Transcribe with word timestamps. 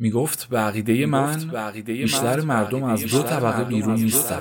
می‌گفت 0.00 0.48
به 0.48 0.58
عقیده 0.58 1.06
من 1.06 1.36
بیشتر 1.86 2.40
مردم 2.40 2.84
از 2.84 3.02
دو 3.02 3.22
طبقه 3.22 3.64
بیرون 3.64 3.94
نیستن. 3.94 4.40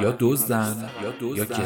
یا 0.00 0.16
دزدن 0.20 0.90
یا 1.02 1.44
گدا. 1.44 1.56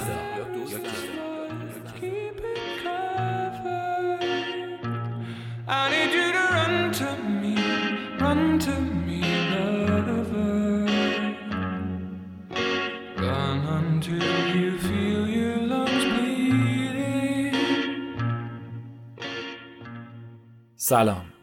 سلام. 20.77 21.34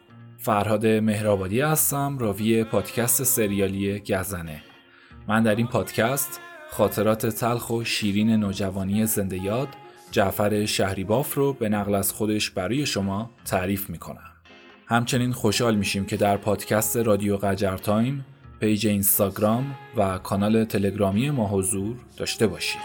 فرهاد 0.42 0.86
مهرآبادی 0.86 1.60
هستم 1.60 2.18
راوی 2.18 2.64
پادکست 2.64 3.22
سریالی 3.22 3.98
گزنه. 3.98 4.62
من 5.28 5.42
در 5.42 5.54
این 5.54 5.66
پادکست 5.66 6.40
خاطرات 6.70 7.26
تلخ 7.26 7.70
و 7.70 7.84
شیرین 7.84 8.30
نوجوانی 8.30 9.06
زنده 9.06 9.42
یاد 9.44 9.68
جعفر 10.10 10.66
شهریباف 10.66 11.34
رو 11.34 11.52
به 11.52 11.68
نقل 11.68 11.94
از 11.94 12.12
خودش 12.12 12.50
برای 12.50 12.86
شما 12.86 13.30
تعریف 13.44 13.90
می‌کنم. 13.90 14.32
همچنین 14.86 15.32
خوشحال 15.32 15.74
میشیم 15.74 16.04
که 16.04 16.16
در 16.16 16.36
پادکست 16.36 16.96
رادیو 16.96 17.36
قجر 17.36 17.76
تایم 17.76 18.24
page 18.60 18.86
اینستاگرام 18.86 19.74
و 19.96 20.18
کانال 20.18 20.64
تلگرامی 20.64 21.30
ما 21.30 21.48
حضور 21.48 21.96
داشته 22.16 22.46
باشید. 22.46 22.82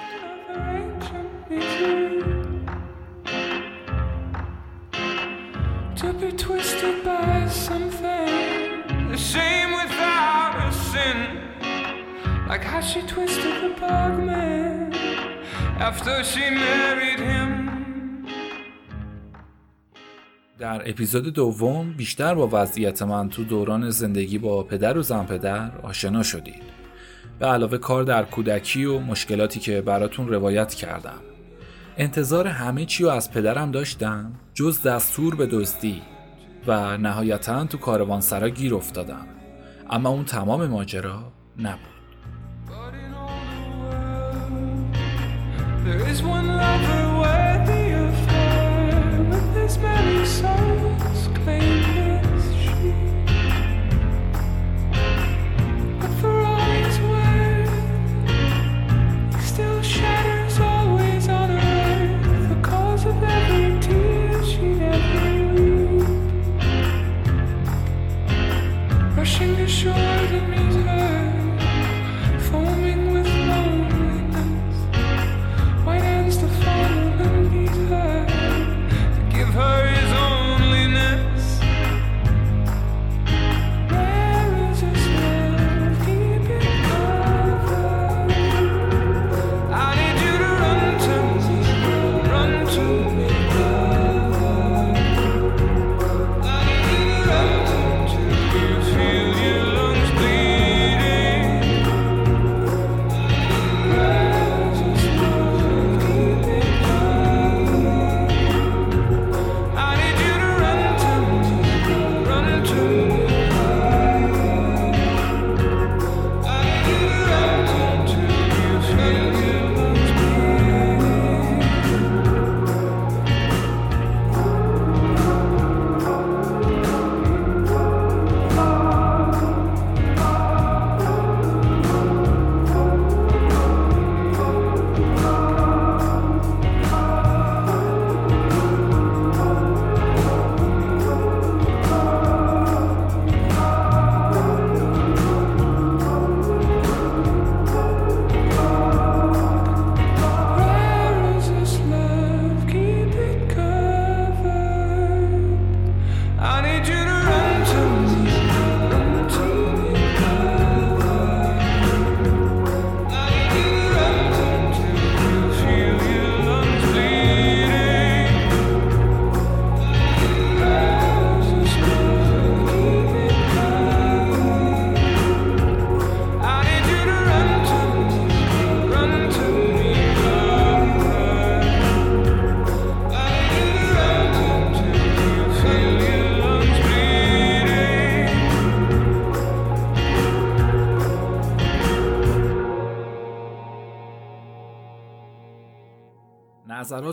Like 12.50 12.64
how 12.72 12.81
she 12.81 13.02
twisted 13.02 13.56
the 13.64 13.72
bargain 13.81 14.94
after 15.80 16.23
she 16.23 16.44
married 16.64 17.20
him. 17.20 17.52
در 20.59 20.90
اپیزود 20.90 21.34
دوم 21.34 21.94
بیشتر 21.94 22.36
با 22.36 22.50
وضعیت 22.52 23.02
من 23.02 23.30
تو 23.30 23.44
دوران 23.44 23.90
زندگی 23.90 24.38
با 24.38 24.64
پدر 24.64 24.98
و 24.98 25.02
زن 25.02 25.25
پدر 25.25 25.72
آشنا 25.84 26.23
شدید. 26.23 26.64
به 27.40 27.45
علاوه 27.45 27.78
کار 27.78 28.03
در 28.03 28.23
کودکی 28.23 28.86
و 28.86 29.00
مشکلاتی 29.00 29.59
که 29.59 29.81
براتون 29.81 30.28
روایت 30.28 30.73
کردم. 30.73 31.27
انتظار 32.00 32.48
همه 32.48 32.86
چی 32.86 33.03
رو 33.03 33.09
از 33.09 33.31
پدرم 33.31 33.72
داشتم 33.72 34.31
جز 34.53 34.81
دستور 34.81 35.36
به 35.36 35.48
دزدی 35.48 36.02
و 36.67 36.98
نهایتا 36.98 37.66
تو 37.66 37.78
کاروانسرا 37.78 38.50
گیر 38.50 38.76
افتادم. 38.76 39.28
اما 39.90 40.09
اون 40.09 40.25
تمام 40.25 40.68
ماجرا 40.68 41.31
نبود. 41.59 41.98
There 45.86 46.03
is 46.14 46.20
one 46.22 46.48
lover 46.62 47.03
worthy 47.23 47.86
of 48.06 48.14
her, 48.31 48.52
but 49.31 49.45
there's 49.53 49.78
many 49.88 50.20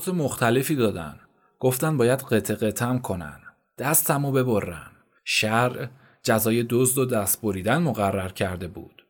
نظرات 0.04 0.20
مختلفی 0.20 0.76
دادن. 0.76 1.20
گفتن 1.60 1.97
باید 1.97 2.20
قطع 2.20 2.54
قطم 2.54 2.98
کنن. 2.98 3.41
دستمو 3.78 4.32
ببرن. 4.32 4.91
شرع 5.25 5.88
جزای 6.22 6.62
دزد 6.70 6.98
و 6.98 7.04
دست 7.04 7.42
بریدن 7.42 7.78
مقرر 7.78 8.28
کرده 8.28 8.68
بود. 8.68 9.04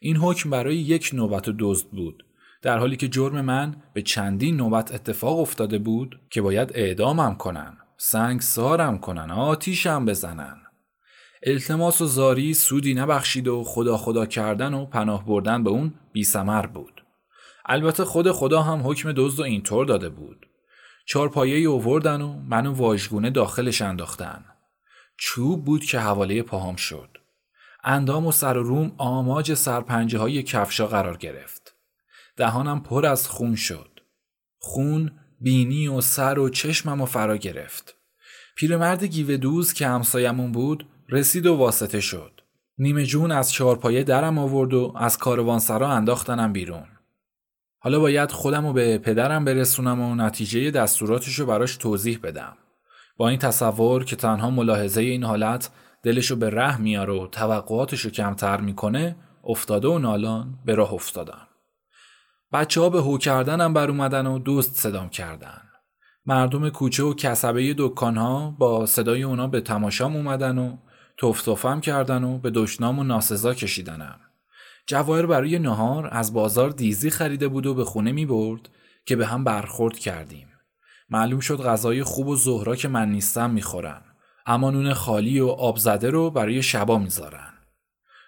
این 0.00 0.16
حکم 0.16 0.50
برای 0.50 0.76
یک 0.76 1.10
نوبت 1.12 1.50
دزد 1.58 1.86
بود. 1.86 2.24
در 2.62 2.78
حالی 2.78 2.96
که 2.96 3.08
جرم 3.08 3.40
من 3.40 3.76
به 3.94 4.02
چندین 4.02 4.56
نوبت 4.56 4.94
اتفاق 4.94 5.38
افتاده 5.38 5.78
بود 5.78 6.20
که 6.30 6.42
باید 6.42 6.72
اعدامم 6.74 7.34
کنن 7.34 7.76
سنگ 7.96 8.40
سارم 8.40 8.98
کنن 8.98 9.30
آتیشم 9.30 10.04
بزنن. 10.06 10.56
التماس 11.42 12.00
و 12.00 12.06
زاری 12.06 12.54
سودی 12.54 12.94
نبخشید 12.94 13.48
و 13.48 13.64
خدا 13.64 13.96
خدا 13.96 14.26
کردن 14.26 14.74
و 14.74 14.86
پناه 14.86 15.26
بردن 15.26 15.64
به 15.64 15.70
اون 15.70 15.94
بی 16.12 16.26
بود. 16.74 17.01
البته 17.66 18.04
خود 18.04 18.32
خدا 18.32 18.62
هم 18.62 18.90
حکم 18.90 19.12
دزد 19.16 19.40
و 19.40 19.42
اینطور 19.42 19.86
داده 19.86 20.08
بود. 20.08 20.46
چارپایه 21.06 21.68
اووردن 21.68 22.22
و 22.22 22.32
منو 22.32 22.72
واژگونه 22.72 23.30
داخلش 23.30 23.82
انداختن. 23.82 24.44
چوب 25.16 25.64
بود 25.64 25.84
که 25.84 25.98
حواله 25.98 26.42
پاهام 26.42 26.76
شد. 26.76 27.18
اندام 27.84 28.26
و 28.26 28.32
سر 28.32 28.58
و 28.58 28.62
روم 28.62 28.92
آماج 28.98 29.54
سرپنجه 29.54 30.18
های 30.18 30.42
کفشا 30.42 30.86
قرار 30.86 31.16
گرفت. 31.16 31.74
دهانم 32.36 32.82
پر 32.82 33.06
از 33.06 33.28
خون 33.28 33.54
شد. 33.54 34.00
خون 34.58 35.10
بینی 35.40 35.88
و 35.88 36.00
سر 36.00 36.38
و 36.38 36.48
چشمم 36.48 37.00
و 37.00 37.06
فرا 37.06 37.36
گرفت. 37.36 37.94
پیرمرد 38.56 39.04
گیوه 39.04 39.36
دوز 39.36 39.72
که 39.72 39.86
همسایمون 39.86 40.52
بود 40.52 40.86
رسید 41.08 41.46
و 41.46 41.56
واسطه 41.56 42.00
شد. 42.00 42.40
نیمه 42.78 43.04
جون 43.04 43.32
از 43.32 43.52
چهارپایه 43.52 44.02
درم 44.02 44.38
آورد 44.38 44.74
و 44.74 44.92
از 44.96 45.18
کاروانسرا 45.18 45.88
انداختنم 45.88 46.52
بیرون. 46.52 46.91
حالا 47.84 48.00
باید 48.00 48.32
خودم 48.32 48.66
رو 48.66 48.72
به 48.72 48.98
پدرم 48.98 49.44
برسونم 49.44 50.00
و 50.00 50.14
نتیجه 50.14 50.70
دستوراتش 50.70 51.34
رو 51.34 51.46
براش 51.46 51.76
توضیح 51.76 52.18
بدم. 52.22 52.56
با 53.16 53.28
این 53.28 53.38
تصور 53.38 54.04
که 54.04 54.16
تنها 54.16 54.50
ملاحظه 54.50 55.00
این 55.00 55.24
حالت 55.24 55.70
دلشو 56.02 56.36
به 56.36 56.50
ره 56.50 56.80
میاره 56.80 57.12
و 57.12 57.26
توقعاتشو 57.26 58.10
کمتر 58.10 58.60
می‌کنه 58.60 59.16
افتاده 59.44 59.88
و 59.88 59.98
نالان 59.98 60.58
به 60.64 60.74
راه 60.74 60.92
افتادم. 60.92 61.46
بچه 62.52 62.80
ها 62.80 62.88
به 62.88 63.00
هو 63.00 63.18
کردنم 63.18 63.74
بر 63.74 63.88
اومدن 63.88 64.26
و 64.26 64.38
دوست 64.38 64.76
صدام 64.76 65.08
کردن. 65.08 65.62
مردم 66.26 66.68
کوچه 66.68 67.02
و 67.02 67.14
کسبه 67.14 67.74
دکان 67.78 68.16
ها 68.16 68.50
با 68.58 68.86
صدای 68.86 69.22
اونا 69.22 69.46
به 69.46 69.60
تماشام 69.60 70.16
اومدن 70.16 70.58
و 70.58 70.76
توفتوفم 71.16 71.80
کردن 71.80 72.24
و 72.24 72.38
به 72.38 72.50
دشنام 72.50 72.98
و 72.98 73.04
ناسزا 73.04 73.54
کشیدنم. 73.54 74.20
جواهر 74.86 75.26
برای 75.26 75.58
نهار 75.58 76.08
از 76.12 76.32
بازار 76.32 76.70
دیزی 76.70 77.10
خریده 77.10 77.48
بود 77.48 77.66
و 77.66 77.74
به 77.74 77.84
خونه 77.84 78.12
می 78.12 78.26
برد 78.26 78.68
که 79.06 79.16
به 79.16 79.26
هم 79.26 79.44
برخورد 79.44 79.98
کردیم. 79.98 80.48
معلوم 81.10 81.40
شد 81.40 81.62
غذای 81.62 82.02
خوب 82.02 82.28
و 82.28 82.36
زهرا 82.36 82.76
که 82.76 82.88
من 82.88 83.10
نیستم 83.10 83.50
می‌خورن. 83.50 84.02
اما 84.46 84.70
نون 84.70 84.94
خالی 84.94 85.40
و 85.40 85.48
آب 85.48 85.76
زده 85.76 86.10
رو 86.10 86.30
برای 86.30 86.62
شبا 86.62 86.98
می‌ذارن. 86.98 87.52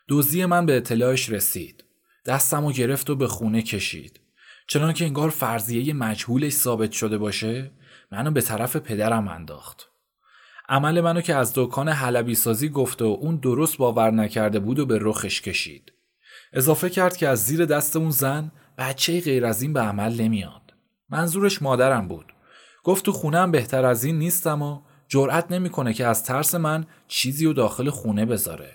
دوزی 0.09 0.45
من 0.45 0.67
به 0.67 0.77
اطلاعش 0.77 1.31
رسید. 1.31 1.85
دستم 2.27 2.65
و 2.65 2.73
گرفت 2.73 3.11
و 3.11 3.17
به 3.17 3.29
خونه 3.29 3.63
کشید. 3.63 4.21
چنان 4.69 4.93
که 4.93 5.05
انگار 5.05 5.31
فرضیه 5.31 5.95
مجهولش 5.95 6.53
ثابت 6.53 6.93
شده 6.93 7.19
باشه 7.19 7.71
منو 8.13 8.31
به 8.31 8.41
طرف 8.41 8.77
پدرم 8.77 9.29
انداخت. 9.29 9.89
عمل 10.69 11.01
منو 11.01 11.21
که 11.21 11.35
از 11.35 11.53
دکان 11.55 11.89
حلبی 11.89 12.35
سازی 12.35 12.69
گفت 12.69 13.03
و 13.03 13.05
اون 13.05 13.37
درست 13.37 13.77
باور 13.77 14.11
نکرده 14.11 14.59
بود 14.59 14.79
و 14.79 14.87
به 14.87 14.99
رخش 15.01 15.41
کشید. 15.41 15.93
اضافه 16.57 16.91
کرد 16.91 17.17
که 17.17 17.29
از 17.29 17.45
زیر 17.45 17.65
دست 17.65 17.97
اون 17.97 18.11
زن 18.11 18.51
بچه 18.79 19.21
غیر 19.21 19.47
از 19.47 19.63
این 19.63 19.73
به 19.73 19.81
عمل 19.81 20.21
نمیاد. 20.21 20.75
منظورش 21.11 21.63
مادرم 21.63 22.09
بود. 22.09 22.35
گفت 22.85 23.05
تو 23.05 23.13
خونم 23.13 23.51
بهتر 23.51 23.85
از 23.85 24.05
این 24.05 24.19
نیستم 24.19 24.63
و 24.63 24.81
جرأت 25.09 25.53
نمی‌کنه 25.53 25.93
که 25.93 26.07
از 26.07 26.25
ترس 26.25 26.55
من 26.55 26.87
چیزی 27.09 27.47
و 27.47 27.53
داخل 27.53 27.91
خونه 27.91 28.27
بذاره. 28.27 28.73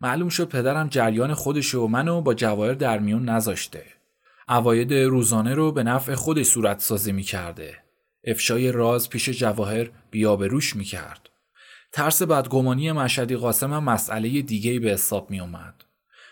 معلوم 0.00 0.28
شد 0.28 0.48
پدرم 0.48 0.88
جریان 0.88 1.34
خودش 1.34 1.74
و 1.74 1.86
منو 1.86 2.20
با 2.20 2.34
جواهر 2.34 2.74
در 2.74 2.98
میون 2.98 3.28
نذاشته. 3.28 3.84
اواید 4.48 4.94
روزانه 4.94 5.54
رو 5.54 5.72
به 5.72 5.82
نفع 5.82 6.14
خودش 6.14 6.46
صورت 6.46 6.80
سازی 6.80 7.12
می‌کرده. 7.12 7.76
افشای 8.24 8.72
راز 8.72 9.08
پیش 9.08 9.28
جواهر 9.28 9.90
بیابروش 10.10 10.76
می‌کرد. 10.76 11.28
ترس 11.92 12.22
بدگمانی 12.22 12.92
مشهدی 12.92 13.36
قاسم 13.36 13.72
هم 13.72 13.84
مسئله 13.84 14.42
دیگه 14.42 14.78
به 14.78 14.90
حساب 14.90 15.30
می 15.30 15.40
اومد. 15.40 15.74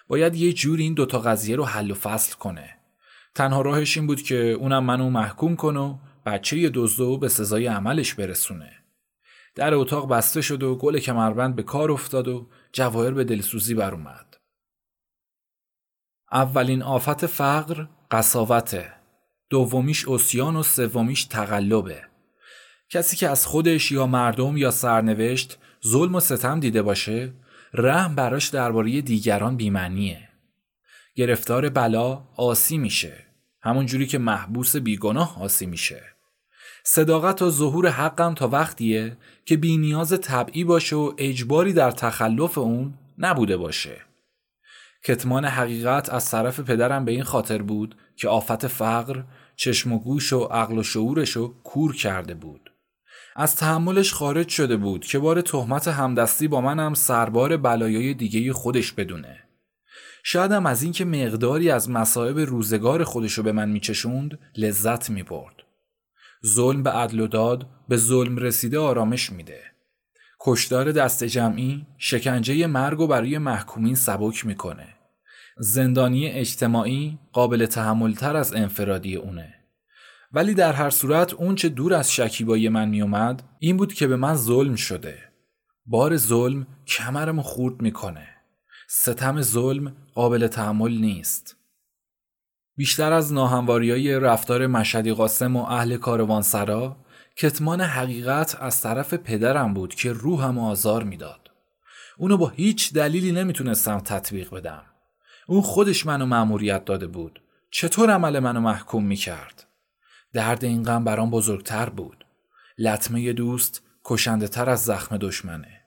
باید 0.09 0.35
یه 0.35 0.53
جور 0.53 0.79
این 0.79 0.95
دوتا 0.95 1.19
قضیه 1.19 1.57
رو 1.57 1.65
حل 1.65 1.91
و 1.91 1.95
فصل 1.95 2.37
کنه. 2.37 2.75
تنها 3.35 3.61
راهش 3.61 3.97
این 3.97 4.07
بود 4.07 4.23
که 4.23 4.37
اونم 4.37 4.85
منو 4.85 5.11
محکوم 5.11 5.57
کنه 5.57 5.81
و 5.81 5.99
بچه 6.27 6.71
دزدو 6.75 7.19
به 7.19 7.29
سزای 7.29 7.67
عملش 7.67 8.15
برسونه. 8.15 8.73
در 9.55 9.75
اتاق 9.75 10.09
بسته 10.09 10.41
شد 10.41 10.63
و 10.63 10.77
گل 10.77 10.99
کمربند 10.99 11.57
به 11.57 11.63
کار 11.63 11.93
افتاد 11.93 12.29
و 12.29 12.49
جواهر 12.73 13.11
به 13.11 13.25
دلسوزی 13.25 13.75
بر 13.75 13.95
اومد. 13.95 14.37
اولین 16.33 16.83
آفت 16.83 17.27
فقر 17.27 17.87
قصاوته. 18.11 18.93
دومیش 19.51 20.09
اسیان 20.09 20.57
و 20.57 20.63
سومیش 20.63 21.25
تقلبه. 21.25 22.03
کسی 22.91 23.17
که 23.17 23.29
از 23.29 23.47
خودش 23.47 23.93
یا 23.93 24.07
مردم 24.07 24.57
یا 24.57 24.71
سرنوشت 24.71 25.59
ظلم 25.87 26.15
و 26.15 26.21
ستم 26.21 26.61
دیده 26.61 26.83
باشه 26.83 27.33
رحم 27.75 28.15
براش 28.15 28.49
درباره 28.49 29.01
دیگران 29.01 29.57
بیمنیه. 29.57 30.29
گرفتار 31.15 31.69
بلا 31.69 32.23
آسی 32.37 32.79
میشه. 32.79 33.13
همون 33.61 33.87
جوری 33.87 34.07
که 34.07 34.19
محبوس 34.19 34.77
بیگناه 34.77 35.43
آسی 35.43 35.67
میشه. 35.67 36.03
صداقت 36.85 37.43
و 37.43 37.51
ظهور 37.51 37.89
حقم 37.89 38.35
تا 38.35 38.49
وقتیه 38.49 39.17
که 39.45 39.57
بی 39.57 39.77
نیاز 39.77 40.21
طبعی 40.21 40.65
باشه 40.65 40.97
و 40.97 41.13
اجباری 41.19 41.73
در 41.73 41.91
تخلف 41.91 42.59
اون 42.59 42.95
نبوده 43.19 43.57
باشه. 43.57 43.97
کتمان 45.05 45.45
حقیقت 45.45 46.11
از 46.11 46.31
طرف 46.31 46.61
پدرم 46.61 47.05
به 47.05 47.13
این 47.13 47.23
خاطر 47.23 47.63
بود 47.63 47.97
که 48.17 48.29
آفت 48.29 48.67
فقر 48.67 49.23
چشم 49.57 49.93
و 49.93 49.99
گوش 49.99 50.33
و 50.33 50.45
عقل 50.45 50.79
و 50.79 50.83
شعورش 50.83 51.31
رو 51.31 51.55
کور 51.65 51.97
کرده 51.97 52.35
بود. 52.35 52.68
از 53.41 53.57
تحملش 53.57 54.13
خارج 54.13 54.49
شده 54.49 54.77
بود 54.77 55.05
که 55.05 55.19
بار 55.19 55.41
تهمت 55.41 55.89
همدستی 55.89 56.49
با 56.49 56.61
منم 56.61 56.95
سربار 56.95 57.57
بلایای 57.57 58.15
دیگه 58.15 58.53
خودش 58.53 58.93
بدونه. 58.93 59.37
شایدم 60.25 60.67
از 60.67 60.83
اینکه 60.83 61.05
مقداری 61.05 61.71
از 61.71 61.91
مصائب 61.91 62.39
روزگار 62.39 63.05
خودشو 63.05 63.43
به 63.43 63.53
من 63.53 63.69
میچشوند 63.69 64.39
لذت 64.57 65.11
می‌برد. 65.11 65.55
ظلم 66.47 66.83
به 66.83 66.91
عدل 66.91 67.21
و 67.21 67.27
داد 67.27 67.67
به 67.89 67.97
ظلم 67.97 68.37
رسیده 68.37 68.79
آرامش 68.79 69.33
میده. 69.33 69.61
کشدار 70.41 70.93
دست 70.93 71.25
جمعی 71.25 71.87
شکنجه 71.99 72.67
مرگ 72.67 73.01
و 73.01 73.07
برای 73.07 73.39
محکومین 73.39 73.95
سبک 73.95 74.47
می‌کنه. 74.47 74.87
زندانی 75.59 76.27
اجتماعی 76.27 77.19
قابل 77.33 77.67
تحملتر 77.67 78.37
از 78.37 78.55
انفرادی 78.55 79.17
اونه. 79.17 79.58
ولی 80.33 80.55
در 80.55 80.73
هر 80.73 80.91
صورت 80.91 81.35
اون 81.35 81.55
چه 81.55 81.69
دور 81.69 81.95
از 81.95 82.13
شکیبایی 82.13 82.69
من 82.69 82.89
میومد 82.89 83.43
این 83.59 83.77
بود 83.77 83.95
که 83.95 84.07
به 84.07 84.17
من 84.17 84.35
ظلم 84.35 84.75
شده. 84.75 85.19
بار 85.87 86.17
ظلم 86.17 86.67
کمرمو 86.87 87.43
خورد 87.43 87.83
می‌کنه. 87.83 88.29
ستم 88.89 89.43
ظلم 89.43 89.97
قابل 90.15 90.47
تحمل 90.47 90.93
نیست. 90.93 91.57
بیشتر 92.77 93.13
از 93.13 93.33
های 93.33 94.21
رفتار 94.21 94.67
مشهدی 94.67 95.13
قاسم 95.13 95.57
و 95.57 95.65
اهل 95.65 95.97
کاروانسرا 95.97 96.97
کتمان 97.37 97.81
حقیقت 97.81 98.57
از 98.61 98.81
طرف 98.81 99.15
پدرم 99.15 99.75
بود 99.75 99.95
که 99.95 100.13
روحم 100.13 100.59
آزار 100.59 101.05
می‌داد. 101.05 101.51
اونو 102.19 102.37
با 102.37 102.49
هیچ 102.49 102.93
دلیلی 102.93 103.33
نمی‌تونستم 103.33 103.99
تطبیق 103.99 104.55
بدم. 104.55 104.83
اون 105.47 105.63
خودش 105.63 106.07
منو 106.07 106.27
مأموریت 106.27 106.85
داده 106.85 107.07
بود. 107.07 107.43
چطور 107.71 108.11
عمل 108.11 108.39
منو 108.39 108.61
محکوم 108.61 109.05
می‌کرد؟ 109.05 109.68
درد 110.33 110.65
این 110.65 110.83
غم 110.83 111.05
برام 111.05 111.31
بزرگتر 111.31 111.89
بود. 111.89 112.25
لطمه 112.79 113.33
دوست 113.33 113.83
کشنده 114.05 114.49
تر 114.49 114.71
از 114.71 114.85
زخم 114.85 115.17
دشمنه. 115.17 115.81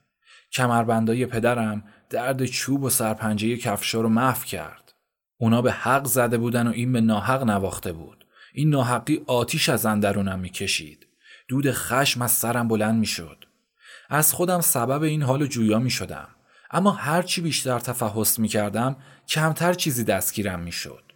کمربندای 0.52 1.26
پدرم 1.26 1.84
درد 2.10 2.46
چوب 2.46 2.84
و 2.84 2.90
سرپنجه 2.90 3.57
کفشا 3.57 4.02
رو 4.02 4.10
محو 4.10 4.44
کرد. 4.44 4.94
اونا 5.38 5.62
به 5.62 5.71
حق 5.71 6.06
زده 6.06 6.38
بودن 6.38 6.68
و 6.68 6.71
این 6.71 6.94
به 6.94 7.02
ناحق 7.02 7.44
نواخته 7.44 7.94
بود. 7.94 8.26
این 8.54 8.69
ناحقی 8.69 9.24
آتیش 9.28 9.69
از 9.69 9.86
اندرونم 9.86 10.40
می‌کشید. 10.40 11.07
دود 11.48 11.71
خشم 11.71 12.21
از 12.21 12.31
سرم 12.31 12.68
بلند 12.68 13.00
می‌شد. 13.00 13.45
از 14.10 14.33
خودم 14.33 14.62
سبب 14.62 15.04
این 15.04 15.24
حال 15.24 15.48
جویا 15.48 15.80
می 15.80 15.90
شدم. 15.90 16.28
اما 16.71 16.92
هرچی 16.92 17.42
بیشتر 17.42 17.80
تفحص 17.80 18.40
می 18.40 18.48
کردم 18.48 18.95
کمتر 19.28 19.74
چیزی 19.74 20.04
دستگیرم 20.04 20.60
می 20.60 20.71
شد. 20.71 21.10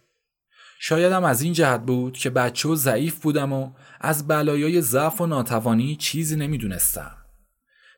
شایدم 0.78 1.24
از 1.24 1.42
این 1.42 1.52
جهت 1.52 1.80
بود 1.80 2.16
که 2.16 2.30
بچه 2.30 2.68
و 2.68 2.74
ضعیف 2.74 3.20
بودم 3.20 3.52
و 3.52 3.70
از 4.00 4.28
بلایای 4.28 4.82
ضعف 4.82 5.20
و 5.20 5.26
ناتوانی 5.26 5.96
چیزی 5.96 6.36
نمی‌دونستم. 6.36 7.16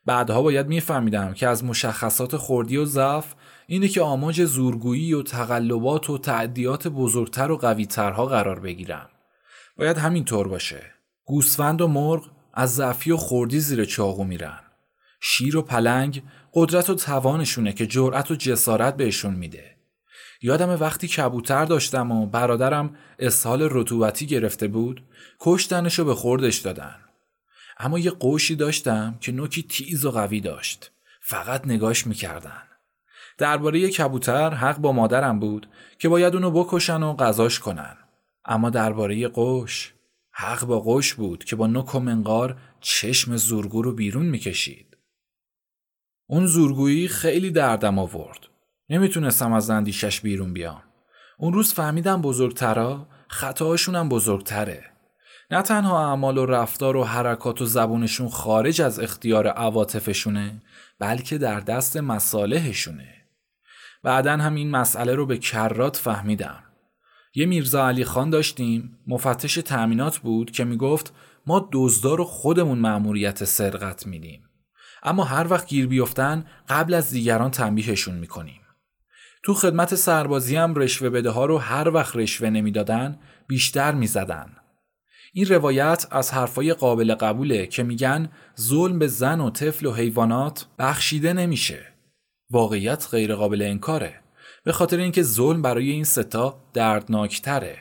بعدها 0.06 0.42
باید 0.42 0.66
میفهمیدم 0.66 1.34
که 1.34 1.48
از 1.48 1.64
مشخصات 1.64 2.36
خوردی 2.36 2.76
و 2.76 2.84
ضعف 2.84 3.34
اینه 3.66 3.88
که 3.88 4.02
آماج 4.02 4.44
زورگویی 4.44 5.14
و 5.14 5.22
تقلبات 5.22 6.10
و 6.10 6.18
تعدیات 6.18 6.88
بزرگتر 6.88 7.50
و 7.50 7.56
قویترها 7.56 8.26
قرار 8.26 8.60
بگیرم. 8.60 9.08
باید 9.76 9.98
همین 9.98 10.24
طور 10.24 10.48
باشه. 10.48 10.82
گوسفند 11.24 11.80
و 11.80 11.88
مرغ 11.88 12.30
از 12.54 12.74
ضعفی 12.74 13.10
و 13.10 13.16
خوردی 13.16 13.60
زیر 13.60 13.84
چاقو 13.84 14.24
میرن. 14.24 14.60
شیر 15.20 15.56
و 15.56 15.62
پلنگ 15.62 16.22
قدرت 16.54 16.90
و 16.90 16.94
توانشونه 16.94 17.72
که 17.72 17.86
جرأت 17.86 18.30
و 18.30 18.34
جسارت 18.34 18.96
بهشون 18.96 19.34
میده. 19.34 19.77
یادم 20.40 20.70
وقتی 20.80 21.08
کبوتر 21.08 21.64
داشتم 21.64 22.12
و 22.12 22.26
برادرم 22.26 22.96
اسهال 23.18 23.68
رطوبتی 23.70 24.26
گرفته 24.26 24.68
بود 24.68 25.02
کشتنشو 25.40 26.04
به 26.04 26.14
خوردش 26.14 26.58
دادن. 26.58 26.96
اما 27.78 27.98
یه 27.98 28.10
قوشی 28.10 28.56
داشتم 28.56 29.18
که 29.20 29.32
نوکی 29.32 29.62
تیز 29.62 30.04
و 30.04 30.10
قوی 30.10 30.40
داشت. 30.40 30.90
فقط 31.20 31.66
نگاش 31.66 32.06
می‌کردن. 32.06 32.62
درباره 33.38 33.88
کبوتر 33.88 34.50
حق 34.50 34.78
با 34.78 34.92
مادرم 34.92 35.38
بود 35.38 35.68
که 35.98 36.08
باید 36.08 36.34
اونو 36.34 36.50
بکشن 36.50 37.02
و 37.02 37.16
غذاش 37.16 37.58
کنن. 37.58 37.96
اما 38.44 38.70
درباره 38.70 39.28
قوش 39.28 39.92
حق 40.30 40.64
با 40.64 40.80
قوش 40.80 41.14
بود 41.14 41.44
که 41.44 41.56
با 41.56 41.66
نوک 41.66 41.94
و 41.94 42.00
منقار 42.00 42.56
چشم 42.80 43.36
زورگو 43.36 43.82
رو 43.82 43.92
بیرون 43.92 44.26
می‌کشید. 44.26 44.96
اون 46.26 46.46
زورگویی 46.46 47.08
خیلی 47.08 47.50
دردم 47.50 47.98
آورد. 47.98 48.47
نمی‌تونستم 48.90 49.52
از 49.52 49.70
اندیشش 49.70 50.20
بیرون 50.20 50.52
بیام. 50.52 50.82
اون 51.38 51.52
روز 51.52 51.74
فهمیدم 51.74 52.22
بزرگترا 52.22 53.06
خطاهاشونم 53.28 54.08
بزرگتره. 54.08 54.84
نه 55.50 55.62
تنها 55.62 56.08
اعمال 56.08 56.38
و 56.38 56.46
رفتار 56.46 56.96
و 56.96 57.04
حرکات 57.04 57.62
و 57.62 57.64
زبونشون 57.64 58.28
خارج 58.28 58.82
از 58.82 59.00
اختیار 59.00 59.46
عواطفشونه 59.46 60.62
بلکه 60.98 61.38
در 61.38 61.60
دست 61.60 61.96
مصالحشونه 61.96 63.14
بعدا 64.02 64.36
هم 64.36 64.54
این 64.54 64.70
مسئله 64.70 65.14
رو 65.14 65.26
به 65.26 65.38
کرات 65.38 65.96
فهمیدم 65.96 66.62
یه 67.34 67.46
میرزا 67.46 67.88
علی 67.88 68.04
خان 68.04 68.30
داشتیم 68.30 68.98
مفتش 69.06 69.54
تأمینات 69.54 70.18
بود 70.18 70.50
که 70.50 70.64
می‌گفت 70.64 71.14
ما 71.46 71.68
دزدار 71.72 72.18
رو 72.18 72.24
خودمون 72.24 72.78
مأموریت 72.78 73.44
سرقت 73.44 74.06
میدیم 74.06 74.44
اما 75.02 75.24
هر 75.24 75.46
وقت 75.50 75.66
گیر 75.66 75.86
بیفتن 75.86 76.44
قبل 76.68 76.94
از 76.94 77.10
دیگران 77.10 77.50
تنبیهشون 77.50 78.14
می‌کنیم 78.14 78.57
تو 79.42 79.54
خدمت 79.54 79.94
سربازی 79.94 80.56
هم 80.56 80.74
رشوه 80.74 81.10
بده 81.10 81.30
ها 81.30 81.46
رو 81.46 81.58
هر 81.58 81.88
وقت 81.88 82.16
رشوه 82.16 82.50
نمی‌دادن 82.50 83.18
بیشتر 83.48 83.94
می‌زدن. 83.94 84.56
این 85.32 85.46
روایت 85.46 86.06
از 86.10 86.32
حرفای 86.32 86.74
قابل 86.74 87.14
قبوله 87.14 87.66
که 87.66 87.82
میگن 87.82 88.28
ظلم 88.60 88.98
به 88.98 89.06
زن 89.06 89.40
و 89.40 89.50
طفل 89.50 89.86
و 89.86 89.92
حیوانات 89.92 90.66
بخشیده 90.78 91.32
نمیشه. 91.32 91.86
واقعیت 92.50 93.08
غیر 93.10 93.34
قابل 93.34 93.62
انکاره. 93.62 94.20
به 94.64 94.72
خاطر 94.72 94.96
اینکه 94.96 95.22
ظلم 95.22 95.62
برای 95.62 95.90
این 95.90 96.04
ستا 96.04 96.60
دردناکتره. 96.74 97.78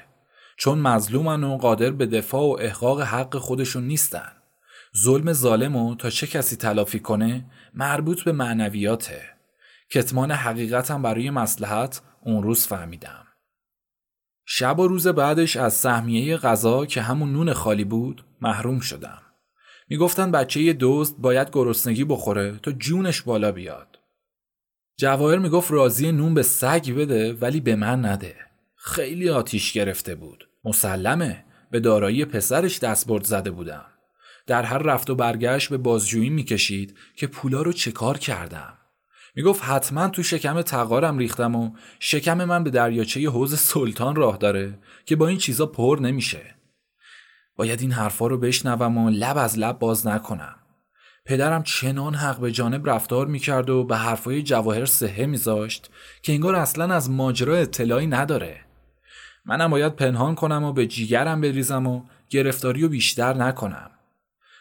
چون 0.58 0.80
مظلومن 0.80 1.44
و 1.44 1.58
قادر 1.58 1.92
به 1.92 2.06
دفاع 2.06 2.42
و 2.42 2.58
احقاق 2.60 3.02
حق 3.02 3.38
خودشون 3.38 3.88
نیستن. 3.88 4.32
ظلم 4.98 5.34
ظالمو 5.34 5.96
تا 5.96 6.10
چه 6.10 6.28
کسی 6.28 6.56
تلافی 6.56 7.00
کنه 7.00 7.46
مربوط 7.74 8.24
به 8.24 8.32
معنویاته. 8.32 9.37
کتمان 9.92 10.32
حقیقتم 10.32 11.02
برای 11.02 11.30
مسلحت 11.30 12.02
اون 12.22 12.44
روز 12.44 12.68
فهمیدم. 12.68 13.28
شب 14.46 14.80
و 14.80 14.88
روز 14.88 15.08
بعدش 15.08 15.58
از 15.58 15.74
سهمیه 15.74 16.38
غذا 16.38 16.86
که 16.86 17.02
همون 17.02 17.34
نون 17.34 17.54
خالی 17.54 17.84
بود 17.84 18.26
محروم 18.42 18.80
شدم. 18.80 19.22
می‌گفتن 19.90 20.32
بچه 20.32 20.78
دزد 20.80 21.18
باید 21.18 21.50
گرسنگی 21.52 22.04
بخوره 22.04 22.60
تا 22.64 22.72
جونش 22.72 23.22
بالا 23.22 23.52
بیاد. 23.52 24.00
جواهر 24.98 25.38
می‌گفت 25.38 25.72
راضی 25.72 26.12
نون 26.12 26.34
به 26.34 26.44
سگ 26.44 26.94
بده 26.98 27.34
ولی 27.34 27.60
به 27.60 27.76
من 27.76 28.06
نده. 28.06 28.36
خیلی 28.76 29.30
آتیش 29.30 29.74
گرفته 29.74 30.16
بود. 30.16 30.50
مسلمه. 30.64 31.46
به 31.72 31.80
دارایی 31.80 32.26
پسرش 32.26 32.80
دستبرد 32.80 33.24
زده 33.24 33.52
بودم. 33.52 33.86
در 34.48 34.64
هر 34.64 34.78
رفت 34.78 35.10
و 35.10 35.16
برگشت 35.16 35.70
به 35.70 35.78
بازجویی 35.78 36.30
می‌کشید 36.30 36.98
که 37.16 37.28
پولا 37.28 37.62
رو 37.62 37.74
چه 37.74 37.92
کار 37.92 38.18
کردم. 38.18 38.77
می‌گفت 39.38 39.64
حتما 39.64 40.08
تو 40.08 40.24
شکم 40.24 40.62
تقارم 40.62 41.18
ریختم 41.18 41.56
و 41.56 41.72
شکم 42.00 42.44
من 42.44 42.64
به 42.64 42.70
دریاچه 42.70 43.30
حوز 43.30 43.60
سلطان 43.60 44.16
راه 44.16 44.38
داره 44.38 44.80
که 45.06 45.16
با 45.16 45.28
این 45.28 45.38
چیزا 45.38 45.66
پر 45.66 46.00
نمیشه. 46.02 46.56
باید 47.56 47.82
این 47.82 47.92
حرفا 47.92 48.28
رو 48.28 48.38
بشنوم 48.38 48.98
و 48.98 49.10
لب 49.10 49.38
از 49.38 49.60
لب 49.60 49.80
باز 49.80 50.08
نکنم. 50.08 50.56
پدرم 51.26 51.64
چنان 51.64 52.16
حق 52.16 52.40
به 52.40 52.52
جانب 52.52 52.90
رفتار 52.90 53.28
می‌کرد 53.28 53.70
و 53.70 53.84
به 53.84 53.98
حرفای 53.98 54.42
جواهر 54.42 54.86
سهه 54.86 55.26
میذاشت 55.26 55.90
که 56.22 56.34
انگار 56.34 56.56
اصلا 56.56 56.96
از 56.96 57.10
ماجرا 57.10 57.56
اطلاعی 57.56 58.08
نداره. 58.08 58.60
منم 59.46 59.72
باید 59.72 59.96
پنهان 59.96 60.36
کنم 60.36 60.64
و 60.64 60.74
به 60.74 60.88
جیگرم 60.88 61.42
بریزم 61.42 61.88
و 61.88 62.02
گرفتاری 62.30 62.84
و 62.84 62.90
بیشتر 62.90 63.34
نکنم. 63.34 63.92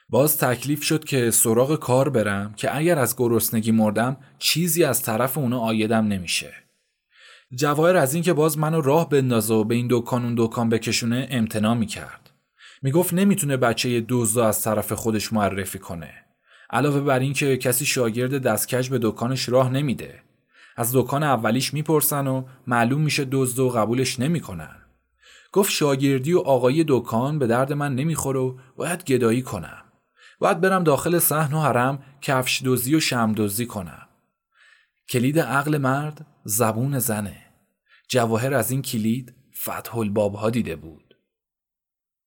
باز 0.09 0.39
تکلیف 0.39 0.83
شد 0.83 1.05
که 1.05 1.31
سراغ 1.31 1.79
کار 1.81 2.09
برم 2.09 2.55
که 2.57 2.77
اگر 2.77 2.99
از 2.99 3.17
گرسنگی 3.17 3.73
مردم 3.73 4.17
چیزی 4.39 4.85
از 4.85 5.03
طرف 5.03 5.39
اونا 5.39 5.59
آیدم 5.59 6.07
نمیشه. 6.07 6.53
جواهر 7.55 7.97
از 7.97 8.15
اینکه 8.15 8.33
باز 8.33 8.59
منو 8.59 8.81
راه 8.81 9.09
بندازه 9.09 9.55
و 9.55 9.65
به 9.65 9.75
این 9.75 9.87
دکان 9.91 10.25
اون 10.25 10.35
دکان 10.39 10.69
بکشونه 10.69 11.29
امتناع 11.31 11.75
می‌کرد. 11.75 12.31
می‌گفت 12.83 13.15
نمی‌تونه 13.15 13.57
بچه 13.57 14.05
دزدو 14.09 14.41
از 14.41 14.63
طرف 14.63 14.93
خودش 14.93 15.33
معرفی 15.33 15.79
کنه. 15.79 16.11
علاوه 16.71 17.01
بر 17.01 17.19
اینکه 17.19 17.57
کسی 17.57 17.87
شاگرد 17.87 18.43
دستکش 18.43 18.91
به 18.91 18.99
دکانش 19.03 19.49
راه 19.49 19.71
نمیده. 19.71 20.23
از 20.77 20.91
دکان 20.95 21.23
اولیش 21.23 21.75
می‌پرسن 21.75 22.27
و 22.27 22.45
معلوم 22.67 23.01
میشه 23.01 23.27
دزد 23.33 23.59
و 23.59 23.69
قبولش 23.69 24.21
نمی‌کنن. 24.21 24.77
گفت 25.53 25.71
شاگردی 25.71 26.33
و 26.33 26.39
آقایی 26.39 26.85
دکان 26.89 27.39
به 27.39 27.47
درد 27.47 27.73
من 27.73 27.95
نمی‌خوره 27.95 28.41
و 28.41 28.57
باید 28.77 29.05
گدایی 29.05 29.43
کنم. 29.43 29.83
باید 30.39 30.61
برم 30.61 30.85
داخل 30.85 31.19
صحن 31.19 31.55
و 31.55 31.61
حرم 31.61 32.03
کفش 32.23 32.63
دوزی 32.63 32.95
و 32.95 33.01
شم 33.01 33.33
دوزی 33.33 33.67
کنم. 33.67 34.09
کلید 35.09 35.41
عقل 35.41 35.79
مرد 35.79 36.27
زبون 36.45 36.99
زنه. 36.99 37.43
جواهر 38.09 38.55
از 38.55 38.71
این 38.71 38.83
کلید 38.83 39.35
فتح 39.63 39.99
الباب 39.99 40.35
ها 40.35 40.51
دیده 40.51 40.77
بود. 40.77 41.17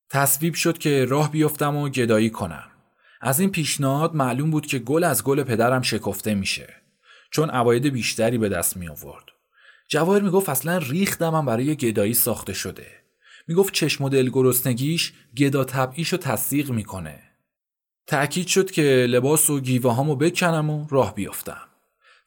تصویب 0.10 0.54
شد 0.54 0.78
که 0.78 1.06
راه 1.06 1.32
بیفتم 1.32 1.76
و 1.76 1.90
گدایی 1.90 2.30
کنم. 2.30 2.70
از 3.22 3.40
این 3.40 3.52
پیشنهاد 3.52 4.16
معلوم 4.16 4.52
بود 4.52 4.66
که 4.66 4.80
گل 4.80 5.04
از 5.04 5.24
گل 5.24 5.44
پدرم 5.44 5.82
شکفته 5.82 6.36
میشه. 6.36 6.74
چون 7.32 7.50
عواید 7.50 7.88
بیشتری 7.88 8.38
به 8.38 8.50
دست 8.50 8.78
می 8.78 8.88
آورد. 8.90 9.26
جواهر 9.88 10.22
می‌گفت 10.22 10.50
اصلا 10.50 10.78
ریختم 10.78 11.46
برای 11.46 11.76
گدایی 11.76 12.14
ساخته 12.14 12.54
شده. 12.54 12.88
می‌گفت 13.48 13.74
چشم 13.74 14.04
و 14.04 14.10
دل 14.10 14.30
گرسنگیش 14.30 15.14
گدا 15.38 15.64
طبعیشو 15.64 16.18
تصدیق 16.18 16.72
می‌کنه. 16.72 17.29
تأکید 18.10 18.48
شد 18.48 18.72
که 18.72 19.06
لباس 19.10 19.50
و 19.50 19.60
گیوه 19.60 19.94
هامو 19.94 20.16
بکنم 20.16 20.70
و 20.70 20.88
راه 20.90 21.16
بیفتم. 21.16 21.62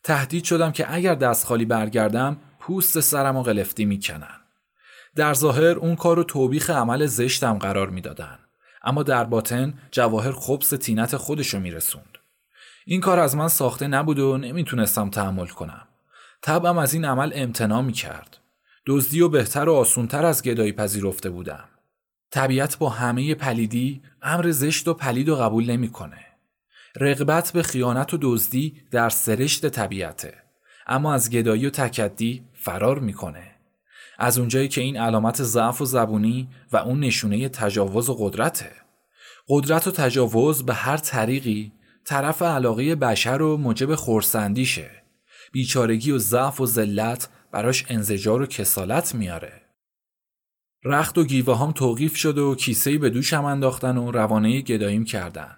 تهدید 0.03 0.45
شدم 0.45 0.73
که 0.73 0.95
اگر 0.95 1.15
دست 1.15 1.47
خالی 1.47 1.65
برگردم 1.65 2.37
پوست 2.59 3.01
سرم 3.01 3.37
و 3.37 3.43
قلفتی 3.43 3.85
می‌کنن. 3.85 4.41
در 5.17 5.35
ظاهر 5.35 5.65
اون 5.65 5.97
کار 5.97 6.17
رو 6.17 6.25
توبیخ 6.25 6.71
عمل 6.71 7.07
زشتم 7.07 7.59
قرار 7.59 7.91
می‌دادن. 7.91 8.39
اما 8.85 9.03
در 9.03 9.25
باطن 9.25 9.75
جواهر 9.91 10.33
خبس 10.33 10.69
تینت 10.69 11.17
خودشو 11.17 11.61
میرسوند. 11.61 12.19
این 12.87 13.01
کار 13.01 13.19
از 13.19 13.37
من 13.37 13.49
ساخته 13.49 13.87
نبود 13.87 14.19
و 14.19 14.39
نمی‌تونستم 14.39 15.11
تحمل 15.11 15.47
کنم. 15.47 15.89
طبعم 16.43 16.79
از 16.79 16.95
این 16.95 17.05
عمل 17.05 17.33
امتناع 17.35 17.83
می‌کرد. 17.83 18.39
دزدی 18.87 19.21
و 19.21 19.29
بهتر 19.29 19.69
و 19.69 19.75
آسونتر 19.75 20.25
از 20.25 20.43
گدایی 20.43 20.73
پذیرفته 20.73 21.31
بودم. 21.31 21.65
طبیعت 22.33 22.79
با 22.79 22.89
همه 22.89 23.35
پلیدی 23.35 24.03
امر 24.23 24.51
زشت 24.51 24.89
و 24.89 24.95
پلید 24.95 25.29
و 25.29 25.37
قبول 25.37 25.71
نمی‌کنه. 25.71 26.19
رغبت 26.97 27.53
به 27.53 27.63
خیانت 27.63 28.15
و 28.15 28.19
دزدی 28.21 28.83
در 28.91 29.09
سرشت 29.09 29.69
طبیعته 29.69 30.35
اما 30.87 31.15
از 31.15 31.31
گدایی 31.31 31.67
و 31.67 31.71
تکدی 31.71 32.45
فرار 32.55 32.99
می‌کنه. 32.99 33.51
از 34.19 34.39
اونجایی 34.39 34.69
که 34.69 34.81
این 34.81 34.97
علامت 34.97 35.43
ضعف 35.43 35.81
و 35.81 35.85
زبونی 35.85 36.49
و 36.73 36.77
اون 36.77 37.01
نشونه 37.01 37.49
تجاوز 37.49 38.09
و 38.09 38.15
قدرته. 38.15 38.71
قدرت 39.49 39.87
و 39.87 39.91
تجاوز 39.91 40.67
به 40.67 40.75
هر 40.75 40.97
طریقی 40.97 41.73
طرف 42.05 42.43
علاقه 42.43 42.95
بشر 42.95 43.43
و 43.43 43.57
موجب 43.57 43.95
خورسندیشه. 43.95 44.91
بیچارگی 45.53 46.11
و 46.11 46.19
ضعف 46.19 46.61
و 46.61 46.67
ذلت 46.67 47.29
براش 47.53 47.85
انزجار 47.89 48.43
و 48.43 48.47
کسالت 48.47 49.15
میاره. 49.15 49.62
رخت 50.85 51.19
و 51.19 51.25
گیوه 51.25 51.59
هم 51.59 51.73
توقیف 51.73 52.17
شد 52.17 52.39
و 52.39 52.55
کیسهی 52.55 52.99
به 52.99 53.11
دوشم 53.11 53.45
انداختن 53.45 53.97
و 53.97 54.11
روانه 54.11 54.61
گداییم 54.61 55.05
کردن. 55.05 55.57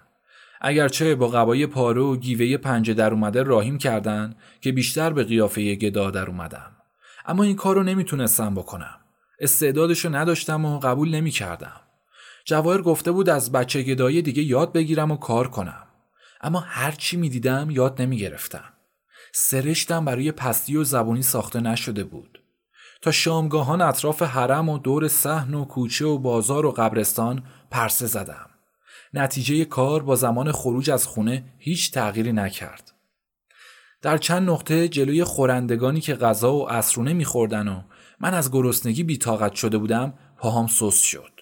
اگرچه 0.61 1.15
با 1.15 1.27
قبای 1.27 1.67
پاره 1.67 2.01
و 2.01 2.15
گیوه 2.15 2.57
پنجه 2.57 2.93
در 2.93 3.11
اومده 3.11 3.43
راهیم 3.43 3.77
کردن 3.77 4.35
که 4.61 4.71
بیشتر 4.71 5.13
به 5.13 5.23
قیافه 5.23 5.75
گدا 5.75 6.11
در 6.11 6.25
اومدم. 6.25 6.71
اما 7.25 7.43
این 7.43 7.55
کار 7.55 7.75
رو 7.75 7.83
نمی‌تونستم 7.83 8.55
بکنم. 8.55 8.95
استعدادشو 9.39 10.15
نداشتم 10.15 10.65
و 10.65 10.79
قبول 10.79 11.15
نمی‌کردم. 11.15 11.81
جواهر 12.45 12.81
گفته 12.81 13.11
بود 13.11 13.29
از 13.29 13.51
بچه 13.51 13.81
گدایی 13.81 14.21
دیگه 14.21 14.43
یاد 14.43 14.73
بگیرم 14.73 15.11
و 15.11 15.17
کار 15.17 15.47
کنم. 15.47 15.83
اما 16.41 16.59
هرچی 16.59 17.17
می‌دیدم 17.17 17.67
یاد 17.69 18.01
نمی‌گرفتم. 18.01 18.73
سرشتم 19.33 20.05
برای 20.05 20.31
پستی 20.31 20.77
و 20.77 20.83
زبونی 20.83 21.21
ساخته 21.21 21.59
نشده 21.59 22.03
بود. 22.03 22.41
تا 23.05 23.11
شامگاهان 23.11 23.81
اطراف 23.81 24.21
حرم 24.21 24.69
و 24.69 24.77
دور 24.77 25.07
صحن 25.07 25.53
و 25.53 25.65
کوچه 25.65 26.05
و 26.05 26.17
بازار 26.17 26.65
و 26.65 26.71
قبرستان 26.71 27.43
پرسه 27.71 28.05
زدم. 28.05 28.49
نتیجه 29.13 29.65
کار 29.65 30.03
با 30.03 30.15
زمان 30.15 30.51
خروج 30.51 30.89
از 30.89 31.07
خونه 31.07 31.43
هیچ 31.57 31.91
تغییری 31.91 32.33
نکرد. 32.33 32.91
در 34.01 34.17
چند 34.17 34.49
نقطه 34.49 34.87
جلوی 34.87 35.23
خورندگانی 35.23 36.01
که 36.01 36.15
غذا 36.15 36.53
و 36.53 36.71
اسرونه 36.71 37.13
میخوردن 37.13 37.67
و 37.67 37.81
من 38.19 38.33
از 38.33 38.51
گرسنگی 38.51 39.03
بیتاقت 39.03 39.53
شده 39.53 39.77
بودم 39.77 40.13
پاهام 40.37 40.67
سست 40.67 41.03
شد. 41.03 41.41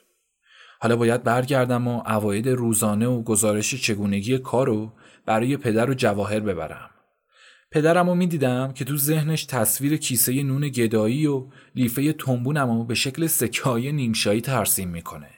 حالا 0.79 0.95
باید 0.95 1.23
برگردم 1.23 1.87
و 1.87 1.99
عواید 1.99 2.49
روزانه 2.49 3.07
و 3.07 3.23
گزارش 3.23 3.75
چگونگی 3.75 4.37
کارو 4.37 4.91
برای 5.25 5.57
پدر 5.57 5.89
و 5.89 5.93
جواهر 5.93 6.39
ببرم. 6.39 6.92
پدرم 7.73 8.09
رو 8.09 8.15
می‌دیدم 8.15 8.71
که 8.73 8.85
تو 8.85 8.97
ذهنش 8.97 9.45
تصویر 9.45 9.97
کیسه 9.97 10.43
نون 10.43 10.69
گدایی 10.69 11.27
و 11.27 11.45
لیفه 11.75 12.13
تنبونم 12.13 12.69
رو 12.69 12.83
به 12.83 12.95
شکل 12.95 13.27
سکای 13.27 13.91
نیمشایی 13.91 14.41
ترسیم 14.41 14.89
می‌کنه. 14.89 15.29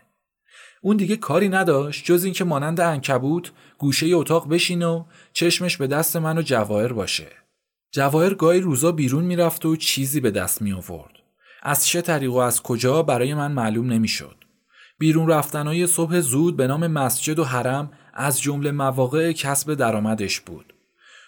اون 0.82 0.98
دیگه 0.98 1.18
کاری 1.18 1.50
نداشت 1.50 2.06
جز 2.06 2.24
اینکه 2.24 2.44
مانند 2.44 2.80
انکبوت 2.80 3.52
گوشه 3.78 4.08
اتاق 4.16 4.50
بشین 4.50 4.84
و 4.84 5.06
چشمش 5.34 5.78
به 5.78 5.88
دست 5.88 6.16
من 6.16 6.38
و 6.38 6.42
جواهر 6.42 6.94
باشه. 6.94 7.28
جواهر 7.92 8.34
گاهی 8.34 8.60
روزا 8.60 8.92
بیرون 8.92 9.24
می‌رفت 9.24 9.66
و 9.66 9.76
چیزی 9.76 10.20
به 10.20 10.32
دست 10.32 10.62
می 10.62 10.74
آورد. 10.74 11.14
از 11.64 11.88
چه 11.88 12.02
طریق 12.02 12.32
و 12.32 12.38
از 12.38 12.62
کجا 12.62 13.04
برای 13.04 13.34
من 13.34 13.52
معلوم 13.52 13.94
نمی‌شد. 13.94 14.36
بیرون 15.00 15.28
رفتنهای 15.28 15.88
صبح 15.88 16.20
زود 16.20 16.58
به 16.58 16.68
نام 16.68 16.88
مسجد 16.88 17.40
و 17.40 17.44
حرم 17.44 17.92
از 18.14 18.42
جمله 18.42 18.72
مواقع 18.72 19.32
کسب 19.32 19.74
درآمدش 19.74 20.40
بود. 20.40 20.75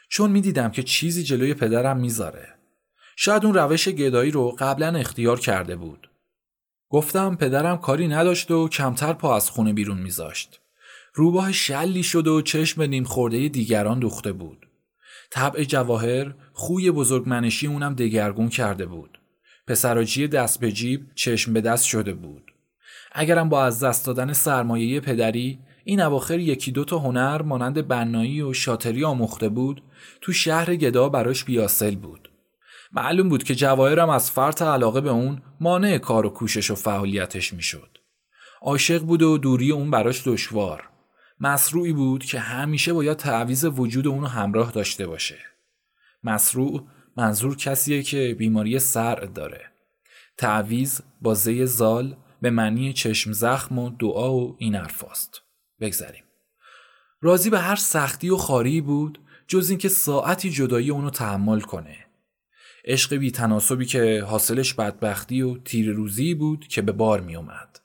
چون 0.10 0.32
می‌دیدم 0.32 0.72
که 0.72 0.84
چیزی 0.84 1.24
جلوی 1.24 1.54
پدرم 1.54 1.98
می‌ذاره. 1.98 2.48
شاید 3.16 3.46
اون 3.46 3.54
روش 3.54 3.90
گدایی 3.90 4.32
رو 4.32 4.56
قبلا 4.60 4.96
اختیار 4.96 5.40
کرده 5.40 5.76
بود. 5.76 6.10
گفتم 6.90 7.36
پدرم 7.36 7.78
کاری 7.78 8.08
نداشت 8.08 8.52
و 8.52 8.70
کمتر 8.70 9.14
پا 9.14 9.36
از 9.36 9.50
خونه 9.50 9.74
بیرون 9.74 9.98
میذاشت. 9.98 10.60
روباه 11.14 11.52
شلی 11.52 12.04
شده 12.04 12.30
و 12.30 12.42
چشم 12.42 12.82
نیم 12.82 13.04
خورده 13.04 13.48
دیگران 13.48 14.00
دوخته 14.00 14.32
بود. 14.32 14.68
طبع 15.32 15.64
جواهر 15.64 16.34
خوی 16.54 16.92
بزرگمنشی 16.92 17.68
اونم 17.68 17.94
دگرگون 17.94 18.50
کرده 18.50 18.86
بود. 18.86 19.20
پسراجی 19.68 20.28
دست 20.28 20.60
به 20.60 20.72
جیب 20.72 21.06
چشم 21.16 21.54
به 21.54 21.62
دست 21.62 21.86
شده 21.86 22.14
بود. 22.14 22.52
اگرم 23.12 23.50
با 23.50 23.64
از 23.64 23.84
دست 23.84 24.06
دادن 24.06 24.34
سرمایه 24.34 25.00
پدری 25.00 25.60
این 25.90 26.02
اواخر 26.02 26.40
یکی 26.40 26.72
دو 26.72 26.86
تا 26.86 27.00
هنر 27.00 27.42
مانند 27.42 27.88
بنایی 27.88 28.42
و 28.42 28.54
شاتری 28.54 29.06
آموخته 29.06 29.50
بود 29.50 29.84
تو 30.22 30.34
شهر 30.34 30.76
گدا 30.76 31.10
براش 31.10 31.44
بیاسل 31.44 31.96
بود. 31.96 32.30
معلوم 32.92 33.30
بود 33.30 33.44
که 33.44 33.56
جواهرم 33.56 34.10
از 34.10 34.32
فرط 34.32 34.62
علاقه 34.62 35.02
به 35.02 35.10
اون 35.10 35.42
مانع 35.60 35.98
کار 35.98 36.26
و 36.26 36.30
کوشش 36.30 36.72
و 36.72 36.76
فعالیتش 36.76 37.54
می‌شد. 37.54 37.98
عاشق 38.62 39.02
بود 39.02 39.22
و 39.22 39.38
دوری 39.38 39.72
اون 39.72 39.92
براش 39.92 40.28
دشوار. 40.28 40.90
مسروعی 41.40 41.94
بود 41.94 42.26
که 42.26 42.40
همیشه 42.40 42.94
باید 42.94 43.18
تعویز 43.18 43.66
وجود 43.66 44.08
اونو 44.08 44.28
همراه 44.28 44.72
داشته 44.72 45.08
باشه. 45.08 45.38
مسروع 46.24 46.88
منظور 47.18 47.56
کسیه 47.56 48.04
که 48.04 48.36
بیماری 48.40 48.80
سر 48.80 49.16
داره. 49.16 49.62
تعویز 50.38 51.02
با 51.22 51.34
زال 51.34 52.16
به 52.42 52.50
معنی 52.50 52.94
چشم 52.94 53.32
زخم 53.32 53.80
و 53.80 53.90
دعا 54.00 54.34
و 54.34 54.56
این 54.60 54.76
حرفاست. 54.76 55.47
بگذریم. 55.80 56.24
راضی 57.22 57.50
به 57.50 57.60
هر 57.60 57.76
سختی 57.76 58.30
و 58.30 58.38
خاری 58.38 58.82
بود 58.82 59.20
جز 59.48 59.70
اینکه 59.70 59.90
ساعتی 59.90 60.50
جدایی 60.50 60.90
اونو 60.90 61.10
تحمل 61.10 61.60
کنه. 61.60 61.98
عشق 62.86 63.16
بی 63.16 63.32
تناسبی 63.32 63.86
که 63.86 64.24
حاصلش 64.28 64.74
بدبختی 64.74 65.42
و 65.42 65.58
تیر 65.58 65.92
روزی 65.92 66.34
بود 66.34 66.68
که 66.68 66.82
به 66.82 66.92
بار 66.92 67.22
می 67.22 67.36
اومد. 67.36 67.80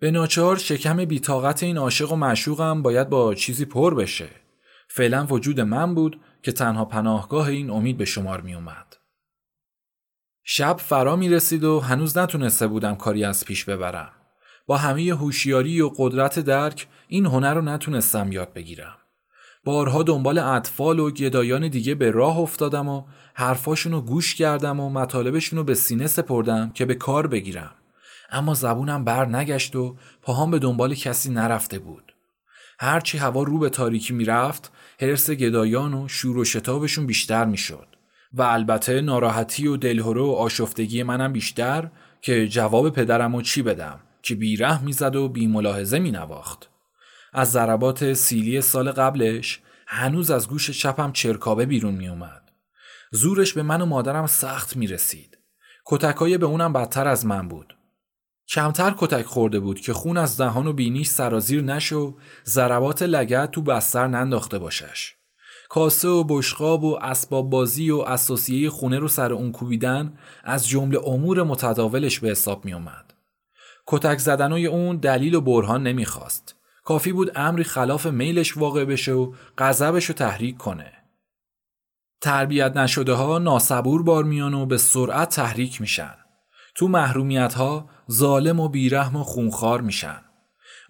به 0.00 0.10
ناچار 0.10 0.56
شکم 0.56 1.04
بیتاقت 1.04 1.62
این 1.62 1.78
عاشق 1.78 2.12
و 2.12 2.16
معشوقم 2.16 2.82
باید 2.82 3.08
با 3.08 3.34
چیزی 3.34 3.64
پر 3.64 3.94
بشه. 3.94 4.28
فعلا 4.88 5.26
وجود 5.26 5.60
من 5.60 5.94
بود 5.94 6.20
که 6.42 6.52
تنها 6.52 6.84
پناهگاه 6.84 7.48
این 7.48 7.70
امید 7.70 7.96
به 7.96 8.04
شمار 8.04 8.40
می 8.40 8.54
اومد. 8.54 8.96
شب 10.44 10.76
فرا 10.76 11.16
می 11.16 11.28
رسید 11.28 11.64
و 11.64 11.80
هنوز 11.80 12.18
نتونسته 12.18 12.66
بودم 12.66 12.94
کاری 12.94 13.24
از 13.24 13.44
پیش 13.44 13.64
ببرم. 13.64 14.17
با 14.68 14.76
همه 14.76 15.02
هوشیاری 15.02 15.80
و 15.80 15.90
قدرت 15.96 16.38
درک 16.38 16.86
این 17.08 17.26
هنر 17.26 17.54
رو 17.54 17.60
نتونستم 17.60 18.32
یاد 18.32 18.52
بگیرم. 18.52 18.94
بارها 19.64 20.02
دنبال 20.02 20.38
اطفال 20.38 20.98
و 20.98 21.10
گدایان 21.10 21.68
دیگه 21.68 21.94
به 21.94 22.10
راه 22.10 22.38
افتادم 22.38 22.88
و 22.88 23.04
حرفاشون 23.34 23.92
رو 23.92 24.00
گوش 24.00 24.34
کردم 24.34 24.80
و 24.80 24.90
مطالبشون 24.90 25.58
رو 25.58 25.64
به 25.64 25.74
سینه 25.74 26.06
سپردم 26.06 26.70
که 26.70 26.84
به 26.84 26.94
کار 26.94 27.26
بگیرم. 27.26 27.70
اما 28.30 28.54
زبونم 28.54 29.04
بر 29.04 29.26
نگشت 29.26 29.76
و 29.76 29.96
پاهام 30.22 30.50
به 30.50 30.58
دنبال 30.58 30.94
کسی 30.94 31.30
نرفته 31.30 31.78
بود. 31.78 32.14
هرچی 32.78 33.18
هوا 33.18 33.42
رو 33.42 33.58
به 33.58 33.70
تاریکی 33.70 34.14
می‌رفت 34.14 34.72
حرس 35.00 35.30
گدایان 35.30 35.94
و 35.94 36.08
شور 36.08 36.38
و 36.38 36.44
شتابشون 36.44 37.06
بیشتر 37.06 37.44
می‌شد 37.44 37.86
و 38.32 38.42
البته 38.42 39.00
ناراحتی 39.00 39.66
و 39.66 39.76
دلهوره 39.76 40.22
و 40.22 40.30
آشفتگی 40.30 41.02
منم 41.02 41.32
بیشتر 41.32 41.90
که 42.20 42.48
جواب 42.48 42.90
پدرم 42.90 43.34
و 43.34 43.42
چی 43.42 43.62
بدم 43.62 44.00
که 44.22 44.34
بیره 44.34 44.82
می‌زد 44.82 45.16
و 45.16 45.28
بی 45.28 45.46
ملاحظه 45.46 45.98
می 45.98 46.10
نواخت. 46.10 46.68
از 47.32 47.52
ضربات 47.52 48.12
سیلی 48.12 48.60
سال 48.60 48.90
قبلش 48.90 49.60
هنوز 49.86 50.30
از 50.30 50.48
گوش 50.48 50.70
چپم 50.70 51.12
چرکابه 51.12 51.66
بیرون 51.66 51.94
می 51.94 52.08
اومد. 52.08 52.52
زورش 53.10 53.52
به 53.52 53.62
من 53.62 53.80
و 53.80 53.86
مادرم 53.86 54.26
سخت 54.26 54.76
می 54.76 54.86
رسید. 54.86 55.38
کتکای 55.84 56.38
به 56.38 56.46
اونم 56.46 56.72
بدتر 56.72 57.08
از 57.08 57.26
من 57.26 57.48
بود. 57.48 57.76
کمتر 58.48 58.94
کتک 58.98 59.26
خورده 59.26 59.60
بود 59.60 59.80
که 59.80 59.92
خون 59.92 60.16
از 60.16 60.40
دهان 60.40 60.66
و 60.66 60.72
بینیش 60.72 61.08
سرازیر 61.08 61.62
نشه 61.62 61.96
و 61.96 62.12
ضربات 62.46 63.02
لگت 63.02 63.50
تو 63.50 63.62
بستر 63.62 64.06
ننداخته 64.06 64.58
باشش. 64.58 65.14
کاسه 65.68 66.08
و 66.08 66.24
بشقاب 66.24 66.84
و 66.84 66.98
اسباب 67.02 67.50
بازی 67.50 67.90
و 67.90 67.98
اساسیه 67.98 68.70
خونه 68.70 68.98
رو 68.98 69.08
سر 69.08 69.32
اون 69.32 69.52
کوبیدن 69.52 70.18
از 70.44 70.68
جمله 70.68 70.98
امور 71.06 71.42
متداولش 71.42 72.20
به 72.20 72.28
حساب 72.28 72.64
می 72.64 72.72
اومد. 72.72 73.14
کتک 73.90 74.18
زدنای 74.18 74.66
اون 74.66 74.96
دلیل 74.96 75.34
و 75.34 75.40
برهان 75.40 75.82
نمی‌خواست. 75.82 76.54
کافی 76.84 77.12
بود 77.12 77.32
امری 77.34 77.64
خلاف 77.64 78.06
میلش 78.06 78.56
واقع 78.56 78.84
بشه 78.84 79.12
و 79.12 79.32
غضبش 79.58 80.04
رو 80.04 80.14
تحریک 80.14 80.56
کنه. 80.56 80.92
تربیت 82.20 82.76
نشده 82.76 83.12
ها 83.12 83.38
ناسبور 83.38 84.02
بار 84.02 84.24
میان 84.24 84.54
و 84.54 84.66
به 84.66 84.78
سرعت 84.78 85.28
تحریک 85.28 85.80
میشن. 85.80 86.14
تو 86.74 86.88
محرومیت 86.88 87.54
ها 87.54 87.90
ظالم 88.12 88.60
و 88.60 88.68
بیرحم 88.68 89.16
و 89.16 89.24
خونخوار 89.24 89.80
میشن. 89.80 90.20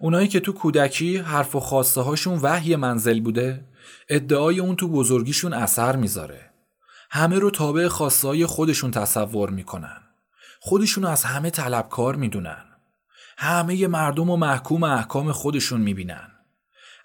اونایی 0.00 0.28
که 0.28 0.40
تو 0.40 0.52
کودکی 0.52 1.16
حرف 1.16 1.56
و 1.56 1.60
خواسته 1.60 2.00
هاشون 2.00 2.38
وحی 2.42 2.76
منزل 2.76 3.20
بوده 3.20 3.64
ادعای 4.08 4.60
اون 4.60 4.76
تو 4.76 4.88
بزرگیشون 4.88 5.52
اثر 5.52 5.96
می‌ذاره. 5.96 6.50
همه 7.10 7.38
رو 7.38 7.50
تابع 7.50 7.88
خواستای 7.88 8.46
خودشون 8.46 8.90
تصور 8.90 9.50
می‌کنن. 9.50 10.00
خودشون 10.60 11.04
از 11.04 11.24
همه 11.24 11.50
طلبکار 11.50 12.16
می‌دونن. 12.16 12.67
همه 13.40 13.86
مردم 13.86 14.30
و 14.30 14.36
محکوم 14.36 14.82
احکام 14.82 15.32
خودشون 15.32 15.80
می‌بینن. 15.80 16.28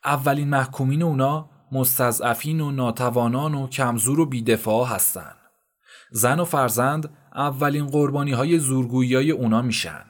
اولین 0.06 0.50
محکومین 0.50 1.04
اونا 1.04 1.50
مستضعفین 1.72 2.62
و 2.62 2.72
ناتوانان 2.72 3.56
و 3.56 3.67
کمزور 3.67 4.19
و 4.19 4.26
بیدفاع 4.26 4.88
هستن. 4.88 5.36
زن 6.12 6.39
و 6.39 6.46
فرزند 6.46 7.10
اولین 7.36 7.88
قربانی 7.88 8.32
های 8.32 8.60
زورگویی 8.60 9.15
های 9.15 9.32
اونا 9.32 9.62
میشن. 9.62 10.06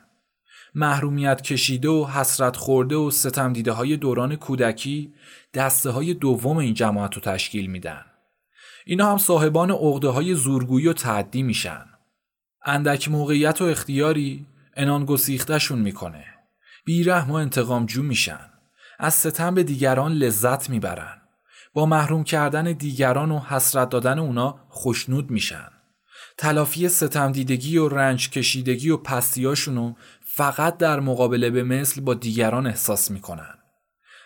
محرومیت 0.76 1.42
کشیده 1.42 1.90
و 1.90 2.06
حسرت 2.06 2.56
خورده 2.56 2.96
و 2.96 3.12
ستم 3.12 3.54
دیده 3.54 3.72
های 3.72 3.98
دوران 3.98 4.36
کودکی 4.36 5.14
دسته 5.54 5.90
های 5.90 6.14
دوم 6.14 6.58
این 6.58 6.74
جماعت 6.74 7.16
رو 7.16 7.22
تشکیل 7.22 7.68
میدن. 7.68 8.06
اینا 8.86 9.12
هم 9.12 9.18
صاحبان 9.18 9.72
عقده 9.72 10.08
های 10.08 10.36
زورگویی 10.36 10.88
و 10.88 10.94
تعدی 10.94 11.44
میشن. 11.44 11.86
اندک 12.66 13.10
موقعیت 13.10 13.62
و 13.62 13.66
اختیاری 13.66 14.46
انان 14.76 15.06
گسیختشون 15.06 15.80
می‌کنه. 15.80 16.26
بیرحم 16.86 17.32
و 17.32 17.34
انتقام 17.34 17.86
جو 17.86 18.04
میشن. 18.04 18.50
از 19.00 19.14
ستم 19.14 19.56
به 19.56 19.64
دیگران 19.64 20.12
لذت 20.14 20.70
می‌برن. 20.70 21.22
با 21.74 21.86
محروم 21.86 22.24
کردن 22.24 22.64
دیگران 22.72 23.32
و 23.32 23.40
حسرت 23.40 23.90
دادن 23.90 24.20
اونا 24.20 24.60
خوشنود 24.70 25.32
میشن. 25.32 25.70
تلافی 26.38 26.90
ستم 26.90 27.32
دیدگی 27.32 27.78
و 27.78 27.88
رنج 27.88 28.30
کشیدگی 28.30 28.90
و 28.90 28.98
پستیاشونو 28.98 29.94
فقط 30.26 30.78
در 30.78 31.00
مقابله 31.00 31.50
به 31.50 31.64
مثل 31.64 32.02
با 32.02 32.14
دیگران 32.14 32.68
احساس 32.68 33.12
می‌کنن. 33.12 33.56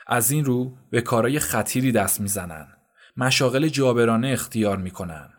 از 0.07 0.31
این 0.31 0.45
رو 0.45 0.77
به 0.91 1.01
کارای 1.01 1.39
خطیری 1.39 1.91
دست 1.91 2.21
می‌زنن. 2.21 2.67
مشاغل 3.17 3.67
جابرانه 3.67 4.29
اختیار 4.29 4.77
می‌کنن. 4.77 5.29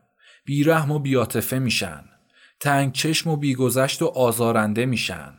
بیرحم 0.44 0.90
و 0.90 0.98
بیاتفه 0.98 1.58
میشن. 1.58 2.04
تنگ 2.60 2.92
چشم 2.92 3.30
و 3.30 3.36
بیگذشت 3.36 4.02
و 4.02 4.06
آزارنده 4.06 4.86
میشن. 4.86 5.34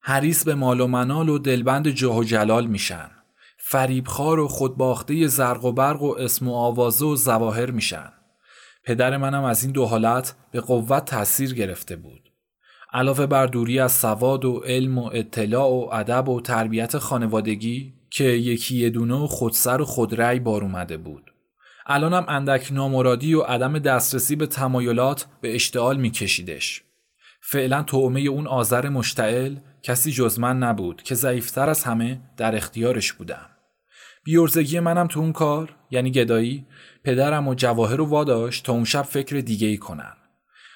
حریص 0.00 0.44
به 0.44 0.54
مال 0.54 0.80
و 0.80 0.86
منال 0.86 1.28
و 1.28 1.38
دلبند 1.38 1.88
جاه 1.88 2.18
و 2.18 2.24
جلال 2.24 2.66
میشن. 2.66 3.10
فریبخار 3.58 4.40
و 4.40 4.48
خودباخته 4.48 5.26
زرق 5.26 5.64
و 5.64 5.72
برق 5.72 6.02
و 6.02 6.14
اسم 6.18 6.48
و 6.48 6.54
آوازه 6.54 7.06
و 7.06 7.16
زواهر 7.16 7.70
میشن. 7.70 8.12
پدر 8.84 9.16
منم 9.16 9.44
از 9.44 9.62
این 9.62 9.72
دو 9.72 9.86
حالت 9.86 10.34
به 10.50 10.60
قوت 10.60 11.04
تاثیر 11.04 11.54
گرفته 11.54 11.96
بود. 11.96 12.32
علاوه 12.92 13.26
بر 13.26 13.46
دوری 13.46 13.78
از 13.78 13.92
سواد 13.92 14.44
و 14.44 14.58
علم 14.58 14.98
و 14.98 15.10
اطلاع 15.12 15.68
و 15.68 15.88
ادب 15.92 16.28
و 16.28 16.40
تربیت 16.40 16.98
خانوادگی 16.98 17.94
که 18.10 18.24
یکی 18.24 18.90
دونه 18.90 19.14
و 19.14 19.26
خودسر 19.26 19.80
و 19.80 19.84
خودرأی 19.84 20.40
بار 20.40 20.62
اومده 20.62 20.96
بود. 20.96 21.31
الانم 21.86 22.24
اندک 22.28 22.72
نامرادی 22.72 23.34
و 23.34 23.40
عدم 23.40 23.78
دسترسی 23.78 24.36
به 24.36 24.46
تمایلات 24.46 25.26
به 25.40 25.54
اشتعال 25.54 25.96
میکشیدش. 25.96 26.82
فعلا 27.40 27.82
تومه 27.82 28.20
اون 28.20 28.46
آذر 28.46 28.88
مشتعل 28.88 29.56
کسی 29.82 30.12
جز 30.12 30.38
من 30.38 30.58
نبود 30.58 31.02
که 31.02 31.14
ضعیفتر 31.14 31.68
از 31.68 31.84
همه 31.84 32.20
در 32.36 32.56
اختیارش 32.56 33.12
بودم. 33.12 33.46
بیورزگی 34.24 34.80
منم 34.80 35.06
تو 35.06 35.20
اون 35.20 35.32
کار 35.32 35.74
یعنی 35.90 36.10
گدایی 36.10 36.66
پدرم 37.04 37.48
و 37.48 37.54
جواهر 37.54 37.96
رو 37.96 38.04
واداشت 38.04 38.64
تا 38.64 38.72
اون 38.72 38.84
شب 38.84 39.02
فکر 39.02 39.36
دیگه 39.36 39.66
ای 39.68 39.76
کنن. 39.76 40.12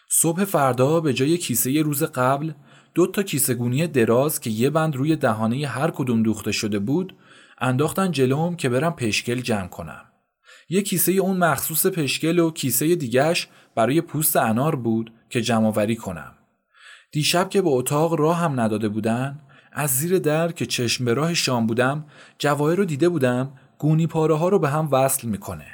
صبح 0.09 0.45
فردا 0.45 1.01
به 1.01 1.13
جای 1.13 1.37
کیسه 1.37 1.83
روز 1.83 2.03
قبل 2.03 2.53
دو 2.95 3.07
تا 3.07 3.23
کیسه 3.23 3.55
گونی 3.55 3.87
دراز 3.87 4.41
که 4.41 4.51
یه 4.51 4.71
بند 4.71 4.97
روی 4.97 5.17
دهانه 5.17 5.67
هر 5.67 5.91
کدوم 5.91 6.23
دوخته 6.23 6.53
شده 6.53 6.79
بود 6.79 7.17
انداختن 7.59 8.11
جلوم 8.11 8.57
که 8.57 8.69
برم 8.69 8.97
پشکل 8.97 9.41
جمع 9.41 9.69
کنم. 9.69 10.06
یه 10.69 10.83
کیسه 10.83 11.13
اون 11.13 11.37
مخصوص 11.37 11.87
پشکل 11.87 12.39
و 12.39 12.51
کیسه 12.51 12.97
دیگهش 12.97 13.49
برای 13.75 14.01
پوست 14.01 14.37
انار 14.37 14.77
بود 14.77 15.13
که 15.31 15.41
جمع 15.41 15.95
کنم. 15.95 16.33
دیشب 17.13 17.49
که 17.49 17.63
به 17.63 17.69
اتاق 17.69 18.15
راه 18.15 18.39
هم 18.39 18.61
نداده 18.61 18.89
بودن 18.89 19.41
از 19.73 19.91
زیر 19.91 20.19
در 20.19 20.53
که 20.53 20.67
چشم 20.67 21.05
به 21.05 21.15
راه 21.15 21.35
شام 21.35 21.67
بودم 21.67 22.05
جواهر 22.39 22.77
رو 22.77 22.85
دیده 22.85 23.09
بودم 23.09 23.53
گونی 23.79 24.07
پاره 24.07 24.35
ها 24.35 24.49
رو 24.49 24.59
به 24.59 24.69
هم 24.69 24.89
وصل 24.93 25.29
می‌کنه. 25.29 25.67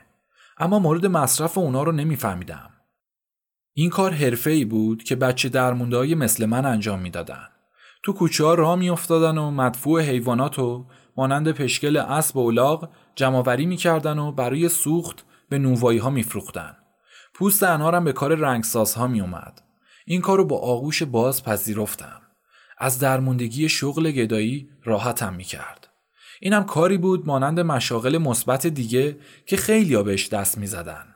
اما 0.59 0.79
مورد 0.79 1.07
مصرف 1.07 1.59
اونا 1.59 1.83
رو 1.83 1.93
نمیفهمیدم. 1.93 2.71
این 3.75 3.91
کار 3.91 4.13
حرفه 4.13 4.51
ای 4.51 4.65
بود 4.65 5.03
که 5.03 5.17
بچه 5.17 5.49
درمونده 5.49 5.97
های 5.97 6.15
مثل 6.15 6.47
من 6.47 6.67
انجام 6.67 7.01
می‌دادن. 7.01 7.49
تو 8.03 8.13
کوچه 8.13 8.45
ها 8.45 8.55
راه 8.55 8.77
میافتادن 8.77 9.39
و 9.39 9.51
مدفوع 9.51 10.03
حیوانات 10.03 10.59
و 10.59 10.87
مانند 11.17 11.53
پشکل 11.53 11.97
اسب 11.97 12.37
و 12.37 12.41
اولاغ 12.41 12.89
جمعوری 13.15 13.67
می‌کردن 13.67 14.19
و 14.19 14.33
برای 14.33 14.69
سوخت 14.69 15.25
به 15.49 15.59
نووایی 15.59 15.99
ها 15.99 16.11
میفروختن. 16.11 16.77
پوست 17.35 17.63
انارم 17.63 18.05
به 18.05 18.13
کار 18.13 18.35
رنگسازها 18.35 19.07
میومد 19.07 19.63
این 20.07 20.21
کار 20.21 20.39
رو 20.39 20.45
با 20.45 20.59
آغوش 20.59 21.03
باز 21.03 21.45
پذیرفتم. 21.45 22.23
از 22.79 22.99
درموندگی 22.99 23.69
شغل 23.69 24.11
گدایی 24.11 24.69
راحتم 24.85 25.35
می‌کرد. 25.35 25.89
اینم 26.41 26.65
کاری 26.65 26.99
بود 26.99 27.27
مانند 27.27 27.61
مشاغل 27.61 28.19
مثبت 28.19 28.67
دیگه 28.67 29.17
که 29.47 29.57
خیلی 29.57 30.03
بهش 30.03 30.29
دست 30.29 30.59
می‌زدن. 30.59 31.07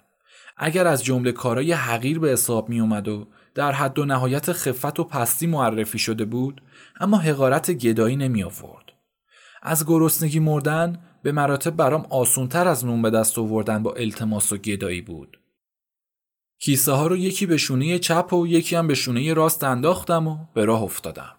اگر 0.57 0.87
از 0.87 1.05
جمله 1.05 1.33
کارای 1.33 1.73
حقیر 1.73 2.19
به 2.19 2.31
حساب 2.31 2.69
می 2.69 2.81
اومد 2.81 3.09
و 3.09 3.29
در 3.55 3.73
حد 3.73 3.99
و 3.99 4.05
نهایت 4.05 4.53
خفت 4.53 5.01
و 5.01 5.05
پستی 5.05 5.47
معرفی 5.47 5.99
شده 5.99 6.25
بود 6.25 6.63
اما 7.01 7.19
حقارت 7.19 7.71
گدایی 7.71 8.17
نمی 8.17 8.43
آورد. 8.43 8.86
از 9.69 9.87
گرسنگی 9.87 10.39
مردن 10.39 10.99
به 11.23 11.33
مراتب 11.33 11.71
برام 11.71 12.07
آسونتر 12.11 12.69
از 12.69 12.85
نون 12.85 13.03
به 13.03 13.11
دست 13.11 13.39
آوردن 13.39 13.83
با 13.83 13.93
التماس 13.93 14.53
و 14.53 14.57
گدایی 14.57 15.01
بود. 15.01 15.41
کیسه 16.59 16.93
ها 16.93 17.07
رو 17.07 17.17
یکی 17.17 17.47
به 17.47 17.57
شونه 17.57 17.99
چپ 17.99 18.33
و 18.33 18.47
یکی 18.47 18.77
هم 18.77 18.87
به 18.87 18.95
شونه 18.95 19.35
راست 19.35 19.65
انداختم 19.65 20.27
و 20.27 20.39
به 20.55 20.65
راه 20.65 20.83
افتادم. 20.83 21.33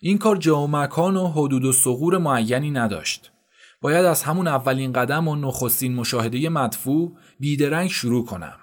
این 0.00 0.18
کار 0.18 0.36
جا 0.36 0.60
و 0.60 0.68
مکان 0.68 1.16
و 1.16 1.28
حدود 1.28 1.64
و 1.64 1.72
سغور 1.72 2.18
معینی 2.18 2.70
نداشت. 2.70 3.32
باید 3.80 4.04
از 4.04 4.22
همون 4.22 4.48
اولین 4.48 4.92
قدم 4.92 5.28
و 5.28 5.36
نخستین 5.36 5.94
مشاهده 5.94 6.48
مدفوع 6.48 7.16
بیدرنگ 7.40 7.90
شروع 7.90 8.26
کنم. 8.26 8.58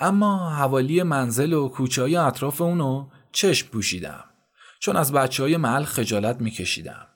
اما 0.00 0.50
حوالی 0.50 1.02
منزل 1.02 1.52
و 1.52 1.68
کوچه 1.68 2.02
های 2.02 2.16
اطراف 2.16 2.60
اونو 2.60 3.08
چشم 3.32 3.68
پوشیدم. 3.68 4.24
چون 4.80 4.96
از 4.96 5.12
بچه 5.12 5.42
های 5.42 5.56
محل 5.56 5.84
خجالت 5.84 6.40
میکشیدم. 6.40 7.06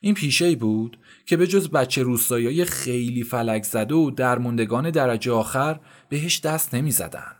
این 0.00 0.14
پیشه 0.14 0.44
ای 0.44 0.56
بود 0.56 0.98
که 1.26 1.36
به 1.36 1.46
جز 1.46 1.70
بچه 1.70 2.02
روستایی 2.02 2.64
خیلی 2.64 3.24
فلک 3.24 3.62
زده 3.62 3.94
و 3.94 4.10
درموندگان 4.10 4.90
درجه 4.90 5.32
آخر 5.32 5.80
بهش 6.08 6.40
دست 6.40 6.74
نمی 6.74 6.90
زدن. 6.90 7.32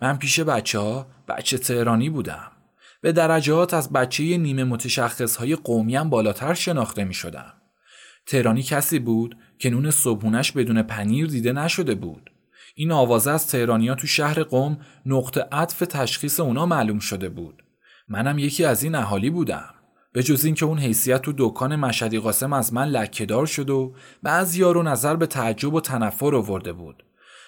من 0.00 0.16
پیش 0.16 0.40
بچه 0.40 0.78
ها 0.78 1.06
بچه 1.28 1.58
تهرانی 1.58 2.10
بودم. 2.10 2.52
به 3.00 3.12
درجات 3.12 3.74
از 3.74 3.92
بچه 3.92 4.36
نیمه 4.36 4.64
متشخص 4.64 5.36
های 5.36 5.56
قومی 5.56 5.96
هم 5.96 6.10
بالاتر 6.10 6.54
شناخته 6.54 7.04
می 7.04 7.14
شدم. 7.14 7.52
تهرانی 8.26 8.62
کسی 8.62 8.98
بود 8.98 9.36
که 9.58 9.70
نون 9.70 9.90
صبحونش 9.90 10.52
بدون 10.52 10.82
پنیر 10.82 11.26
دیده 11.26 11.52
نشده 11.52 11.94
بود. 11.94 12.30
این 12.74 12.92
آوازه 12.92 13.30
از 13.30 13.48
تهرانیا 13.48 13.94
تو 13.94 14.06
شهر 14.06 14.42
قوم 14.42 14.78
نقطه 15.06 15.48
عطف 15.52 15.78
تشخیص 15.78 16.40
اونا 16.40 16.66
معلوم 16.66 16.98
شده 16.98 17.28
بود. 17.28 17.62
منم 18.08 18.38
یکی 18.38 18.64
از 18.64 18.82
این 18.82 18.94
اهالی 18.94 19.30
بودم. 19.30 19.74
به 20.12 20.22
جز 20.22 20.44
اینکه 20.44 20.64
اون 20.66 20.78
حیثیت 20.78 21.22
تو 21.22 21.32
دکان 21.38 21.76
مشهدی 21.76 22.18
قاسم 22.18 22.52
از 22.52 22.72
من 22.72 22.88
لکهدار 22.88 23.46
شد 23.46 23.70
و 23.70 23.94
بعضی 24.22 24.62
رو 24.62 24.82
نظر 24.82 25.16
به 25.16 25.26
تعجب 25.26 25.74
و 25.74 25.80
تنفر 25.80 26.34
آورده 26.34 26.72
بود. 26.72 27.04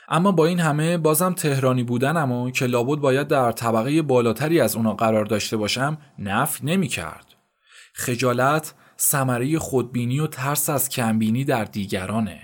اما 0.09 0.33
با 0.33 0.47
این 0.47 0.61
همه 0.61 0.99
بازم 0.99 1.33
تهرانی 1.33 1.83
بودنم 1.83 2.33
و 2.33 2.51
که 2.51 2.67
لابد 2.67 3.01
باید 3.01 3.29
در 3.29 3.53
طبقه 3.53 4.03
بالاتری 4.03 4.61
از 4.61 4.77
اونا 4.77 4.95
قرار 4.95 5.25
داشته 5.25 5.57
باشم 5.57 5.99
نف 6.19 6.65
نمی 6.65 6.89
کرد. 6.89 7.27
خجالت 7.95 8.75
ثمره 8.99 9.59
خودبینی 9.59 10.21
و 10.21 10.27
ترس 10.27 10.71
از 10.71 10.89
کمبینی 10.89 11.45
در 11.45 11.65
دیگرانه. 11.65 12.41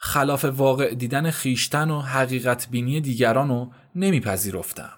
خلاف 0.00 0.44
واقع 0.44 0.94
دیدن 0.94 1.30
خیشتن 1.30 1.90
و 1.90 2.00
حقیقت 2.00 2.68
بینی 2.70 3.00
دیگران 3.00 3.48
رو 3.48 3.70
نمیپذیرفتم. 3.94 4.97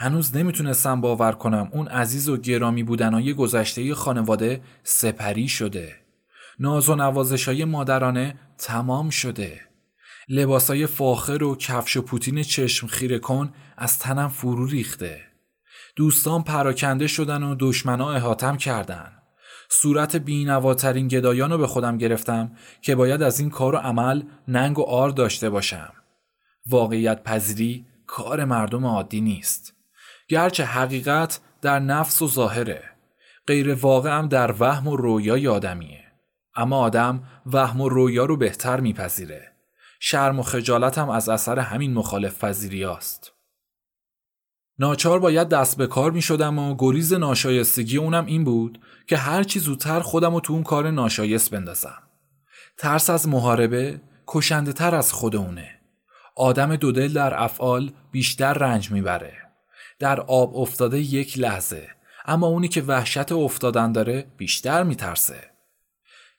هنوز 0.00 0.36
نمی‌تونستم 0.36 1.00
باور 1.00 1.32
کنم 1.32 1.68
اون 1.72 1.88
عزیز 1.88 2.28
و 2.28 2.36
گرامی 2.36 2.82
بودنهای 2.82 3.34
گذشته 3.34 3.94
خانواده 3.94 4.60
سپری 4.82 5.48
شده. 5.48 5.94
ناز 6.58 6.88
و 6.88 6.94
نوازش 6.94 7.48
های 7.48 7.64
مادرانه 7.64 8.34
تمام 8.58 9.10
شده. 9.10 9.60
لباسای 10.28 10.86
فاخر 10.86 11.42
و 11.42 11.56
کفش 11.56 11.96
و 11.96 12.02
پوتین 12.02 12.42
چشم 12.42 12.86
خیره 12.86 13.18
کن 13.18 13.52
از 13.76 13.98
تنم 13.98 14.28
فرو 14.28 14.66
ریخته. 14.66 15.20
دوستان 15.96 16.42
پراکنده 16.42 17.06
شدن 17.06 17.42
و 17.42 17.56
دشمنا 17.58 18.12
احاتم 18.12 18.56
کردن. 18.56 19.12
صورت 19.70 20.16
بینواترین 20.16 21.08
گدایان 21.08 21.50
رو 21.50 21.58
به 21.58 21.66
خودم 21.66 21.98
گرفتم 21.98 22.52
که 22.82 22.94
باید 22.94 23.22
از 23.22 23.40
این 23.40 23.50
کار 23.50 23.74
و 23.74 23.78
عمل 23.78 24.22
ننگ 24.48 24.78
و 24.78 24.82
آر 24.82 25.10
داشته 25.10 25.50
باشم. 25.50 25.92
واقعیت 26.66 27.22
پذیری 27.22 27.86
کار 28.06 28.44
مردم 28.44 28.86
عادی 28.86 29.20
نیست. 29.20 29.77
گرچه 30.28 30.64
حقیقت 30.64 31.40
در 31.62 31.78
نفس 31.78 32.22
و 32.22 32.28
ظاهره. 32.28 32.82
غیر 33.46 33.74
واقع 33.74 34.10
هم 34.10 34.28
در 34.28 34.54
وهم 34.58 34.88
و 34.88 34.96
رویا 34.96 35.54
آدمیه. 35.54 36.04
اما 36.54 36.78
آدم 36.78 37.22
وهم 37.46 37.80
و 37.80 37.88
رویا 37.88 38.24
رو 38.24 38.36
بهتر 38.36 38.80
میپذیره. 38.80 39.52
شرم 40.00 40.38
و 40.38 40.42
خجالت 40.42 40.98
هم 40.98 41.08
از 41.08 41.28
اثر 41.28 41.58
همین 41.58 41.94
مخالف 41.94 42.44
پذیری 42.44 42.84
است. 42.84 43.32
ناچار 44.78 45.18
باید 45.18 45.48
دست 45.48 45.78
به 45.78 45.86
کار 45.86 46.10
می 46.10 46.22
شدم 46.22 46.58
و 46.58 46.76
گریز 46.78 47.12
ناشایستگی 47.12 47.96
اونم 47.96 48.26
این 48.26 48.44
بود 48.44 48.80
که 49.06 49.16
هر 49.16 49.42
چی 49.42 49.58
زودتر 49.58 50.00
خودم 50.00 50.34
رو 50.34 50.40
تو 50.40 50.52
اون 50.52 50.62
کار 50.62 50.90
ناشایست 50.90 51.50
بندازم. 51.50 52.02
ترس 52.78 53.10
از 53.10 53.28
محاربه 53.28 54.00
کشنده 54.26 54.72
تر 54.72 54.94
از 54.94 55.12
خود 55.12 55.36
اونه. 55.36 55.80
آدم 56.36 56.76
دودل 56.76 57.12
در 57.12 57.42
افعال 57.42 57.90
بیشتر 58.12 58.52
رنج 58.52 58.90
می‌بره. 58.90 59.47
در 59.98 60.20
آب 60.20 60.56
افتاده 60.56 60.98
یک 60.98 61.38
لحظه 61.38 61.88
اما 62.24 62.46
اونی 62.46 62.68
که 62.68 62.82
وحشت 62.82 63.32
افتادن 63.32 63.92
داره 63.92 64.26
بیشتر 64.36 64.82
میترسه. 64.82 65.50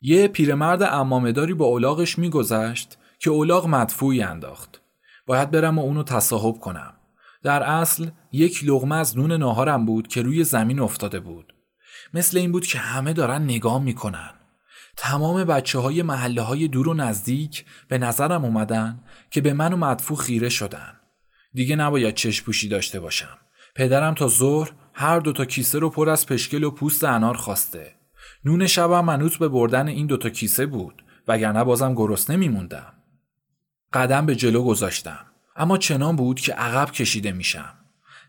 یه 0.02 0.28
پیرمرد 0.28 0.84
امامداری 0.84 1.54
با 1.54 1.66
اولاغش 1.66 2.20
میگذشت 2.20 2.98
که 3.20 3.30
اولاغ 3.30 3.68
مدفوعی 3.68 4.22
انداخت. 4.22 4.82
باید 5.26 5.52
برم 5.52 5.80
و 5.80 5.82
اونو 5.82 6.04
تصاحب 6.04 6.60
کنم. 6.60 6.94
در 7.44 7.64
اصل 7.64 8.10
یک 8.32 8.64
لغمه 8.64 8.96
از 8.96 9.18
نون 9.18 9.32
ناهارم 9.32 9.86
بود 9.86 10.08
که 10.08 10.22
روی 10.22 10.44
زمین 10.44 10.80
افتاده 10.80 11.20
بود. 11.20 11.54
مثل 12.14 12.38
این 12.38 12.52
بود 12.52 12.66
که 12.66 12.80
همه 12.80 13.14
دارن 13.14 13.44
نگاه 13.44 13.82
می‌کنن. 13.82 14.34
تمام 14.98 15.44
بچه 15.44 15.80
های 15.80 16.02
محله 16.02 16.42
های 16.42 16.68
دور 16.68 16.88
و 16.88 16.94
نزدیک 16.94 17.66
به 17.88 17.98
نظرم 17.98 18.46
اومدن 18.46 19.00
که 19.32 19.42
به 19.42 19.54
من 19.54 19.74
و 19.74 19.78
مدفوع 19.78 20.18
خیره 20.18 20.50
شدن. 20.50 20.94
دیگه 21.54 21.76
نباید 21.76 22.16
چشم 22.16 22.46
پوشی 22.46 22.68
داشته 22.68 23.00
باشم. 23.00 23.38
پدرم 23.80 24.14
تا 24.14 24.28
ظهر 24.28 24.72
هر 24.94 25.20
دوتا 25.20 25.46
کیسه 25.46 25.80
رو 25.80 25.90
پر 25.90 26.10
از 26.10 26.26
پشکل 26.26 26.64
و 26.64 26.72
پوست 26.72 27.04
انار 27.04 27.38
خواسته. 27.38 27.96
نون 28.46 28.68
شبم 28.68 29.06
منوط 29.06 29.38
به 29.38 29.48
بردن 29.48 29.88
این 29.88 30.08
دوتا 30.08 30.30
کیسه 30.30 30.66
بود 30.66 31.04
وگرنه 31.28 31.64
بازم 31.64 31.94
گرسنه 31.94 32.36
میموندم. 32.36 32.94
قدم 33.94 34.26
به 34.26 34.36
جلو 34.36 34.64
گذاشتم. 34.64 35.26
اما 35.56 35.78
چنان 35.78 36.16
بود 36.16 36.40
که 36.40 36.54
عقب 36.54 36.92
کشیده 36.92 37.32
میشم. 37.32 37.74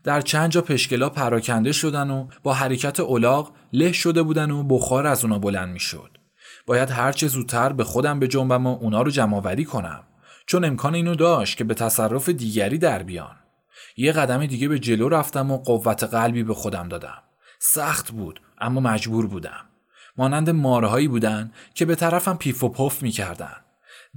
در 0.03 0.21
چند 0.21 0.51
جا 0.51 0.61
پشکلا 0.61 1.09
پراکنده 1.09 1.71
شدن 1.71 2.09
و 2.09 2.27
با 2.43 2.53
حرکت 2.53 2.99
اولاغ 2.99 3.51
له 3.73 3.91
شده 3.91 4.23
بودن 4.23 4.51
و 4.51 4.63
بخار 4.63 5.07
از 5.07 5.23
اونا 5.23 5.39
بلند 5.39 5.73
می‌شد. 5.73 6.17
باید 6.65 6.89
هرچه 6.89 7.27
زودتر 7.27 7.73
به 7.73 7.83
خودم 7.83 8.19
به 8.19 8.27
جنبم 8.27 8.67
و 8.67 8.77
اونا 8.81 9.01
رو 9.01 9.11
جمع 9.11 9.63
کنم 9.63 10.03
چون 10.45 10.65
امکان 10.65 10.95
اینو 10.95 11.15
داشت 11.15 11.57
که 11.57 11.63
به 11.63 11.73
تصرف 11.73 12.29
دیگری 12.29 12.77
در 12.77 13.03
بیان. 13.03 13.40
یه 13.97 14.11
قدم 14.11 14.45
دیگه 14.45 14.67
به 14.67 14.79
جلو 14.79 15.09
رفتم 15.09 15.51
و 15.51 15.57
قوت 15.57 16.03
قلبی 16.03 16.43
به 16.43 16.53
خودم 16.53 16.87
دادم. 16.87 17.23
سخت 17.59 18.11
بود 18.11 18.41
اما 18.59 18.81
مجبور 18.81 19.27
بودم. 19.27 19.65
مانند 20.17 20.49
مارهایی 20.49 21.07
بودن 21.07 21.51
که 21.73 21.85
به 21.85 21.95
طرفم 21.95 22.37
پیف 22.37 22.63
و 22.63 22.69
پف 22.69 23.03
می‌کردن. 23.03 23.55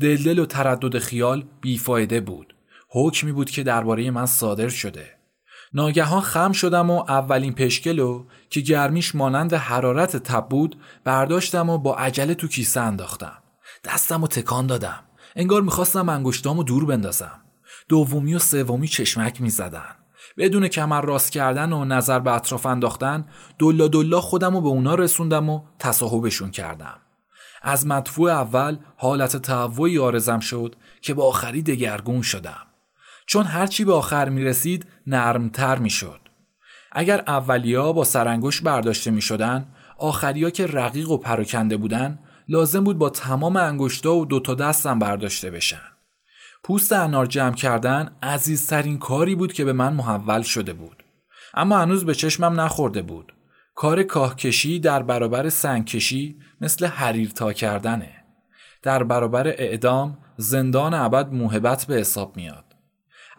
دلدل 0.00 0.38
و 0.38 0.46
تردد 0.46 0.98
خیال 0.98 1.44
بیفایده 1.60 2.20
بود. 2.20 2.54
حکمی 2.88 3.32
بود 3.32 3.50
که 3.50 3.62
درباره 3.62 4.10
من 4.10 4.26
صادر 4.26 4.68
شده. 4.68 5.06
ناگهان 5.72 6.20
خم 6.20 6.52
شدم 6.52 6.90
و 6.90 7.04
اولین 7.08 7.54
پشکلو 7.54 8.24
که 8.50 8.60
گرمیش 8.60 9.14
مانند 9.14 9.54
حرارت 9.54 10.16
تب 10.16 10.48
بود 10.48 10.76
برداشتم 11.04 11.70
و 11.70 11.78
با 11.78 11.96
عجله 11.96 12.34
تو 12.34 12.48
کیسه 12.48 12.80
انداختم. 12.80 13.38
دستم 13.84 14.22
و 14.22 14.26
تکان 14.26 14.66
دادم. 14.66 15.04
انگار 15.36 15.62
می‌خواستم 15.62 16.08
انگشتامو 16.08 16.62
دور 16.62 16.84
بندازم. 16.84 17.43
دومی 17.88 18.34
و 18.34 18.38
سومی 18.38 18.88
چشمک 18.88 19.40
می‌زدن. 19.40 19.94
بدون 20.38 20.68
کمر 20.68 21.00
راست 21.00 21.32
کردن 21.32 21.72
و 21.72 21.84
نظر 21.84 22.18
به 22.18 22.32
اطراف 22.32 22.66
انداختن 22.66 23.24
دلا 23.58 23.88
دلا 23.88 24.20
خودم 24.20 24.54
رو 24.54 24.60
به 24.60 24.68
اونا 24.68 24.94
رسوندم 24.94 25.50
و 25.50 25.62
تصاحبشون 25.78 26.50
کردم. 26.50 27.00
از 27.62 27.86
مدفوع 27.86 28.30
اول 28.30 28.76
حالت 28.96 29.36
تهوعی 29.36 29.98
آرزم 29.98 30.40
شد 30.40 30.76
که 31.02 31.14
با 31.14 31.24
آخری 31.24 31.62
دگرگون 31.62 32.22
شدم. 32.22 32.66
چون 33.26 33.44
هرچی 33.44 33.84
به 33.84 33.92
آخر 33.92 34.28
می 34.28 34.44
رسید 34.44 34.86
نرمتر 35.06 35.78
می 35.78 35.90
شد. 35.90 36.20
اگر 36.92 37.24
اولیا 37.26 37.92
با 37.92 38.04
سرانگوش 38.04 38.60
برداشته 38.60 39.10
می 39.10 39.20
شدن 39.20 39.66
آخریا 39.98 40.50
که 40.50 40.66
رقیق 40.66 41.10
و 41.10 41.18
پراکنده 41.18 41.76
بودن 41.76 42.18
لازم 42.48 42.84
بود 42.84 42.98
با 42.98 43.10
تمام 43.10 43.56
انگشتا 43.56 44.14
و 44.14 44.26
دوتا 44.26 44.54
دستم 44.54 44.98
برداشته 44.98 45.50
بشن. 45.50 45.93
پوست 46.64 46.92
انار 46.92 47.26
جمع 47.26 47.54
کردن 47.54 48.16
عزیزترین 48.22 48.98
کاری 48.98 49.34
بود 49.34 49.52
که 49.52 49.64
به 49.64 49.72
من 49.72 49.92
محول 49.92 50.42
شده 50.42 50.72
بود. 50.72 51.04
اما 51.54 51.78
هنوز 51.78 52.04
به 52.04 52.14
چشمم 52.14 52.60
نخورده 52.60 53.02
بود. 53.02 53.32
کار 53.74 54.02
کاهکشی 54.02 54.80
در 54.80 55.02
برابر 55.02 55.48
سنگکشی 55.48 56.36
مثل 56.60 56.86
حریر 56.86 57.30
تا 57.30 57.52
کردنه. 57.52 58.10
در 58.82 59.04
برابر 59.04 59.48
اعدام 59.48 60.18
زندان 60.36 60.94
ابد 60.94 61.32
موهبت 61.32 61.84
به 61.84 61.94
حساب 61.94 62.36
میاد. 62.36 62.64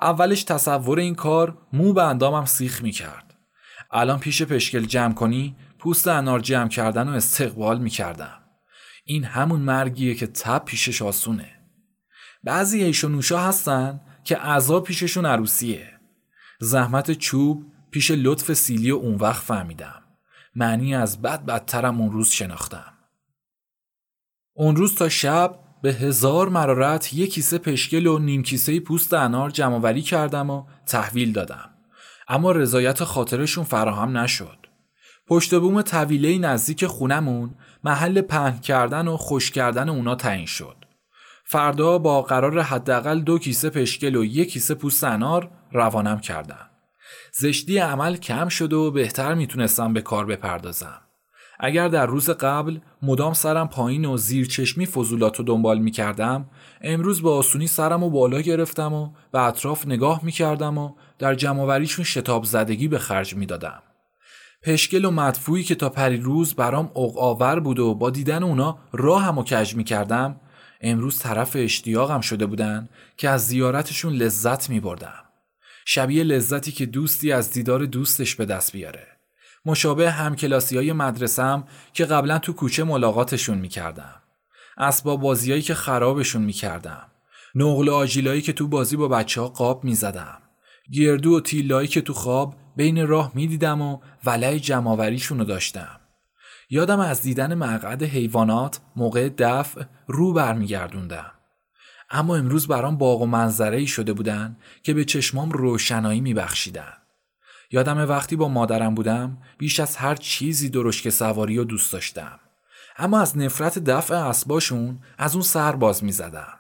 اولش 0.01 0.43
تصور 0.43 0.99
این 0.99 1.15
کار 1.15 1.57
مو 1.73 1.93
به 1.93 2.03
اندامم 2.03 2.45
سیخ 2.45 2.83
می 2.83 2.91
کرد. 2.91 3.35
الان 3.91 4.19
پیش 4.19 4.43
پشکل 4.43 4.85
جمع 4.85 5.13
کنی 5.13 5.55
پوست 5.79 6.07
انار 6.07 6.39
جمع 6.39 6.69
کردن 6.69 7.09
و 7.09 7.11
استقبال 7.11 7.79
می 7.79 7.89
کردم. 7.89 8.39
این 9.05 9.23
همون 9.23 9.61
مرگیه 9.61 10.15
که 10.15 10.27
تب 10.27 10.65
پیشش 10.65 11.01
آسونه. 11.01 11.54
بعضی 12.45 12.84
ایش 12.84 13.03
و 13.03 13.10
نوشا 13.10 13.39
هستن 13.39 14.01
که 14.23 14.38
عذاب 14.38 14.84
پیششون 14.84 15.25
عروسیه. 15.25 15.99
زحمت 16.60 17.12
چوب 17.12 17.65
پیش 17.91 18.12
لطف 18.12 18.53
سیلی 18.53 18.91
و 18.91 18.95
اون 18.95 19.15
وقت 19.15 19.43
فهمیدم. 19.43 20.03
معنی 20.55 20.95
از 20.95 21.21
بد 21.21 21.45
بدترم 21.45 22.01
اون 22.01 22.12
روز 22.12 22.27
شناختم. 22.27 22.93
اون 24.53 24.75
روز 24.75 24.95
تا 24.95 25.10
شب 25.10 25.60
به 25.81 25.93
هزار 25.93 26.49
مرارت 26.49 27.13
یک 27.13 27.34
کیسه 27.34 27.58
پشکل 27.58 28.08
و 28.08 28.19
نیم 28.19 28.43
کیسه 28.43 28.79
پوست 28.79 29.13
انار 29.13 29.49
جمعوری 29.49 30.01
کردم 30.01 30.49
و 30.49 30.65
تحویل 30.86 31.31
دادم. 31.31 31.69
اما 32.27 32.51
رضایت 32.51 33.03
خاطرشون 33.03 33.63
فراهم 33.63 34.17
نشد. 34.17 34.58
پشت 35.27 35.55
بوم 35.55 35.81
طویله 35.81 36.38
نزدیک 36.38 36.86
خونمون 36.86 37.55
محل 37.84 38.21
پهن 38.21 38.60
کردن 38.60 39.08
و 39.08 39.17
خوش 39.17 39.51
کردن 39.51 39.89
اونا 39.89 40.15
تعیین 40.15 40.45
شد. 40.45 40.85
فردا 41.47 41.97
با 41.97 42.21
قرار 42.21 42.62
حداقل 42.62 43.19
دو 43.19 43.39
کیسه 43.39 43.69
پشکل 43.69 44.15
و 44.15 44.23
یک 44.23 44.51
کیسه 44.51 44.73
پوست 44.73 45.03
انار 45.03 45.49
روانم 45.71 46.19
کردن. 46.19 46.69
زشتی 47.34 47.77
عمل 47.77 48.15
کم 48.15 48.47
شد 48.47 48.73
و 48.73 48.91
بهتر 48.91 49.34
می‌تونستم 49.34 49.93
به 49.93 50.01
کار 50.01 50.25
بپردازم. 50.25 51.01
اگر 51.60 51.88
در 51.88 52.05
روز 52.05 52.29
قبل 52.29 52.79
مدام 53.01 53.34
سرم 53.34 53.67
پایین 53.67 54.05
و 54.05 54.17
زیر 54.17 54.47
چشمی 54.47 54.86
فضولات 54.86 55.38
رو 55.38 55.45
دنبال 55.45 55.79
می 55.79 55.91
کردم 55.91 56.49
امروز 56.81 57.21
با 57.21 57.38
آسونی 57.38 57.67
سرم 57.67 58.03
و 58.03 58.10
بالا 58.10 58.41
گرفتم 58.41 58.93
و 58.93 59.10
به 59.31 59.41
اطراف 59.41 59.88
نگاه 59.88 60.19
می 60.23 60.31
کردم 60.31 60.77
و 60.77 60.95
در 61.19 61.36
جمعوریشون 61.36 62.05
شتاب 62.05 62.43
زدگی 62.43 62.88
به 62.88 62.99
خرج 62.99 63.36
می 63.36 63.45
دادم. 63.45 63.81
پشکل 64.63 65.05
و 65.05 65.12
مدفوعی 65.12 65.63
که 65.63 65.75
تا 65.75 65.89
پریروز 65.89 66.53
برام 66.53 66.91
آور 66.95 67.60
بود 67.60 67.79
و 67.79 67.95
با 67.95 68.10
دیدن 68.10 68.43
اونا 68.43 68.77
راه 68.91 69.23
هم 69.23 69.38
و 69.38 69.43
کج 69.43 69.75
می 69.75 69.84
کردم 69.84 70.39
امروز 70.86 71.19
طرف 71.19 71.52
اشتیاقم 71.56 72.21
شده 72.21 72.45
بودن 72.45 72.89
که 73.17 73.30
از 73.30 73.48
زیارتشون 73.48 74.13
لذت 74.13 74.69
می 74.69 74.80
بردم. 74.80 75.24
شبیه 75.86 76.24
لذتی 76.24 76.71
که 76.71 76.86
دوستی 76.86 77.32
از 77.32 77.52
دیدار 77.52 77.86
دوستش 77.86 78.36
به 78.36 78.45
دست 78.45 78.71
بیاره. 78.71 79.08
مشابه 79.65 80.12
همکلاسی 80.12 80.78
های 80.78 80.93
مدرسم 80.93 81.63
که 81.93 82.06
قبلا 82.06 82.39
تو 82.39 82.54
کوچه 82.54 82.84
ملاقاتشون 82.84 83.58
می‌کردم. 83.58 84.21
اسباب 84.78 85.21
بازیایی 85.21 85.62
که 85.62 85.74
خرابشون 85.74 86.41
می‌کردم. 86.41 87.08
نقل 87.56 87.89
آجیلایی 87.89 88.41
که 88.41 88.54
تو 88.54 88.67
بازی 88.67 88.95
با 88.95 89.08
بچه 89.08 89.41
ها 89.41 89.48
قاب 89.48 89.84
می‌زدم. 89.84 90.38
گردو 90.91 91.38
و 91.38 91.39
تیلایی 91.39 91.88
که 91.88 92.02
تو 92.02 92.13
خواب 92.13 92.56
بین 92.76 93.08
راه 93.08 93.32
می‌دیدم 93.36 93.82
و 93.82 94.00
ولای 94.26 94.60
جمعوریشون 94.60 95.39
رو 95.39 95.45
داشتم. 95.45 96.00
یادم 96.69 96.99
از 96.99 97.21
دیدن 97.21 97.54
مقعد 97.54 98.04
حیوانات 98.04 98.80
موقع 98.95 99.30
دفع 99.30 99.84
رو 100.08 100.34
برمیگردوندم. 100.34 101.32
اما 102.10 102.36
امروز 102.36 102.67
برام 102.67 102.97
باغ 102.97 103.21
و 103.21 103.25
منظره 103.25 103.78
ای 103.78 103.88
شده 103.88 104.13
بودن 104.13 104.58
که 104.84 104.93
به 104.93 105.06
چشمام 105.06 105.51
روشنایی 105.51 106.21
میبخشیدن. 106.21 106.93
یادم 107.71 108.10
وقتی 108.10 108.36
با 108.36 108.47
مادرم 108.47 108.95
بودم 108.95 109.38
بیش 109.58 109.80
از 109.80 109.95
هر 109.95 110.15
چیزی 110.15 110.69
درشک 110.69 111.10
سواری 111.10 111.58
و 111.58 111.63
دوست 111.63 111.93
داشتم. 111.93 112.39
اما 112.97 113.19
از 113.19 113.38
نفرت 113.38 113.80
دفع 113.80 114.15
اسباشون 114.15 114.99
از 115.17 115.34
اون 115.34 115.43
سر 115.43 115.75
باز 115.75 116.04
می 116.04 116.12
زدم. 116.12 116.60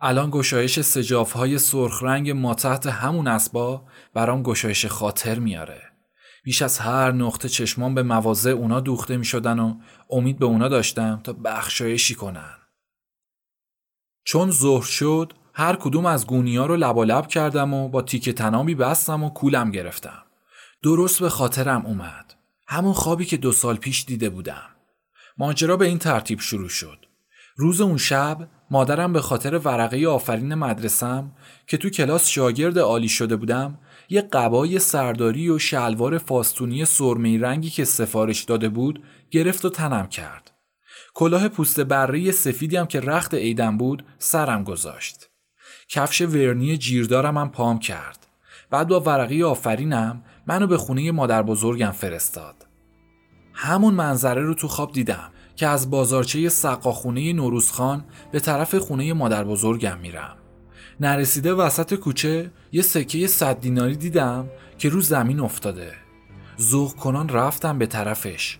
الان 0.00 0.30
گشایش 0.30 0.80
سجاف 0.80 1.32
های 1.32 1.58
سرخ 1.58 2.02
رنگ 2.02 2.30
ما 2.30 2.54
تحت 2.54 2.86
همون 2.86 3.28
اسبا 3.28 3.84
برام 4.14 4.42
گشایش 4.42 4.86
خاطر 4.86 5.38
میاره. 5.38 5.95
بیش 6.46 6.62
از 6.62 6.78
هر 6.78 7.12
نقطه 7.12 7.48
چشمان 7.48 7.94
به 7.94 8.02
مواضع 8.02 8.50
اونا 8.50 8.80
دوخته 8.80 9.16
می 9.16 9.24
شدن 9.24 9.58
و 9.58 9.74
امید 10.10 10.38
به 10.38 10.46
اونا 10.46 10.68
داشتم 10.68 11.20
تا 11.24 11.32
بخشایشی 11.32 12.14
کنن. 12.14 12.56
چون 14.24 14.50
ظهر 14.50 14.84
شد 14.84 15.32
هر 15.54 15.76
کدوم 15.76 16.06
از 16.06 16.26
گونیا 16.26 16.66
رو 16.66 16.76
لبالب 16.76 17.26
کردم 17.26 17.74
و 17.74 17.88
با 17.88 18.02
تیک 18.02 18.30
تنامی 18.30 18.74
بستم 18.74 19.24
و 19.24 19.30
کولم 19.30 19.70
گرفتم. 19.70 20.22
درست 20.82 21.20
به 21.20 21.28
خاطرم 21.28 21.86
اومد. 21.86 22.34
همون 22.68 22.92
خوابی 22.92 23.24
که 23.24 23.36
دو 23.36 23.52
سال 23.52 23.76
پیش 23.76 24.04
دیده 24.04 24.30
بودم. 24.30 24.68
ماجرا 25.38 25.76
به 25.76 25.86
این 25.86 25.98
ترتیب 25.98 26.40
شروع 26.40 26.68
شد. 26.68 27.06
روز 27.56 27.80
اون 27.80 27.96
شب 27.96 28.48
مادرم 28.70 29.12
به 29.12 29.20
خاطر 29.20 29.58
ورقه 29.58 30.08
آفرین 30.08 30.54
مدرسم 30.54 31.32
که 31.66 31.76
تو 31.76 31.90
کلاس 31.90 32.26
شاگرد 32.26 32.78
عالی 32.78 33.08
شده 33.08 33.36
بودم 33.36 33.78
یه 34.08 34.20
قبای 34.20 34.78
سرداری 34.78 35.48
و 35.48 35.58
شلوار 35.58 36.18
فاستونی 36.18 36.84
سرمه 36.84 37.38
رنگی 37.38 37.70
که 37.70 37.84
سفارش 37.84 38.42
داده 38.42 38.68
بود 38.68 39.02
گرفت 39.30 39.64
و 39.64 39.70
تنم 39.70 40.06
کرد. 40.06 40.50
کلاه 41.14 41.48
پوست 41.48 41.80
بره 41.80 42.30
سفیدی 42.30 42.76
هم 42.76 42.86
که 42.86 43.00
رخت 43.00 43.34
عیدم 43.34 43.76
بود 43.76 44.04
سرم 44.18 44.64
گذاشت. 44.64 45.30
کفش 45.88 46.20
ورنی 46.20 46.76
جیردارم 46.76 47.38
هم 47.38 47.50
پام 47.50 47.78
کرد. 47.78 48.26
بعد 48.70 48.88
با 48.88 49.00
ورقی 49.00 49.42
آفرینم 49.42 50.22
منو 50.46 50.66
به 50.66 50.76
خونه 50.76 51.12
مادر 51.12 51.42
بزرگم 51.42 51.90
فرستاد. 51.90 52.66
همون 53.54 53.94
منظره 53.94 54.42
رو 54.42 54.54
تو 54.54 54.68
خواب 54.68 54.92
دیدم 54.92 55.30
که 55.56 55.66
از 55.66 55.90
بازارچه 55.90 56.48
سقاخونه 56.48 57.32
نوروزخان 57.32 58.04
به 58.32 58.40
طرف 58.40 58.74
خونه 58.74 59.12
مادر 59.12 59.44
بزرگم 59.44 59.98
میرم. 59.98 60.36
نرسیده 61.00 61.54
وسط 61.54 61.94
کوچه 61.94 62.50
یه 62.72 62.82
سکه 62.82 63.26
صد 63.26 63.60
دیناری 63.60 63.96
دیدم 63.96 64.48
که 64.78 64.88
رو 64.88 65.00
زمین 65.00 65.40
افتاده. 65.40 65.92
زوغ 66.56 66.96
کنان 66.96 67.28
رفتم 67.28 67.78
به 67.78 67.86
طرفش. 67.86 68.58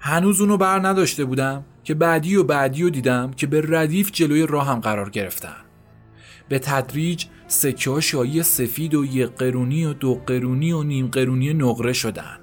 هنوز 0.00 0.40
اونو 0.40 0.56
بر 0.56 0.88
نداشته 0.88 1.24
بودم 1.24 1.64
که 1.84 1.94
بعدی 1.94 2.36
و 2.36 2.44
بعدی 2.44 2.82
رو 2.82 2.90
دیدم 2.90 3.30
که 3.30 3.46
به 3.46 3.62
ردیف 3.68 4.10
جلوی 4.12 4.46
راهم 4.46 4.80
قرار 4.80 5.10
گرفتن. 5.10 5.56
به 6.48 6.58
تدریج 6.58 7.24
سکه 7.46 7.90
ها 7.90 8.00
شایی 8.00 8.42
سفید 8.42 8.94
و 8.94 9.04
یک 9.04 9.30
قرونی 9.30 9.84
و 9.84 9.92
دو 9.92 10.14
قرونی 10.26 10.72
و 10.72 10.82
نیم 10.82 11.06
قرونی 11.06 11.54
نقره 11.54 11.92
شدن 11.92 12.38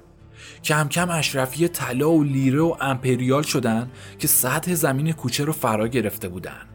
کم 0.64 0.88
کم 0.88 1.10
اشرفی 1.10 1.68
طلا 1.68 2.10
و 2.10 2.22
لیره 2.22 2.60
و 2.60 2.76
امپریال 2.80 3.42
شدن 3.42 3.90
که 4.18 4.28
سطح 4.28 4.74
زمین 4.74 5.12
کوچه 5.12 5.44
رو 5.44 5.52
فرا 5.52 5.88
گرفته 5.88 6.28
بودن 6.28 6.71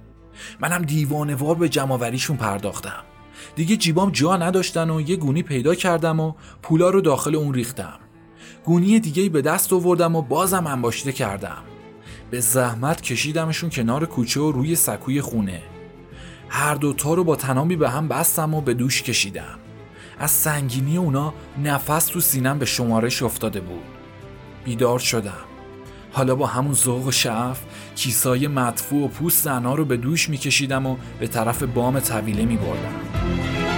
منم 0.59 0.81
دیوانوار 0.81 1.55
به 1.55 1.69
جمعوریشون 1.69 2.37
پرداختم. 2.37 3.03
دیگه 3.55 3.75
جیبام 3.75 4.11
جا 4.11 4.37
نداشتن 4.37 4.89
و 4.89 5.01
یه 5.01 5.15
گونی 5.15 5.43
پیدا 5.43 5.75
کردم 5.75 6.19
و 6.19 6.33
پولا 6.61 6.89
رو 6.89 7.01
داخل 7.01 7.35
اون 7.35 7.53
ریختم. 7.53 7.99
گونی 8.65 8.99
دیگه 8.99 9.29
به 9.29 9.41
دست 9.41 9.73
آوردم 9.73 10.15
و 10.15 10.21
بازم 10.21 10.67
انباشته 10.67 11.11
کردم. 11.11 11.63
به 12.31 12.39
زحمت 12.39 13.01
کشیدمشون 13.01 13.69
کنار 13.69 14.05
کوچه 14.05 14.41
و 14.41 14.51
روی 14.51 14.75
سکوی 14.75 15.21
خونه. 15.21 15.61
هر 16.49 16.75
دوتا 16.75 17.13
رو 17.13 17.23
با 17.23 17.35
تنامی 17.35 17.75
به 17.75 17.89
هم 17.89 18.07
بستم 18.07 18.53
و 18.53 18.61
به 18.61 18.73
دوش 18.73 19.03
کشیدم. 19.03 19.59
از 20.19 20.31
سنگینی 20.31 20.97
اونا 20.97 21.33
نفس 21.63 22.05
تو 22.05 22.19
سینم 22.19 22.59
به 22.59 22.65
شمارش 22.65 23.23
افتاده 23.23 23.59
بود. 23.59 23.83
بیدار 24.65 24.99
شدم. 24.99 25.46
حالا 26.11 26.35
با 26.35 26.45
همون 26.45 26.73
ذوق 26.73 27.07
و 27.07 27.11
شعف 27.11 27.59
کیسای 27.95 28.47
مدفوع 28.47 29.05
و 29.05 29.07
پوست 29.07 29.43
زنها 29.43 29.75
رو 29.75 29.85
به 29.85 29.97
دوش 29.97 30.29
میکشیدم 30.29 30.85
و 30.85 30.97
به 31.19 31.27
طرف 31.27 31.63
بام 31.63 31.99
طویله 31.99 32.45
میبردم. 32.45 33.76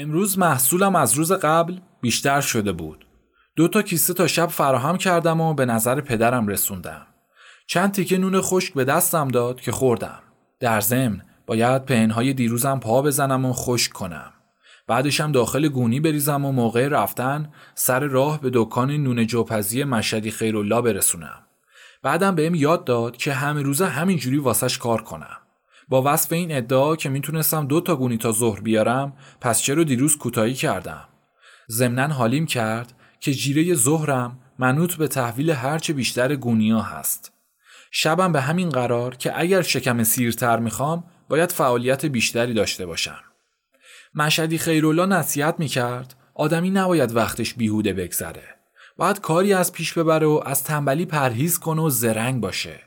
امروز 0.00 0.38
محصولم 0.38 0.96
از 0.96 1.14
روز 1.14 1.32
قبل 1.32 1.76
بیشتر 2.00 2.40
شده 2.40 2.72
بود. 2.72 3.06
دو 3.56 3.68
تا 3.68 3.82
کیسه 3.82 4.14
تا 4.14 4.26
شب 4.26 4.46
فراهم 4.46 4.96
کردم 4.96 5.40
و 5.40 5.54
به 5.54 5.66
نظر 5.66 6.00
پدرم 6.00 6.48
رسوندم. 6.48 7.06
چند 7.66 7.92
تیکه 7.92 8.18
نون 8.18 8.40
خشک 8.40 8.74
به 8.74 8.84
دستم 8.84 9.28
داد 9.28 9.60
که 9.60 9.72
خوردم. 9.72 10.18
در 10.60 10.80
ضمن 10.80 11.22
باید 11.46 11.84
پهنهای 11.84 12.32
دیروزم 12.32 12.80
پا 12.80 13.02
بزنم 13.02 13.44
و 13.44 13.52
خشک 13.52 13.92
کنم. 13.92 14.32
بعدش 14.86 15.20
هم 15.20 15.32
داخل 15.32 15.68
گونی 15.68 16.00
بریزم 16.00 16.44
و 16.44 16.52
موقع 16.52 16.88
رفتن 16.88 17.52
سر 17.74 18.00
راه 18.00 18.40
به 18.40 18.50
دکان 18.54 18.90
نون 18.90 19.26
جوپزی 19.26 19.84
مشهدی 19.84 20.30
خیرالله 20.30 20.80
برسونم. 20.80 21.42
بعدم 22.02 22.34
بهم 22.34 22.54
یاد 22.54 22.84
داد 22.84 23.16
که 23.16 23.32
همه 23.32 23.62
روزه 23.62 23.86
همینجوری 23.86 24.38
واسش 24.38 24.78
کار 24.78 25.02
کنم. 25.02 25.36
با 25.90 26.02
وصف 26.06 26.32
این 26.32 26.56
ادعا 26.56 26.96
که 26.96 27.08
می‌تونستم 27.08 27.66
دو 27.66 27.80
تا 27.80 27.96
گونی 27.96 28.18
تا 28.18 28.32
ظهر 28.32 28.60
بیارم 28.60 29.12
پس 29.40 29.60
چرا 29.60 29.84
دیروز 29.84 30.18
کوتاهی 30.18 30.54
کردم. 30.54 31.08
ضمنا 31.70 32.14
حالیم 32.14 32.46
کرد 32.46 32.92
که 33.20 33.34
جیره 33.34 33.74
ظهرم 33.74 34.38
منوط 34.58 34.94
به 34.94 35.08
تحویل 35.08 35.50
هرچه 35.50 35.92
بیشتر 35.92 36.36
گونیا 36.36 36.80
هست. 36.80 37.32
شبم 37.90 38.32
به 38.32 38.40
همین 38.40 38.68
قرار 38.68 39.16
که 39.16 39.40
اگر 39.40 39.62
شکم 39.62 40.02
سیرتر 40.04 40.58
می‌خوام 40.58 41.04
باید 41.28 41.52
فعالیت 41.52 42.06
بیشتری 42.06 42.54
داشته 42.54 42.86
باشم. 42.86 43.20
مشهدی 44.14 44.58
خیرالله 44.58 45.06
نصیحت 45.06 45.54
می‌کرد 45.58 46.14
آدمی 46.34 46.70
نباید 46.70 47.16
وقتش 47.16 47.54
بیهوده 47.54 47.92
بگذره. 47.92 48.44
باید 48.96 49.20
کاری 49.20 49.52
از 49.52 49.72
پیش 49.72 49.92
ببره 49.92 50.26
و 50.26 50.42
از 50.46 50.64
تنبلی 50.64 51.06
پرهیز 51.06 51.58
کنه 51.58 51.82
و 51.82 51.90
زرنگ 51.90 52.40
باشه. 52.40 52.80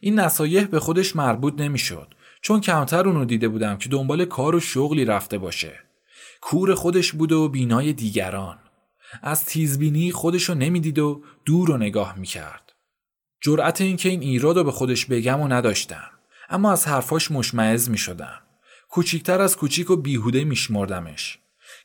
این 0.00 0.20
نصایح 0.20 0.64
به 0.64 0.80
خودش 0.80 1.16
مربوط 1.16 1.60
نمی‌شد. 1.60 2.14
چون 2.42 2.60
کمتر 2.60 3.08
اونو 3.08 3.24
دیده 3.24 3.48
بودم 3.48 3.76
که 3.76 3.88
دنبال 3.88 4.24
کار 4.24 4.54
و 4.54 4.60
شغلی 4.60 5.04
رفته 5.04 5.38
باشه. 5.38 5.72
کور 6.40 6.74
خودش 6.74 7.12
بود 7.12 7.32
و 7.32 7.48
بینای 7.48 7.92
دیگران. 7.92 8.58
از 9.22 9.44
تیزبینی 9.44 10.12
خودشو 10.12 10.54
نمی‌دید 10.54 10.98
و 10.98 11.22
دور 11.44 11.68
رو 11.68 11.76
نگاه 11.76 12.18
می‌کرد. 12.18 12.72
جرأت 13.40 13.80
اینکه 13.80 14.08
این 14.08 14.20
ایراد 14.20 14.56
رو 14.56 14.64
به 14.64 14.72
خودش 14.72 15.06
بگم 15.06 15.40
و 15.40 15.48
نداشتم. 15.48 16.10
اما 16.50 16.72
از 16.72 16.88
حرفاش 16.88 17.30
مشمعز 17.30 17.90
می‌شدم. 17.90 18.40
کوچیکتر 18.88 19.40
از 19.40 19.56
کوچیک 19.56 19.90
و 19.90 19.96
بیهوده 19.96 20.44
میشمردمش. 20.44 21.38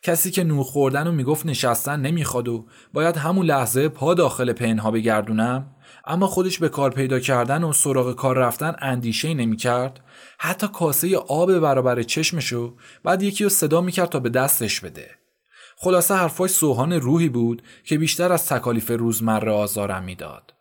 کسی 0.04 0.32
که 0.32 0.44
نور 0.44 0.64
خوردن 0.64 1.08
و 1.08 1.12
می‌گفت 1.12 1.46
نشستن 1.46 2.00
نمی‌خواد 2.00 2.48
و 2.48 2.66
باید 2.94 3.18
همون 3.18 3.46
لحظه 3.46 3.90
پا 3.90 4.14
داخل 4.14 4.54
پنها 4.54 4.92
بگردونم 4.92 5.76
اما 6.06 6.28
خودش 6.28 6.60
به 6.60 6.70
کار 6.70 6.92
پیدا 6.92 7.20
کردن 7.20 7.64
و 7.64 7.74
سراغ 7.74 8.16
کار 8.16 8.38
رفتن 8.38 8.76
اندیشه 8.80 9.34
نمی‌کرد 9.34 10.00
حتی 10.40 10.68
کاسه 10.68 11.18
آب 11.18 11.60
برابر 11.60 12.04
چشمشو 12.04 12.76
بعد 13.04 13.24
یکی 13.24 13.44
رو 13.44 13.50
صدا 13.50 13.82
می‌کرد 13.82 14.10
تا 14.10 14.20
به 14.20 14.30
دستش 14.30 14.80
بده. 14.80 15.12
خلاصه 15.78 16.16
حرفاش 16.16 16.52
سوهان 16.52 16.94
روحی 16.94 17.30
بود 17.30 17.62
که 17.84 17.98
بیشتر 17.98 18.32
از 18.32 18.48
تکالیف 18.48 18.92
روزمره 18.92 19.52
آزارم 19.52 20.04
می‌داد. 20.04 20.54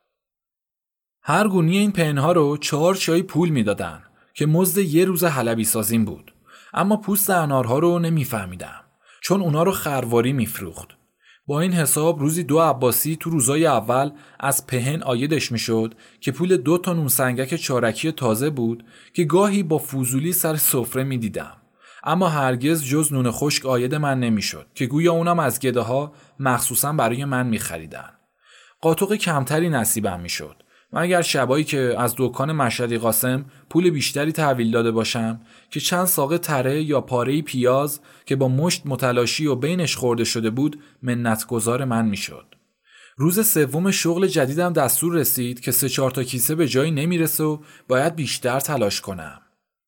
هر 1.23 1.49
گونی 1.49 1.79
این 1.79 1.93
پنها 1.93 2.33
رو 2.33 2.57
چهار 2.57 2.95
چای 2.95 3.23
پول 3.23 3.49
می‌دادن 3.49 4.03
که 4.35 4.47
مزد 4.47 4.79
یه 4.79 5.05
روز 5.05 5.25
حلبی 5.25 5.65
سازیم 5.65 6.05
بود. 6.05 6.35
اما 6.73 6.97
پوست 6.97 7.31
انارها 7.31 7.79
رو 7.79 7.99
نمیفهمیدم. 7.99 8.85
چون 9.21 9.41
اونا 9.41 9.63
رو 9.63 9.73
خرواری 9.73 10.33
میفروخت. 10.33 10.89
با 11.46 11.61
این 11.61 11.72
حساب 11.72 12.20
روزی 12.20 12.44
دو 12.44 12.61
عباسی 12.61 13.16
تو 13.16 13.30
روزای 13.30 13.66
اول 13.66 14.11
از 14.40 14.66
پهن 14.66 15.02
آیدش 15.02 15.52
می‌شد 15.52 15.94
که 16.20 16.33
پول 16.33 16.57
دو 16.57 16.78
تا 16.78 16.92
نون 16.92 17.09
سنگک 17.09 17.57
چارکی 17.57 18.12
تازه 18.12 18.50
بود 18.50 18.85
که 19.14 19.24
گاهی 19.24 19.62
با 19.62 19.78
فوزولی 19.78 20.33
سر 20.33 20.57
سفره 20.57 21.04
می‌دیدم. 21.04 21.57
اما 22.04 22.28
هرگز 22.28 22.85
جز 22.85 23.12
نون 23.12 23.30
خشک 23.30 23.66
آید 23.66 23.94
من 23.94 24.20
نمی‌شد 24.20 24.66
که 24.74 24.87
گویا 24.87 25.12
اونم 25.12 25.38
از 25.38 25.61
گده 25.61 25.80
ها 25.80 26.12
مخصوصا 26.40 26.92
برای 26.92 27.24
من 27.24 27.46
میخریدن. 27.46 28.11
قاطق 28.80 29.14
کمتری 29.14 29.68
نصیبم 29.68 30.20
می‌شد. 30.20 30.63
مگر 30.96 31.22
شبایی 31.22 31.64
که 31.64 31.94
از 31.98 32.14
دکان 32.18 32.52
مشهدی 32.52 32.98
قاسم 32.98 33.44
پول 33.70 33.90
بیشتری 33.90 34.33
تحویل 34.33 34.70
داده 34.70 34.90
باشم 34.90 35.40
که 35.70 35.80
چند 35.80 36.04
ساقه 36.04 36.38
تره 36.38 36.83
یا 36.83 37.00
پاره 37.00 37.42
پیاز 37.42 38.00
که 38.26 38.37
با 38.37 38.48
مشت 38.48 38.83
متلاشی 38.85 39.46
و 39.46 39.54
بینش 39.54 39.96
خورده 39.96 40.24
شده 40.24 40.50
بود 40.50 40.80
منتگذار 41.02 41.85
من 41.85 42.07
می‌شد. 42.07 42.54
روز 43.16 43.46
سوم 43.46 43.90
شغل 43.90 44.26
جدیدم 44.26 44.72
دستور 44.72 45.14
رسید 45.14 45.61
که 45.61 45.72
سه 45.72 45.88
چهار 45.88 46.11
تا 46.11 46.22
کیسه 46.22 46.54
به 46.54 46.68
جایی 46.68 46.90
نمی‌رسه 46.90 47.44
و 47.44 47.59
باید 47.88 48.16
بیشتر 48.16 48.61
تلاش 48.61 49.00
کنم. 49.00 49.40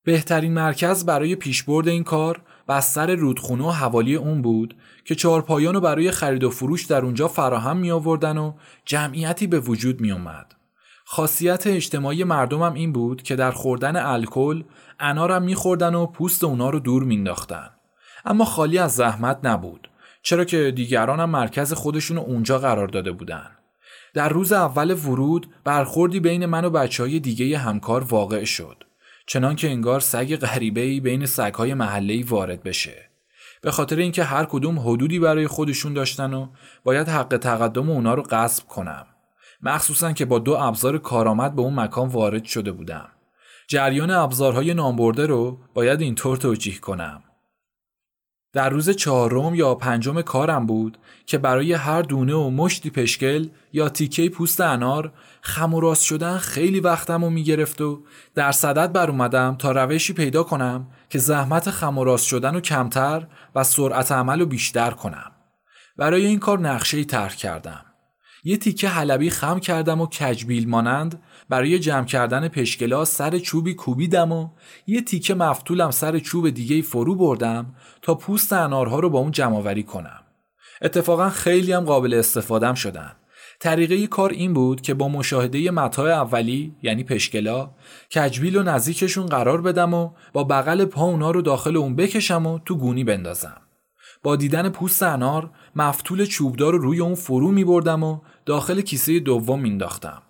بهترین 0.04 0.52
مرکز 0.52 1.04
برای 1.04 1.36
پیشبرد 1.36 1.88
این 1.88 2.04
کار 2.04 2.42
بستر 2.68 3.14
رودخونه 3.14 3.64
و 3.64 3.70
حوالی 3.70 4.14
اون 4.14 4.42
بود 4.42 4.76
که 5.04 5.14
چهارپایان 5.14 5.74
رو 5.74 5.80
برای 5.80 6.10
خرید 6.10 6.44
و 6.44 6.50
فروش 6.50 6.84
در 6.84 7.04
اونجا 7.04 7.28
فراهم 7.28 7.76
می 7.76 7.90
آوردن 7.90 8.38
و 8.38 8.52
جمعیتی 8.84 9.46
به 9.46 9.60
وجود 9.60 10.00
می 10.00 10.12
اومد. 10.12 10.55
خاصیت 11.08 11.66
اجتماعی 11.66 12.24
مردمم 12.24 12.74
این 12.74 12.92
بود 12.92 13.22
که 13.22 13.36
در 13.36 13.50
خوردن 13.50 13.96
الکل 13.96 14.62
انارم 15.00 15.42
میخوردن 15.42 15.94
و 15.94 16.06
پوست 16.06 16.44
اونا 16.44 16.70
رو 16.70 16.80
دور 16.80 17.02
مینداختن 17.02 17.70
اما 18.24 18.44
خالی 18.44 18.78
از 18.78 18.94
زحمت 18.94 19.38
نبود 19.42 19.90
چرا 20.22 20.44
که 20.44 20.70
دیگران 20.70 21.20
هم 21.20 21.30
مرکز 21.30 21.72
خودشون 21.72 22.18
اونجا 22.18 22.58
قرار 22.58 22.88
داده 22.88 23.12
بودن. 23.12 23.50
در 24.14 24.28
روز 24.28 24.52
اول 24.52 24.90
ورود 24.90 25.46
برخوردی 25.64 26.20
بین 26.20 26.46
من 26.46 26.64
و 26.64 26.70
بچه 26.70 27.02
های 27.02 27.20
دیگه 27.20 27.58
همکار 27.58 28.04
واقع 28.04 28.44
شد 28.44 28.84
چنان 29.26 29.56
که 29.56 29.70
انگار 29.70 30.00
سگ 30.00 30.36
غریبه 30.36 31.00
بین 31.00 31.26
سگهای 31.26 31.74
محله 31.74 32.24
وارد 32.24 32.62
بشه. 32.62 33.10
به 33.62 33.70
خاطر 33.70 33.96
اینکه 33.96 34.24
هر 34.24 34.44
کدوم 34.44 34.78
حدودی 34.78 35.18
برای 35.18 35.46
خودشون 35.46 35.94
داشتن 35.94 36.34
و 36.34 36.48
باید 36.84 37.08
حق 37.08 37.36
تقدم 37.36 37.90
اونا 37.90 38.14
رو 38.14 38.22
غصب 38.22 38.66
کنم. 38.66 39.06
مخصوصا 39.68 40.12
که 40.12 40.24
با 40.24 40.38
دو 40.38 40.52
ابزار 40.52 40.98
کارآمد 40.98 41.54
به 41.54 41.62
اون 41.62 41.80
مکان 41.80 42.08
وارد 42.08 42.44
شده 42.44 42.72
بودم. 42.72 43.08
جریان 43.68 44.10
ابزارهای 44.10 44.74
نامبرده 44.74 45.26
رو 45.26 45.58
باید 45.74 46.00
اینطور 46.00 46.36
توجیه 46.36 46.78
کنم. 46.78 47.22
در 48.52 48.70
روز 48.70 48.90
چهارم 48.90 49.54
یا 49.54 49.74
پنجم 49.74 50.22
کارم 50.22 50.66
بود 50.66 50.98
که 51.26 51.38
برای 51.38 51.72
هر 51.72 52.02
دونه 52.02 52.34
و 52.34 52.50
مشتی 52.50 52.90
پشکل 52.90 53.48
یا 53.72 53.88
تیکه 53.88 54.28
پوست 54.28 54.60
انار 54.60 55.12
خم 55.40 55.74
و 55.74 55.80
راست 55.80 56.04
شدن 56.04 56.38
خیلی 56.38 56.80
وقتم 56.80 57.24
رو 57.24 57.30
می‌گرفت 57.30 57.80
و 57.80 58.02
در 58.34 58.52
صدد 58.52 58.92
بر 58.92 59.10
اومدم 59.10 59.56
تا 59.58 59.72
روشی 59.72 60.12
پیدا 60.12 60.42
کنم 60.42 60.86
که 61.10 61.18
زحمت 61.18 61.70
خم 61.70 61.98
و 61.98 62.04
راست 62.04 62.26
شدن 62.26 62.54
رو 62.54 62.60
کمتر 62.60 63.26
و 63.54 63.64
سرعت 63.64 64.12
عمل 64.12 64.40
رو 64.40 64.46
بیشتر 64.46 64.90
کنم. 64.90 65.32
برای 65.96 66.26
این 66.26 66.38
کار 66.38 66.58
نقشه 66.58 66.96
ای 66.96 67.04
طرح 67.04 67.34
کردم. 67.34 67.85
یه 68.48 68.56
تیکه 68.56 68.88
حلبی 68.88 69.30
خم 69.30 69.58
کردم 69.58 70.00
و 70.00 70.06
کجبیل 70.06 70.68
مانند 70.68 71.22
برای 71.48 71.78
جمع 71.78 72.04
کردن 72.04 72.48
پشکلا 72.48 73.04
سر 73.04 73.38
چوبی 73.38 73.74
کوبیدم 73.74 74.32
و 74.32 74.48
یه 74.86 75.00
تیکه 75.00 75.34
مفتولم 75.34 75.90
سر 75.90 76.18
چوب 76.18 76.50
دیگه 76.50 76.82
فرو 76.82 77.14
بردم 77.14 77.74
تا 78.02 78.14
پوست 78.14 78.52
انارها 78.52 78.98
رو 78.98 79.10
با 79.10 79.18
اون 79.18 79.30
جمع 79.30 79.82
کنم. 79.82 80.20
اتفاقا 80.82 81.30
خیلی 81.30 81.72
هم 81.72 81.84
قابل 81.84 82.14
استفادهم 82.14 82.74
شدن. 82.74 83.12
طریقه 83.60 84.06
کار 84.06 84.30
این 84.30 84.52
بود 84.54 84.80
که 84.80 84.94
با 84.94 85.08
مشاهده 85.08 85.70
متاع 85.70 86.10
اولی 86.10 86.74
یعنی 86.82 87.04
پشکلا 87.04 87.70
کجبیل 88.14 88.56
و 88.56 88.62
نزدیکشون 88.62 89.26
قرار 89.26 89.60
بدم 89.60 89.94
و 89.94 90.10
با 90.32 90.44
بغل 90.44 90.84
پا 90.84 91.04
اونا 91.04 91.30
رو 91.30 91.42
داخل 91.42 91.76
اون 91.76 91.96
بکشم 91.96 92.46
و 92.46 92.58
تو 92.58 92.76
گونی 92.76 93.04
بندازم. 93.04 93.60
با 94.26 94.36
دیدن 94.36 94.68
پوست 94.68 95.02
انار 95.02 95.50
مفتول 95.76 96.24
چوبدار 96.24 96.72
رو 96.72 96.78
روی 96.78 97.00
اون 97.00 97.14
فرو 97.14 97.50
می 97.50 97.64
بردم 97.64 98.02
و 98.02 98.20
داخل 98.46 98.80
کیسه 98.80 99.20
دوم 99.20 99.60
مینداختم. 99.60 100.22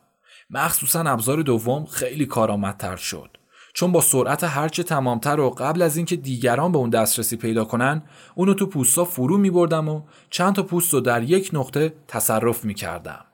مخصوصا 0.51 1.01
ابزار 1.01 1.43
دوم 1.43 1.87
خیلی 1.87 2.27
کارآمدتر 2.27 2.97
شد. 2.97 3.37
چون 3.75 3.93
با 3.93 4.01
سرعت 4.01 4.45
هرچه 4.45 4.83
تمامتر 4.83 5.41
و 5.41 5.51
قبل 5.51 5.83
از 5.83 5.97
اینکه 5.97 6.17
دیگران 6.17 6.73
به 6.73 6.79
اون 6.79 6.91
دسترسی 6.91 7.37
پیدا 7.37 7.65
کنن 7.65 8.03
اونو 8.35 8.55
تو 8.55 8.67
پوستا 8.67 9.05
فرو 9.05 9.39
می 9.39 9.51
بردم 9.51 9.89
و 9.89 10.03
چند 10.31 10.55
تا 10.55 10.63
پوست 10.63 10.95
رو 10.95 11.01
در 11.01 11.23
یک 11.23 11.51
نقطه 11.53 11.95
تصرف 12.09 12.65
می 12.65 12.75
کردم. 12.75 13.25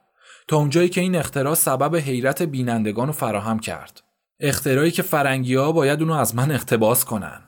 تا 0.49 0.57
اونجایی 0.57 0.88
که 0.88 1.01
این 1.01 1.16
اختراع 1.16 1.55
سبب 1.55 1.97
حیرت 1.97 2.42
بینندگان 2.42 3.07
رو 3.07 3.12
فراهم 3.12 3.59
کرد. 3.59 4.03
اختراعی 4.40 4.90
که 4.90 5.03
فرنگی 5.03 5.55
ها 5.55 5.73
باید 5.73 6.01
اونو 6.01 6.14
از 6.14 6.35
من 6.35 6.51
اقتباس 6.51 7.05
کنن. 7.05 7.42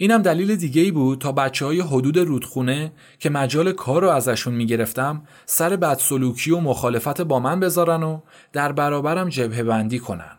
اینم 0.00 0.22
دلیل 0.22 0.56
دیگه 0.56 0.82
ای 0.82 0.90
بود 0.90 1.18
تا 1.18 1.32
بچه 1.32 1.66
های 1.66 1.80
حدود 1.80 2.18
رودخونه 2.18 2.92
که 3.18 3.30
مجال 3.30 3.72
کار 3.72 4.02
رو 4.02 4.08
ازشون 4.08 4.54
می‌گرفتم 4.54 5.22
سر 5.46 5.76
بدسلوکی 5.76 6.50
و 6.50 6.60
مخالفت 6.60 7.20
با 7.20 7.40
من 7.40 7.60
بذارن 7.60 8.02
و 8.02 8.20
در 8.52 8.72
برابرم 8.72 9.28
جبهه 9.28 9.62
بندی 9.62 9.98
کنن. 9.98 10.38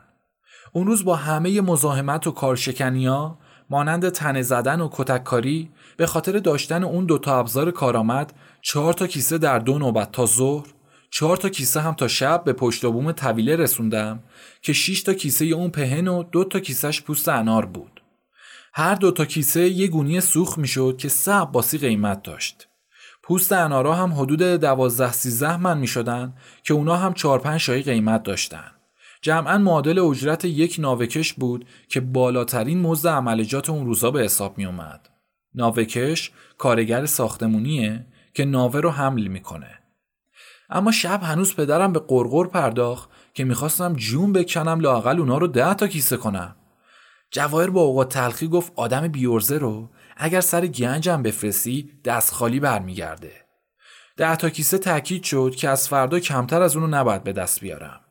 اون 0.74 0.88
روز 0.88 1.06
با 1.06 1.16
همه 1.16 1.62
مزاحمت 1.62 2.28
و 2.28 2.32
کارشکنیا 2.32 3.38
مانند 3.70 4.10
تنه 4.10 4.42
زدن 4.42 4.82
و 4.82 4.90
کتککاری 4.92 5.70
به 5.98 6.06
خاطر 6.06 6.40
داشتن 6.40 6.84
اون 6.84 7.06
دوتا 7.06 7.40
ابزار 7.40 7.72
کارآمد 7.72 8.34
چهار 8.62 8.94
تا 8.94 9.08
کیسه 9.08 9.38
در 9.38 9.60
دو 9.60 9.80
نوبت 9.80 10.12
تا 10.12 10.26
ظهر 10.26 10.68
چهار 11.12 11.38
تا 11.38 11.50
کیسه 11.50 11.82
هم 11.82 11.94
تا 11.94 12.08
شب 12.08 12.44
به 12.44 12.54
پشت 12.54 12.86
بوم 12.86 13.12
طویله 13.12 13.56
رسوندم 13.56 14.20
که 14.62 14.74
6 14.74 15.04
تا 15.04 15.14
کیسه 15.14 15.46
اون 15.46 15.70
پهن 15.70 16.08
و 16.08 16.24
دو 16.24 16.44
تا 16.44 16.60
کیسهش 16.60 17.02
پوست 17.02 17.30
انار 17.30 17.66
بود. 17.66 17.99
هر 18.74 18.96
دو 18.96 19.12
تا 19.12 19.26
کیسه 19.26 19.70
یه 19.70 19.88
گونی 19.88 20.22
سوخ 20.22 20.58
می‌شد 20.58 20.98
که 20.98 21.10
سه 21.10 21.32
عباسی 21.32 21.78
قیمت 21.78 22.24
داشت. 22.24 22.68
پوست 23.24 23.52
انارا 23.52 23.96
هم 23.96 24.14
حدود 24.14 24.42
دوازده 24.42 25.12
سیزده 25.12 25.58
من 25.58 25.78
می 25.78 25.88
شدن 25.88 26.34
که 26.64 26.74
اونا 26.74 26.96
هم 26.96 27.14
چهار 27.14 27.40
پنج 27.40 27.60
شایی 27.60 27.84
قیمت 27.84 28.24
داشتن. 28.24 28.72
جمعا 29.22 29.58
معادل 29.58 30.00
اجرت 30.00 30.46
یک 30.46 30.76
ناوکش 30.80 31.34
بود 31.34 31.66
که 31.90 32.00
بالاترین 32.00 32.82
مزد 32.82 33.08
عملجات 33.08 33.70
اون 33.70 33.86
روزا 33.86 34.12
به 34.12 34.22
حساب 34.22 34.58
می 34.58 34.66
اومد. 34.66 35.10
ناوکش 35.56 36.32
کارگر 36.58 37.06
ساختمونیه 37.06 38.06
که 38.34 38.46
ناوه 38.46 38.80
رو 38.80 38.90
حمل 38.90 39.28
می‌کنه. 39.28 39.80
اما 40.70 40.92
شب 40.92 41.24
هنوز 41.24 41.56
پدرم 41.56 41.94
به 41.94 42.00
قرقر 42.00 42.48
پرداخت 42.48 43.10
که 43.34 43.44
می‌خواستم 43.44 43.94
جون 43.94 44.34
بکنم 44.34 44.80
لاقل 44.80 45.20
اونا 45.20 45.38
رو 45.38 45.48
ده 45.48 45.74
تا 45.74 45.88
کیسه 45.88 46.18
کنم. 46.18 46.56
جواهر 47.32 47.70
با 47.70 47.82
اوقات 47.82 48.14
تلخی 48.14 48.48
گفت 48.48 48.74
آدم 48.76 49.08
بیورزه 49.08 49.58
رو 49.58 49.90
اگر 50.18 50.42
سر 50.42 50.68
گنجم 50.68 51.24
بفرستی 51.24 51.92
دست 52.06 52.34
خالی 52.34 52.60
برمیگرده. 52.60 53.32
ده 54.18 54.36
تا 54.36 54.50
کیسه 54.50 54.78
تاکید 54.78 55.24
شد 55.24 55.56
که 55.58 55.70
از 55.70 55.90
فردا 55.90 56.20
کمتر 56.20 56.62
از 56.62 56.76
اونو 56.76 56.88
نباید 56.88 57.24
به 57.24 57.34
دست 57.34 57.62
بیارم. 57.62 58.02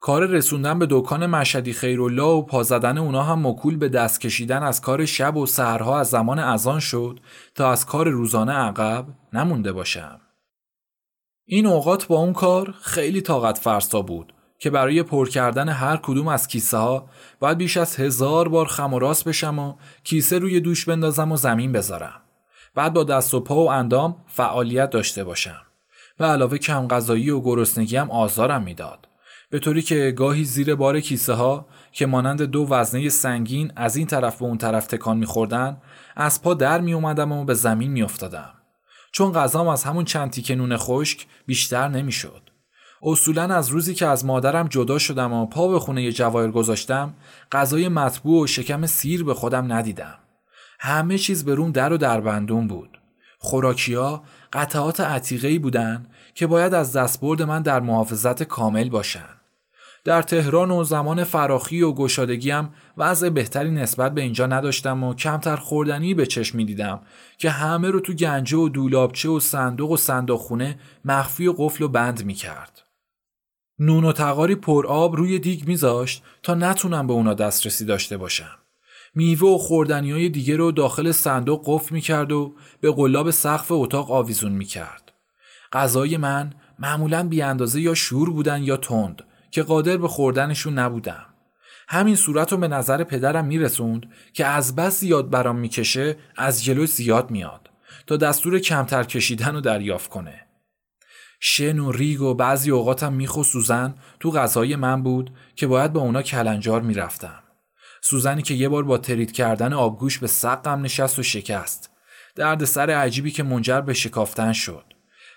کار 0.00 0.26
رسوندن 0.26 0.78
به 0.78 0.86
دکان 0.90 1.26
مشهدی 1.26 1.72
خیرالله 1.72 2.22
و 2.22 2.42
پا 2.42 2.62
زدن 2.62 2.98
اونا 2.98 3.22
هم 3.22 3.46
مکول 3.46 3.76
به 3.76 3.88
دست 3.88 4.20
کشیدن 4.20 4.62
از 4.62 4.80
کار 4.80 5.06
شب 5.06 5.36
و 5.36 5.46
سهرها 5.46 6.00
از 6.00 6.08
زمان 6.08 6.38
ازان 6.38 6.80
شد 6.80 7.20
تا 7.54 7.72
از 7.72 7.86
کار 7.86 8.08
روزانه 8.08 8.52
عقب 8.52 9.06
نمونده 9.32 9.72
باشم. 9.72 10.20
این 11.44 11.66
اوقات 11.66 12.06
با 12.06 12.16
اون 12.16 12.32
کار 12.32 12.74
خیلی 12.80 13.20
طاقت 13.20 13.58
فرسا 13.58 14.02
بود 14.02 14.32
که 14.58 14.70
برای 14.70 15.02
پر 15.02 15.28
کردن 15.28 15.68
هر 15.68 15.96
کدوم 15.96 16.28
از 16.28 16.48
کیسه 16.48 16.76
ها 16.76 17.08
باید 17.40 17.58
بیش 17.58 17.76
از 17.76 17.96
هزار 17.96 18.48
بار 18.48 18.66
خم 18.66 18.94
و 18.94 18.98
راست 18.98 19.24
بشم 19.24 19.58
و 19.58 19.74
کیسه 20.04 20.38
روی 20.38 20.60
دوش 20.60 20.84
بندازم 20.84 21.32
و 21.32 21.36
زمین 21.36 21.72
بذارم. 21.72 22.20
بعد 22.74 22.92
با 22.92 23.04
دست 23.04 23.34
و 23.34 23.40
پا 23.40 23.54
و 23.54 23.70
اندام 23.70 24.16
فعالیت 24.26 24.90
داشته 24.90 25.24
باشم. 25.24 25.60
به 26.18 26.24
علاوه 26.24 26.58
کم 26.58 26.88
غذایی 26.88 27.30
و 27.30 27.40
گرسنگی 27.40 27.96
هم 27.96 28.10
آزارم 28.10 28.62
می‌داد. 28.62 29.08
به 29.50 29.58
طوری 29.58 29.82
که 29.82 30.14
گاهی 30.16 30.44
زیر 30.44 30.74
بار 30.74 31.00
کیسه 31.00 31.32
ها 31.32 31.66
که 31.92 32.06
مانند 32.06 32.42
دو 32.42 32.66
وزنه 32.70 33.08
سنگین 33.08 33.72
از 33.76 33.96
این 33.96 34.06
طرف 34.06 34.38
به 34.38 34.44
اون 34.44 34.58
طرف 34.58 34.86
تکان 34.86 35.16
میخوردن 35.16 35.76
از 36.16 36.42
پا 36.42 36.54
در 36.54 36.80
می 36.80 36.92
اومدم 36.92 37.32
و 37.32 37.44
به 37.44 37.54
زمین 37.54 37.90
می 37.90 38.02
افتادم. 38.02 38.54
چون 39.12 39.32
غذام 39.32 39.68
از 39.68 39.84
همون 39.84 40.04
چند 40.04 40.30
تیکه 40.30 40.54
نون 40.54 40.76
خشک 40.76 41.26
بیشتر 41.46 41.88
نمی‌شد. 41.88 42.47
اصولا 43.02 43.42
از 43.42 43.68
روزی 43.68 43.94
که 43.94 44.06
از 44.06 44.24
مادرم 44.24 44.68
جدا 44.68 44.98
شدم 44.98 45.32
و 45.32 45.46
پا 45.46 45.68
به 45.68 45.78
خونه 45.78 46.12
جواهر 46.12 46.50
گذاشتم 46.50 47.14
غذای 47.52 47.88
مطبوع 47.88 48.42
و 48.42 48.46
شکم 48.46 48.86
سیر 48.86 49.24
به 49.24 49.34
خودم 49.34 49.72
ندیدم. 49.72 50.18
همه 50.80 51.18
چیز 51.18 51.44
به 51.44 51.54
روم 51.54 51.72
در 51.72 51.92
و 51.92 51.96
در 51.96 52.20
بندون 52.20 52.66
بود. 52.66 53.00
خوراکیا 53.38 54.22
قطعات 54.52 55.00
عتیقه‌ای 55.00 55.58
بودن 55.58 56.06
که 56.34 56.46
باید 56.46 56.74
از 56.74 56.96
دستبرد 56.96 57.42
من 57.42 57.62
در 57.62 57.80
محافظت 57.80 58.42
کامل 58.42 58.88
باشن. 58.88 59.38
در 60.04 60.22
تهران 60.22 60.70
و 60.70 60.84
زمان 60.84 61.24
فراخی 61.24 61.82
و 61.82 61.92
گشادگیم 61.92 62.68
وضع 62.98 63.28
بهتری 63.28 63.70
نسبت 63.70 64.14
به 64.14 64.20
اینجا 64.20 64.46
نداشتم 64.46 65.04
و 65.04 65.14
کمتر 65.14 65.56
خوردنی 65.56 66.14
به 66.14 66.26
چشم 66.26 66.58
می 66.58 66.64
دیدم 66.64 67.00
که 67.38 67.50
همه 67.50 67.90
رو 67.90 68.00
تو 68.00 68.12
گنجه 68.12 68.56
و 68.56 68.68
دولابچه 68.68 69.28
و 69.28 69.40
صندوق 69.40 69.90
و 69.90 69.96
صندوق 69.96 70.40
خونه 70.40 70.78
مخفی 71.04 71.46
و 71.46 71.54
قفل 71.58 71.84
و 71.84 71.88
بند 71.88 72.24
می 72.24 72.34
کرد. 72.34 72.87
نون 73.80 74.04
و 74.04 74.12
تقاری 74.12 74.54
پر 74.54 74.86
آب 74.86 75.16
روی 75.16 75.38
دیگ 75.38 75.68
میذاشت 75.68 76.22
تا 76.42 76.54
نتونم 76.54 77.06
به 77.06 77.12
اونا 77.12 77.34
دسترسی 77.34 77.84
داشته 77.84 78.16
باشم. 78.16 78.58
میوه 79.14 79.48
و 79.48 79.58
خوردنی 79.58 80.12
های 80.12 80.28
دیگه 80.28 80.56
رو 80.56 80.72
داخل 80.72 81.12
صندوق 81.12 81.62
قفل 81.66 81.94
می‌کرد 81.94 82.32
و 82.32 82.54
به 82.80 82.92
قلاب 82.92 83.30
سقف 83.30 83.66
اتاق 83.70 84.10
آویزون 84.10 84.52
می‌کرد. 84.52 85.12
غذای 85.72 86.16
من 86.16 86.52
معمولا 86.78 87.28
بی 87.28 87.42
اندازه 87.42 87.80
یا 87.80 87.94
شور 87.94 88.30
بودن 88.30 88.62
یا 88.62 88.76
تند 88.76 89.22
که 89.50 89.62
قادر 89.62 89.96
به 89.96 90.08
خوردنشون 90.08 90.78
نبودم. 90.78 91.26
همین 91.88 92.16
صورت 92.16 92.52
رو 92.52 92.58
به 92.58 92.68
نظر 92.68 93.04
پدرم 93.04 93.44
میرسوند 93.44 94.06
که 94.32 94.46
از 94.46 94.76
بس 94.76 95.00
زیاد 95.00 95.30
برام 95.30 95.56
می‌کشه 95.56 96.16
از 96.36 96.64
جلو 96.64 96.86
زیاد 96.86 97.30
میاد 97.30 97.70
تا 98.06 98.16
دستور 98.16 98.58
کمتر 98.58 99.04
کشیدن 99.04 99.54
رو 99.54 99.60
دریافت 99.60 100.10
کنه. 100.10 100.47
شن 101.40 101.78
و 101.78 101.92
ریگ 101.92 102.20
و 102.20 102.34
بعضی 102.34 102.70
اوقاتم 102.70 103.12
میخ 103.12 103.36
و 103.36 103.42
سوزن 103.42 103.94
تو 104.20 104.30
غذای 104.30 104.76
من 104.76 105.02
بود 105.02 105.30
که 105.56 105.66
باید 105.66 105.92
با 105.92 106.00
اونا 106.00 106.22
کلنجار 106.22 106.82
می‌رفتم. 106.82 107.42
سوزنی 108.00 108.42
که 108.42 108.54
یه 108.54 108.68
بار 108.68 108.82
با 108.82 108.98
ترید 108.98 109.32
کردن 109.32 109.72
آبگوش 109.72 110.18
به 110.18 110.26
سقم 110.26 110.82
نشست 110.82 111.18
و 111.18 111.22
شکست. 111.22 111.90
درد 112.34 112.64
سر 112.64 112.90
عجیبی 112.90 113.30
که 113.30 113.42
منجر 113.42 113.80
به 113.80 113.94
شکافتن 113.94 114.52
شد. 114.52 114.84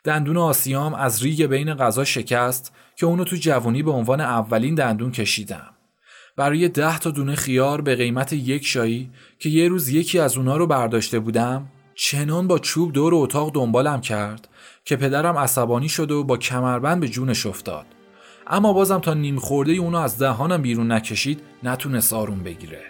دندون 0.03 0.37
آسیام 0.37 0.93
از 0.93 1.23
ریگ 1.23 1.45
بین 1.45 1.73
غذا 1.73 2.03
شکست 2.03 2.73
که 2.95 3.05
اونو 3.05 3.23
تو 3.23 3.35
جوانی 3.35 3.83
به 3.83 3.91
عنوان 3.91 4.21
اولین 4.21 4.75
دندون 4.75 5.11
کشیدم. 5.11 5.69
برای 6.37 6.69
ده 6.69 6.99
تا 6.99 7.11
دونه 7.11 7.35
خیار 7.35 7.81
به 7.81 7.95
قیمت 7.95 8.33
یک 8.33 8.65
شایی 8.65 9.11
که 9.39 9.49
یه 9.49 9.67
روز 9.67 9.89
یکی 9.89 10.19
از 10.19 10.37
اونا 10.37 10.57
رو 10.57 10.67
برداشته 10.67 11.19
بودم 11.19 11.69
چنان 11.95 12.47
با 12.47 12.59
چوب 12.59 12.93
دور 12.93 13.15
اتاق 13.15 13.51
دنبالم 13.53 14.01
کرد 14.01 14.47
که 14.85 14.95
پدرم 14.95 15.37
عصبانی 15.37 15.89
شد 15.89 16.11
و 16.11 16.23
با 16.23 16.37
کمربند 16.37 16.99
به 16.99 17.09
جونش 17.09 17.45
افتاد. 17.45 17.85
اما 18.47 18.73
بازم 18.73 18.99
تا 18.99 19.13
نیم 19.13 19.39
خورده 19.39 19.71
اونو 19.71 19.97
از 19.97 20.17
دهانم 20.17 20.61
بیرون 20.61 20.91
نکشید 20.91 21.41
نتونست 21.63 22.13
آروم 22.13 22.43
بگیره. 22.43 22.81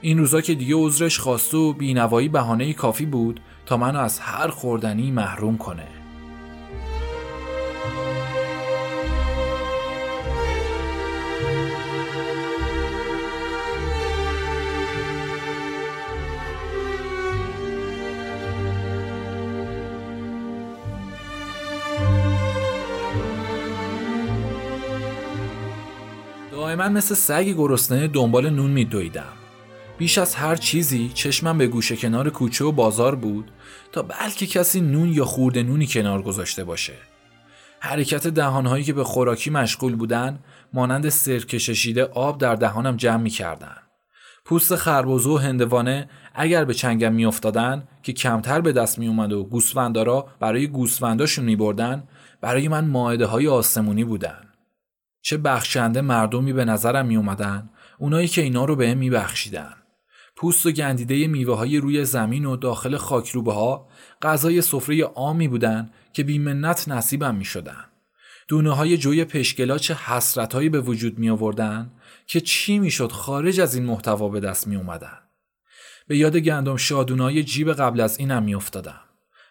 این 0.00 0.18
روزا 0.18 0.40
که 0.40 0.54
دیگه 0.54 0.74
عذرش 0.74 1.18
خواسته 1.18 1.56
و 1.56 1.72
بینوایی 1.72 2.28
بهانه 2.28 2.72
کافی 2.72 3.06
بود 3.06 3.40
تا 3.66 3.76
منو 3.76 3.98
از 3.98 4.20
هر 4.20 4.48
خوردنی 4.48 5.10
محروم 5.10 5.58
کنه. 5.58 5.97
دائما 26.68 26.88
مثل 26.88 27.14
سگی 27.14 27.54
گرسنه 27.54 28.08
دنبال 28.08 28.50
نون 28.50 28.70
میدویدم 28.70 29.32
بیش 29.98 30.18
از 30.18 30.34
هر 30.34 30.56
چیزی 30.56 31.10
چشمم 31.14 31.58
به 31.58 31.66
گوشه 31.66 31.96
کنار 31.96 32.30
کوچه 32.30 32.64
و 32.64 32.72
بازار 32.72 33.14
بود 33.14 33.50
تا 33.92 34.02
بلکه 34.02 34.46
کسی 34.46 34.80
نون 34.80 35.12
یا 35.12 35.24
خورده 35.24 35.62
نونی 35.62 35.86
کنار 35.86 36.22
گذاشته 36.22 36.64
باشه 36.64 36.92
حرکت 37.80 38.26
دهانهایی 38.26 38.84
که 38.84 38.92
به 38.92 39.04
خوراکی 39.04 39.50
مشغول 39.50 39.96
بودن 39.96 40.38
مانند 40.72 41.08
سرکششیده 41.08 42.04
آب 42.04 42.38
در 42.40 42.54
دهانم 42.54 42.96
جمع 42.96 43.22
می 43.22 43.30
کردن. 43.30 43.76
پوست 44.44 44.76
خربوزه 44.76 45.30
و 45.30 45.36
هندوانه 45.36 46.08
اگر 46.34 46.64
به 46.64 46.74
چنگم 46.74 47.12
می 47.12 47.24
افتادن 47.24 47.88
که 48.02 48.12
کمتر 48.12 48.60
به 48.60 48.72
دست 48.72 48.98
می 48.98 49.08
اومد 49.08 49.32
و 49.32 49.44
گوسفندارا 49.44 50.26
برای 50.40 50.66
گوسفنداشون 50.66 51.44
می 51.44 51.56
بردن 51.56 52.02
برای 52.40 52.68
من 52.68 52.84
ماعده 52.88 53.26
های 53.26 53.48
آسمونی 53.48 54.04
بودن. 54.04 54.47
چه 55.22 55.36
بخشنده 55.36 56.00
مردمی 56.00 56.52
به 56.52 56.64
نظرم 56.64 57.06
می 57.06 57.16
اومدن 57.16 57.70
اونایی 57.98 58.28
که 58.28 58.42
اینا 58.42 58.64
رو 58.64 58.76
به 58.76 58.94
می. 58.94 59.10
پوست 60.36 60.66
و 60.66 60.70
گندیده 60.70 61.26
میوه 61.26 61.56
های 61.56 61.78
روی 61.78 62.04
زمین 62.04 62.44
و 62.44 62.56
داخل 62.56 62.96
خاکروبه 62.96 63.52
ها 63.52 63.88
غذای 64.22 64.62
سفره 64.62 65.04
عامی 65.04 65.48
بودن 65.48 65.90
که 66.12 66.24
بیمنت 66.24 66.88
نصیبم 66.88 67.34
می 67.34 67.44
شدن. 67.44 67.84
دونه 68.48 68.74
های 68.74 68.96
جوی 68.96 69.24
پشگلا 69.24 69.78
چه 69.78 69.94
حسرت 69.94 70.54
هایی 70.54 70.68
به 70.68 70.80
وجود 70.80 71.18
می 71.18 71.30
آوردن 71.30 71.90
که 72.26 72.40
چی 72.40 72.78
می 72.78 72.90
خارج 72.90 73.60
از 73.60 73.74
این 73.74 73.84
محتوا 73.84 74.28
به 74.28 74.40
دست 74.40 74.66
می 74.66 74.76
اومدن. 74.76 75.18
به 76.08 76.16
یاد 76.16 76.36
گندم 76.36 76.76
شادونای 76.76 77.44
جیب 77.44 77.72
قبل 77.72 78.00
از 78.00 78.18
اینم 78.18 78.42
می 78.42 78.54
افتادم. 78.54 79.00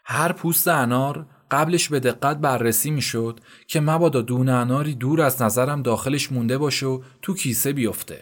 هر 0.06 0.32
پوست 0.32 0.68
انار 0.68 1.26
قبلش 1.52 1.90
به 1.90 2.00
دقت 2.00 2.38
بررسی 2.38 2.92
می‌شد 2.92 3.40
که 3.68 3.80
مبادا 3.80 4.22
دونه 4.22 4.52
اناری 4.52 4.96
دور 4.96 5.22
از 5.22 5.42
نظرم 5.42 5.82
داخلش 5.82 6.32
مونده 6.32 6.58
باشه 6.58 6.86
و 6.86 7.02
تو 7.22 7.34
کیسه 7.34 7.74
بیفته. 7.74 8.20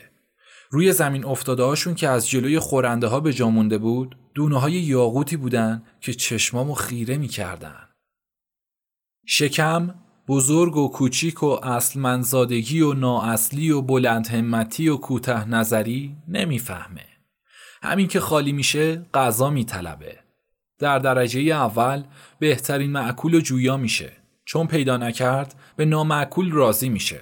روی 0.70 0.94
زمین 0.94 1.26
افتاده 1.26 1.64
هاشون 1.64 1.96
که 1.96 2.10
از 2.10 2.30
جلوی 2.30 2.60
خورنده 2.60 3.08
ها 3.08 3.20
به 3.20 3.34
جا 3.34 3.50
مونده 3.50 3.78
بود 3.78 4.18
دونه 4.34 4.60
های 4.60 4.74
یاقوتی 4.74 5.38
بودن 5.38 5.84
که 6.02 6.14
چشمامو 6.14 6.74
خیره 6.74 7.18
می‌کردن. 7.18 7.88
شکم 9.26 9.96
بزرگ 10.28 10.78
و 10.78 10.88
کوچیک 10.88 11.44
و 11.44 11.48
اصل 11.48 12.00
منزادگی 12.00 12.82
و 12.82 12.94
نااصلی 12.94 13.72
و 13.72 13.82
بلند 13.82 14.28
همتی 14.28 14.90
و 14.90 14.98
کوته 14.98 15.50
نظری 15.50 16.16
نمی‌فهمه. 16.28 17.06
همین 17.84 18.08
که 18.08 18.20
خالی 18.20 18.52
میشه 18.52 19.06
غذا 19.14 19.50
میطلبه. 19.50 20.25
در 20.80 21.00
درجه 21.00 21.40
اول 21.40 22.04
بهترین 22.40 22.92
معکول 22.92 23.34
و 23.34 23.40
جویا 23.40 23.78
میشه. 23.78 24.12
چون 24.46 24.68
پیدا 24.68 24.98
نکرد 24.98 25.56
به 25.76 25.86
نامعکول 25.86 26.52
راضی 26.52 26.90
میشه. 26.90 27.22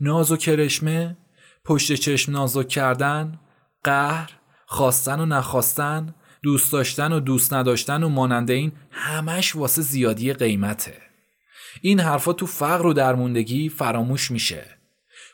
ناز 0.00 0.32
و 0.32 0.36
کرشمه 0.36 1.16
پشت 1.64 1.92
چشم 1.92 2.32
نازک 2.32 2.68
کردن 2.68 3.38
قهر 3.84 4.30
خواستن 4.66 5.20
و 5.20 5.26
نخواستن 5.26 6.14
دوست 6.42 6.72
داشتن 6.72 7.12
و 7.12 7.20
دوست 7.20 7.54
نداشتن 7.54 8.02
و 8.02 8.08
مانند 8.08 8.50
این 8.50 8.72
همش 8.90 9.56
واسه 9.56 9.82
زیادی 9.82 10.32
قیمته. 10.32 10.94
این 11.82 12.00
حرفا 12.00 12.32
تو 12.32 12.46
فقر 12.46 12.86
و 12.86 12.92
درموندگی 12.92 13.68
فراموش 13.68 14.30
میشه. 14.30 14.66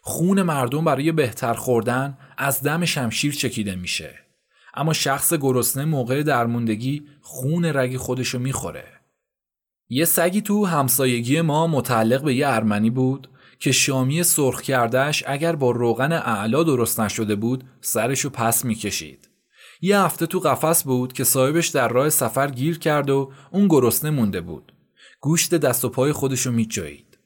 خون 0.03 0.43
مردم 0.43 0.85
برای 0.85 1.13
بهتر 1.13 1.55
خوردن 1.55 2.19
از 2.39 2.63
دم 2.63 2.85
شمشیر 2.85 3.35
چکیده 3.35 3.77
میشه. 3.77 4.19
اما 4.75 4.93
شخص 4.93 5.35
گرسنه 5.35 5.85
موقع 5.85 6.23
درموندگی 6.23 7.03
خون 7.21 7.65
رگ 7.65 7.97
خودشو 7.97 8.39
می‌خوره. 8.39 8.85
یه 9.89 10.05
سگی 10.05 10.41
تو 10.41 10.67
همسایگی 10.67 11.41
ما 11.41 11.67
متعلق 11.67 12.25
به 12.25 12.35
یه 12.35 12.49
ارمنی 12.49 12.91
بود 12.91 13.29
که 13.59 13.73
شامی 13.73 14.23
سرخ 14.23 14.63
کردهش 14.63 15.25
اگر 15.27 15.57
با 15.57 15.71
روغن 15.71 16.13
اعلا 16.13 16.63
درست 16.63 17.01
نشده 17.01 17.35
بود 17.35 17.65
سرشو 17.81 18.31
پس 18.31 18.65
می‌کشید. 18.65 19.29
یه 19.81 20.01
هفته 20.01 20.27
تو 20.27 20.39
قفس 20.39 20.85
بود 20.85 21.13
که 21.13 21.25
صاحبش 21.25 21.69
در 21.69 21.89
راه 21.89 22.11
سفر 22.11 22.51
گیر 22.51 22.79
کرد 22.79 23.11
و 23.11 23.33
اون 23.51 23.69
گرسنه 23.69 24.11
مونده 24.11 24.41
بود. 24.41 24.73
گوشت 25.21 25.55
دست 25.55 25.85
و 25.85 25.89
پای 25.89 26.13
خودشو 26.13 26.53
میجایید. 26.53 27.19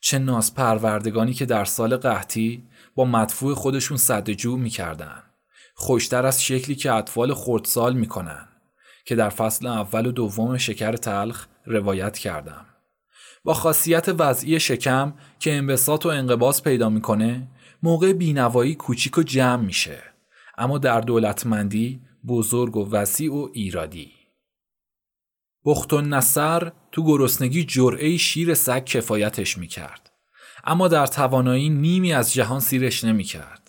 چه 0.00 0.18
ناز 0.18 0.54
پروردگانی 0.54 1.34
که 1.34 1.46
در 1.46 1.64
سال 1.64 1.96
قحطی 1.96 2.62
با 2.94 3.04
مدفوع 3.04 3.54
خودشون 3.54 3.96
صدجو 3.96 4.56
می‌کردن. 4.56 5.22
خوشتر 5.74 6.26
از 6.26 6.42
شکلی 6.42 6.74
که 6.74 6.92
اطفال 6.92 7.34
خردسال 7.34 7.96
می‌کنن 7.96 8.48
که 9.04 9.14
در 9.14 9.28
فصل 9.28 9.66
اول 9.66 10.06
و 10.06 10.12
دوم 10.12 10.58
شکر 10.58 10.92
تلخ 10.92 11.46
روایت 11.66 12.18
کردم. 12.18 12.66
با 13.44 13.54
خاصیت 13.54 14.08
وضعی 14.18 14.60
شکم 14.60 15.14
که 15.38 15.54
انبساط 15.54 16.06
و 16.06 16.08
انقباس 16.08 16.62
پیدا 16.62 16.88
می‌کنه 16.88 17.48
موقع 17.82 18.12
بینوایی 18.12 18.74
کوچیک 18.74 19.18
و 19.18 19.22
جمع 19.22 19.62
میشه. 19.62 20.02
اما 20.58 20.78
در 20.78 21.00
دولتمندی 21.00 22.00
بزرگ 22.28 22.76
و 22.76 22.90
وسیع 22.90 23.32
و 23.34 23.48
ایرادی. 23.52 24.12
بخت 25.64 25.92
و 25.92 26.00
نصر 26.00 26.72
تو 26.92 27.04
گرسنگی 27.04 27.64
جرعه 27.64 28.16
شیر 28.16 28.54
سگ 28.54 28.84
کفایتش 28.84 29.58
می‌کرد. 29.58 30.12
اما 30.64 30.88
در 30.88 31.06
توانایی 31.06 31.68
نیمی 31.68 32.12
از 32.12 32.32
جهان 32.32 32.60
سیرش 32.60 33.04
نمی‌کرد. 33.04 33.61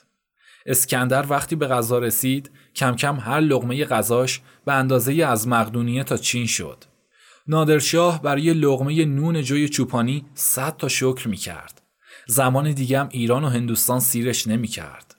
اسکندر 0.65 1.25
وقتی 1.29 1.55
به 1.55 1.67
غذا 1.67 1.99
رسید 1.99 2.51
کم 2.75 2.95
کم 2.95 3.19
هر 3.19 3.39
لغمه 3.39 3.85
غذاش 3.85 4.41
به 4.65 4.73
اندازه 4.73 5.13
از 5.13 5.47
مقدونیه 5.47 6.03
تا 6.03 6.17
چین 6.17 6.45
شد 6.45 6.83
نادرشاه 7.47 8.21
برای 8.21 8.53
لغمه 8.53 9.05
نون 9.05 9.41
جوی 9.41 9.69
چوپانی 9.69 10.25
صد 10.33 10.77
تا 10.77 10.87
شکر 10.87 11.27
می 11.27 11.37
کرد. 11.37 11.81
زمان 12.27 12.71
دیگه 12.71 13.07
ایران 13.09 13.43
و 13.43 13.47
هندوستان 13.47 13.99
سیرش 13.99 14.47
نمی 14.47 14.67
کرد. 14.67 15.15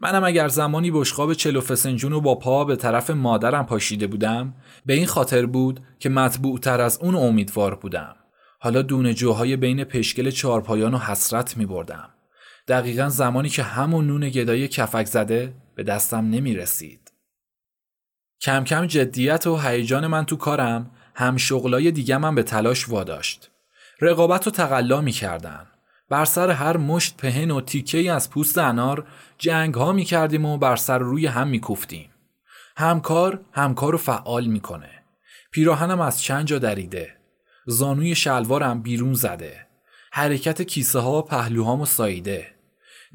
منم 0.00 0.24
اگر 0.24 0.48
زمانی 0.48 0.90
بشقاب 0.90 1.34
چلو 1.34 1.60
فسنجون 1.60 2.12
رو 2.12 2.20
با 2.20 2.34
پا 2.34 2.64
به 2.64 2.76
طرف 2.76 3.10
مادرم 3.10 3.66
پاشیده 3.66 4.06
بودم 4.06 4.54
به 4.86 4.94
این 4.94 5.06
خاطر 5.06 5.46
بود 5.46 5.80
که 5.98 6.08
مطبوع 6.08 6.58
تر 6.58 6.80
از 6.80 6.98
اون 7.02 7.14
امیدوار 7.14 7.74
بودم. 7.74 8.16
حالا 8.60 8.82
دونه 8.82 9.14
جوهای 9.14 9.56
بین 9.56 9.84
پشکل 9.84 10.30
چارپایان 10.30 10.94
و 10.94 10.98
حسرت 10.98 11.56
می 11.56 11.66
بردم. 11.66 12.15
دقیقا 12.68 13.08
زمانی 13.08 13.48
که 13.48 13.62
همون 13.62 14.06
نون 14.06 14.28
گدای 14.28 14.68
کفک 14.68 15.06
زده 15.06 15.54
به 15.74 15.82
دستم 15.82 16.30
نمی 16.30 16.56
رسید. 16.56 17.12
کم 18.40 18.64
کم 18.64 18.86
جدیت 18.86 19.46
و 19.46 19.56
هیجان 19.56 20.06
من 20.06 20.24
تو 20.26 20.36
کارم 20.36 20.90
هم 21.14 21.36
شغلای 21.36 21.90
دیگه 21.90 22.18
من 22.18 22.34
به 22.34 22.42
تلاش 22.42 22.88
واداشت. 22.88 23.50
رقابت 24.00 24.46
و 24.46 24.50
تقلا 24.50 25.00
می 25.00 25.12
کردن. 25.12 25.66
بر 26.08 26.24
سر 26.24 26.50
هر 26.50 26.76
مشت 26.76 27.16
پهن 27.16 27.50
و 27.50 27.60
تیکه 27.60 28.12
از 28.12 28.30
پوست 28.30 28.58
انار 28.58 29.06
جنگ 29.38 29.74
ها 29.74 29.92
می 29.92 30.04
کردیم 30.04 30.44
و 30.44 30.58
بر 30.58 30.76
سر 30.76 30.98
روی 30.98 31.26
هم 31.26 31.48
می 31.48 31.60
کوفتیم. 31.60 32.10
همکار 32.76 33.40
همکار 33.52 33.92
رو 33.92 33.98
فعال 33.98 34.46
می‌کنه. 34.46 34.90
پیراهنم 35.50 36.00
از 36.00 36.22
چند 36.22 36.46
جا 36.46 36.58
دریده. 36.58 37.16
زانوی 37.66 38.14
شلوارم 38.14 38.82
بیرون 38.82 39.14
زده. 39.14 39.66
حرکت 40.12 40.62
کیسه 40.62 40.98
ها 40.98 41.18
و 41.18 41.22
پهلوهام 41.22 41.80
و 41.80 41.86
سایده. 41.86 42.55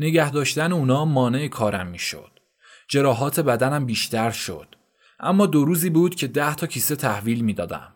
نگه 0.02 0.32
داشتن 0.32 0.72
اونا 0.72 1.06
مانع 1.06 1.48
کارم 1.48 1.88
می‌شد. 1.88 2.32
جراحات 2.88 3.40
بدنم 3.40 3.86
بیشتر 3.86 4.32
شد. 4.32 4.76
اما 5.20 5.46
دو 5.46 5.66
روزی 5.66 5.90
بود 5.90 6.16
که 6.16 6.28
ده 6.28 6.56
تا 6.56 6.68
کیسه 6.68 6.96
تحویل 6.96 7.42
می‌دادم. 7.42 7.94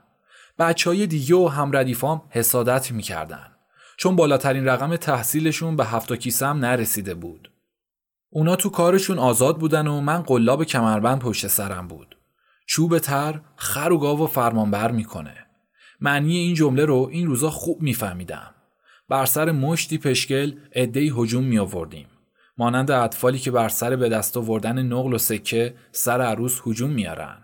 بچه 0.59 0.89
های 0.89 1.07
دیگه 1.07 1.35
و 1.35 1.47
همردیفام 1.47 2.21
حسادت 2.29 2.91
می‌کردن. 2.91 3.51
چون 3.97 4.15
بالاترین 4.15 4.65
رقم 4.65 4.95
تحصیلشون 4.95 5.75
به 5.75 5.85
هفت 5.85 6.13
کیسه 6.13 6.45
هم 6.45 6.57
نرسیده 6.57 7.13
بود. 7.13 7.51
اونا 8.29 8.55
تو 8.55 8.69
کارشون 8.69 9.19
آزاد 9.19 9.57
بودن 9.57 9.87
و 9.87 10.01
من 10.01 10.21
قلاب 10.21 10.63
کمربند 10.63 11.19
پشت 11.19 11.47
سرم 11.47 11.87
بود. 11.87 12.17
چوب 12.65 12.99
تر 12.99 13.41
خر 13.55 13.91
و 13.91 13.97
گاو 13.97 14.23
و 14.23 14.27
فرمانبر 14.27 14.91
می‌کنه. 14.91 15.45
معنی 16.01 16.37
این 16.37 16.55
جمله 16.55 16.85
رو 16.85 17.09
این 17.11 17.27
روزا 17.27 17.49
خوب 17.49 17.81
میفهمیدم. 17.81 18.54
بر 19.09 19.25
سر 19.25 19.51
مشتی 19.51 19.97
پشکل 19.97 20.53
عدهای 20.75 21.13
هجوم 21.17 21.43
می 21.43 21.59
آوردیم. 21.59 22.07
مانند 22.57 22.91
اطفالی 22.91 23.39
که 23.39 23.51
بر 23.51 23.69
سر 23.69 23.95
به 23.95 24.09
دست 24.09 24.37
آوردن 24.37 24.83
نقل 24.83 25.13
و 25.13 25.17
سکه 25.17 25.75
سر 25.91 26.21
عروس 26.21 26.61
هجوم 26.65 26.89
میارن. 26.89 27.37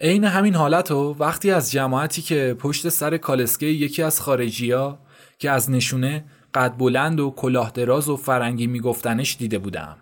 عین 0.00 0.24
همین 0.24 0.54
حالت 0.54 0.90
و 0.90 1.16
وقتی 1.18 1.50
از 1.50 1.72
جماعتی 1.72 2.22
که 2.22 2.56
پشت 2.58 2.88
سر 2.88 3.16
کالسکه 3.16 3.66
یکی 3.66 4.02
از 4.02 4.20
خارجیا 4.20 4.98
که 5.38 5.50
از 5.50 5.70
نشونه 5.70 6.24
قد 6.54 6.76
بلند 6.78 7.20
و 7.20 7.30
کلاه 7.30 7.70
دراز 7.70 8.08
و 8.08 8.16
فرنگی 8.16 8.66
میگفتنش 8.66 9.36
دیده 9.36 9.58
بودم. 9.58 9.96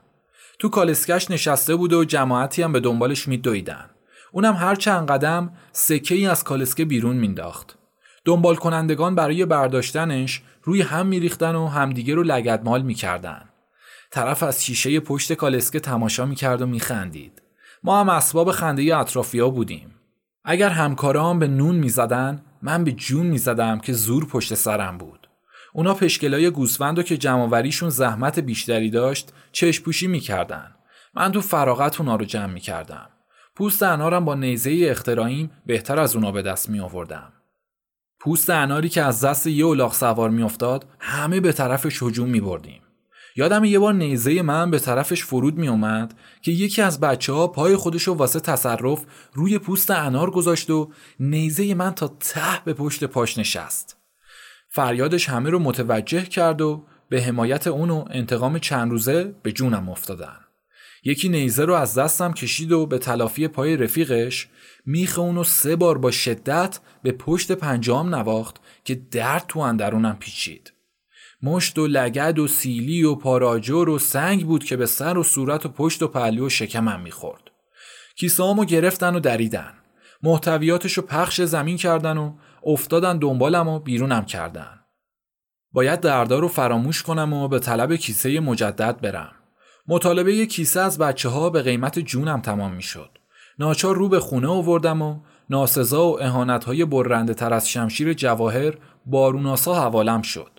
تو 0.59 0.68
کالسکش 0.68 1.30
نشسته 1.30 1.76
بود 1.76 1.92
و 1.92 2.05
جماعتی 2.05 2.62
هم 2.62 2.72
به 2.72 2.80
دنبالش 2.80 3.28
میدویدن. 3.28 3.90
اونم 4.32 4.55
هر 4.55 4.74
چند 4.74 5.09
قدم 5.09 5.53
سکه 5.72 6.14
ای 6.14 6.26
از 6.26 6.45
کالسکه 6.45 6.84
بیرون 6.84 7.16
مینداخت. 7.16 7.78
دنبال 8.25 8.57
کنندگان 8.57 9.14
برای 9.14 9.45
برداشتنش 9.45 10.43
روی 10.62 10.83
هم 10.83 11.07
میریختن 11.07 11.55
و 11.55 11.66
همدیگه 11.66 12.14
رو 12.14 12.22
لگدمال 12.22 12.83
می‌کردن. 12.83 13.49
طرف 14.11 14.43
از 14.43 14.64
شیشه 14.64 15.01
پشت 15.01 15.33
کالسکه 15.33 15.81
تماشا 15.81 16.27
می‌کرد 16.27 16.62
و 16.62 16.66
میخندید. 16.66 17.43
ما 17.83 18.01
هم 18.01 18.09
اسباب 18.09 18.51
خنده 18.51 18.97
اطرافیا 18.97 19.51
بودیم. 19.51 19.95
اگر 20.45 20.68
همکاران 20.68 21.39
به 21.39 21.49
نون 21.49 21.75
می‌زدن 21.75 22.43
من 22.62 22.85
به 22.85 22.93
جون 22.93 23.27
می‌زدم 23.27 23.79
که 23.79 23.93
زور 23.93 24.27
پشت 24.27 24.55
سرم 24.55 24.99
بود. 24.99 25.29
اونا 25.72 25.95
پشکلای 25.95 26.51
گوسفند 26.51 27.05
که 27.05 27.16
جمعوریشون 27.16 27.91
زحمت 27.91 28.39
بیشتری 28.39 28.91
داشت 28.91 29.33
چشم 29.53 29.85
پوشی 29.85 30.07
می‌کردن. 30.07 30.75
من 31.14 31.33
تو 31.33 31.41
فراغت 31.41 32.01
اونا 32.01 32.16
رو 32.16 32.25
جمع 32.25 32.53
می‌کردم. 32.53 33.09
پوست 33.57 33.83
انارم 33.83 34.25
با 34.25 34.35
نیزه 34.35 34.87
اختراعیم 34.91 35.51
بهتر 35.66 36.01
از 36.01 36.16
اونا 36.16 36.33
به 36.33 36.43
دست 36.43 36.70
می 36.70 36.81
آوردم. 36.81 37.33
پوست 38.25 38.51
اناری 38.51 38.89
که 38.89 39.03
از 39.03 39.25
دست 39.25 39.47
یه 39.47 39.64
اولاغ 39.64 39.95
سوار 39.95 40.31
میافتاد 40.31 40.87
همه 40.99 41.41
به 41.41 41.53
طرفش 41.53 42.03
هجوم 42.03 42.29
می 42.29 42.41
بردیم. 42.41 42.81
یادم 43.37 43.64
یه 43.64 43.79
بار 43.79 43.95
نیزه 43.95 44.43
من 44.43 44.70
به 44.70 44.79
طرفش 44.79 45.25
فرود 45.25 45.57
می 45.57 45.68
اومد 45.68 46.14
که 46.43 46.53
یکی 46.53 46.83
از 46.83 47.01
بچه 47.01 47.33
ها 47.33 47.47
پای 47.47 47.77
خودشو 47.77 48.14
واسه 48.14 48.41
تصرف 48.41 49.05
روی 49.33 49.59
پوست 49.59 49.91
انار 49.91 50.31
گذاشت 50.31 50.70
و 50.70 50.91
نیزه 51.20 51.75
من 51.75 51.91
تا 51.91 52.09
ته 52.09 52.64
به 52.64 52.72
پشت 52.72 53.05
پاش 53.05 53.39
نشست. 53.39 53.97
فریادش 54.68 55.29
همه 55.29 55.51
رو 55.51 55.59
متوجه 55.59 56.22
کرد 56.22 56.61
و 56.61 56.85
به 57.09 57.22
حمایت 57.22 57.66
اون 57.66 57.91
و 57.91 58.05
انتقام 58.11 58.59
چند 58.59 58.91
روزه 58.91 59.35
به 59.43 59.53
جونم 59.53 59.89
افتادن. 59.89 60.37
یکی 61.05 61.29
نیزه 61.29 61.64
رو 61.64 61.75
از 61.75 61.99
دستم 61.99 62.33
کشید 62.33 62.72
و 62.72 62.87
به 62.87 62.99
تلافی 62.99 63.49
پای 63.49 63.77
رفیقش 63.77 64.49
میخ 64.87 65.18
اونو 65.18 65.45
سه 65.45 65.76
بار 65.76 65.99
با 65.99 66.11
شدت 66.11 66.80
به 67.03 67.12
پشت 67.12 67.53
پنجام 67.53 68.14
نواخت 68.14 68.57
که 68.85 68.95
درد 68.95 69.45
تو 69.49 69.61
اندرونم 69.61 70.16
پیچید. 70.20 70.72
مشت 71.43 71.78
و 71.78 71.87
لگد 71.87 72.39
و 72.39 72.49
سیلی 72.49 73.05
و 73.05 73.14
پاراجور 73.14 73.89
و 73.89 73.99
سنگ 73.99 74.47
بود 74.47 74.64
که 74.64 74.76
به 74.76 74.87
سر 74.87 75.18
و 75.18 75.22
صورت 75.22 75.66
و 75.66 75.68
پشت 75.68 76.03
و 76.03 76.09
پهلو 76.09 76.47
و 76.47 76.49
شکمم 76.49 77.01
می‌خورد. 77.01 77.51
کیسهامو 78.16 78.64
گرفتن 78.64 79.14
و 79.16 79.20
دریدن. 79.20 79.72
محتویاتشو 80.22 81.03
پخش 81.03 81.41
زمین 81.41 81.76
کردن 81.76 82.18
و 82.18 82.35
افتادن 82.66 83.18
دنبالم 83.18 83.68
و 83.68 83.78
بیرونم 83.78 84.24
کردن. 84.24 84.80
باید 85.72 86.01
دردار 86.01 86.41
رو 86.41 86.49
فراموش 86.49 87.03
کنم 87.03 87.32
و 87.32 87.49
به 87.49 87.59
طلب 87.59 87.97
کیسه 87.97 88.41
مجدد 88.41 89.01
برم. 89.01 89.35
مطالبه 89.89 90.47
کیسه 90.47 90.80
از 90.80 90.99
بچه 90.99 91.28
ها 91.28 91.51
به 91.51 91.62
قیمت 91.62 91.99
جونم 91.99 92.41
تمام 92.41 92.74
می‌شد. 92.74 93.14
ناچار 93.59 93.96
رو 93.96 94.09
به 94.09 94.20
خونه 94.20 94.48
آوردم 94.48 95.02
و 95.02 95.20
ناسزا 95.50 96.07
و 96.07 96.22
اهانت 96.22 96.64
های 96.64 96.84
برنده 96.84 97.34
تر 97.34 97.55
از 97.55 97.68
شمشیر 97.68 98.12
جواهر 98.12 98.74
باروناسا 99.07 99.74
حوالم 99.74 100.22
شد. 100.22 100.50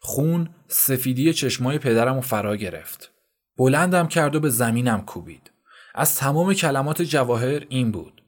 خون 0.00 0.48
سفیدی 0.68 1.32
چشمای 1.32 1.78
پدرم 1.78 2.18
و 2.18 2.20
فرا 2.20 2.56
گرفت. 2.56 3.12
بلندم 3.58 4.06
کرد 4.06 4.34
و 4.34 4.40
به 4.40 4.48
زمینم 4.48 5.00
کوبید. 5.00 5.50
از 5.94 6.16
تمام 6.16 6.54
کلمات 6.54 7.02
جواهر 7.02 7.62
این 7.68 7.90
بود. 7.90 8.22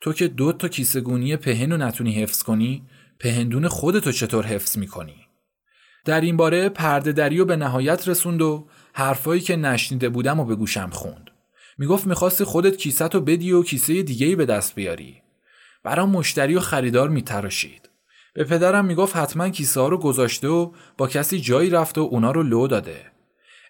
تو 0.00 0.12
که 0.12 0.28
دو 0.28 0.52
تا 0.52 0.68
کیسه 0.68 1.00
گونی 1.00 1.36
پهن 1.36 1.72
رو 1.72 1.76
نتونی 1.76 2.12
حفظ 2.12 2.42
کنی، 2.42 2.82
پهندون 3.18 3.68
خودتو 3.68 4.12
چطور 4.12 4.46
حفظ 4.46 4.78
می‌کنی؟ 4.78 5.16
در 6.04 6.20
این 6.20 6.36
باره 6.36 6.68
پرده 6.68 7.12
دری 7.12 7.44
به 7.44 7.56
نهایت 7.56 8.08
رسوند 8.08 8.42
و 8.42 8.66
حرفایی 8.92 9.40
که 9.40 9.56
نشنیده 9.56 10.08
بودم 10.08 10.40
و 10.40 10.44
به 10.44 10.54
گوشم 10.54 10.90
خوند. 10.90 11.23
می‌گفت 11.78 12.06
می‌خواستی 12.06 12.44
خودت 12.44 12.76
کیسه 12.76 13.08
بدی 13.08 13.52
و 13.52 13.62
کیسه 13.62 14.02
دیگه 14.02 14.36
به 14.36 14.46
دست 14.46 14.74
بیاری. 14.74 15.22
برام 15.84 16.10
مشتری 16.10 16.54
و 16.54 16.60
خریدار 16.60 17.08
میتراشید. 17.08 17.90
به 18.34 18.44
پدرم 18.44 18.84
می‌گفت 18.84 19.16
حتما 19.16 19.48
کیسه 19.48 19.80
ها 19.80 19.88
رو 19.88 19.98
گذاشته 19.98 20.48
و 20.48 20.72
با 20.98 21.06
کسی 21.06 21.40
جایی 21.40 21.70
رفته 21.70 22.00
و 22.00 22.04
اونا 22.04 22.30
رو 22.30 22.42
لو 22.42 22.66
داده. 22.66 22.96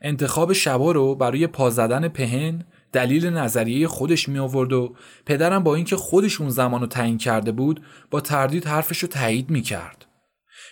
انتخاب 0.03 0.53
شبا 0.53 0.93
رو 0.93 1.15
برای 1.15 1.47
پا 1.47 1.71
زدن 1.71 2.09
پهن 2.09 2.65
دلیل 2.93 3.27
نظریه 3.27 3.89
خودش 3.89 4.29
می 4.29 4.39
آورد 4.39 4.73
و 4.73 4.97
پدرم 5.27 5.63
با 5.63 5.75
اینکه 5.75 5.97
خودش 5.97 6.41
اون 6.41 6.51
زمان 6.51 6.81
رو 6.81 6.87
تعیین 6.87 7.19
کرده 7.19 7.53
بود 7.53 7.83
با 8.11 8.21
تردید 8.21 8.67
حرفش 8.67 8.99
رو 8.99 9.09
تایید 9.09 9.51
می 9.51 9.63
کرد. 9.63 10.07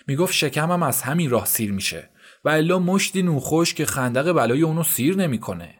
می 0.07 0.15
گفت 0.15 0.33
شکمم 0.33 0.83
از 0.83 1.01
همین 1.01 1.29
راه 1.29 1.45
سیر 1.45 1.71
میشه 1.71 2.09
و 2.45 2.49
الا 2.49 2.79
مشتی 2.79 3.21
نوخوش 3.21 3.73
که 3.73 3.85
خندق 3.85 4.31
بلای 4.31 4.61
اونو 4.61 4.83
سیر 4.83 5.17
نمی‌کنه. 5.17 5.75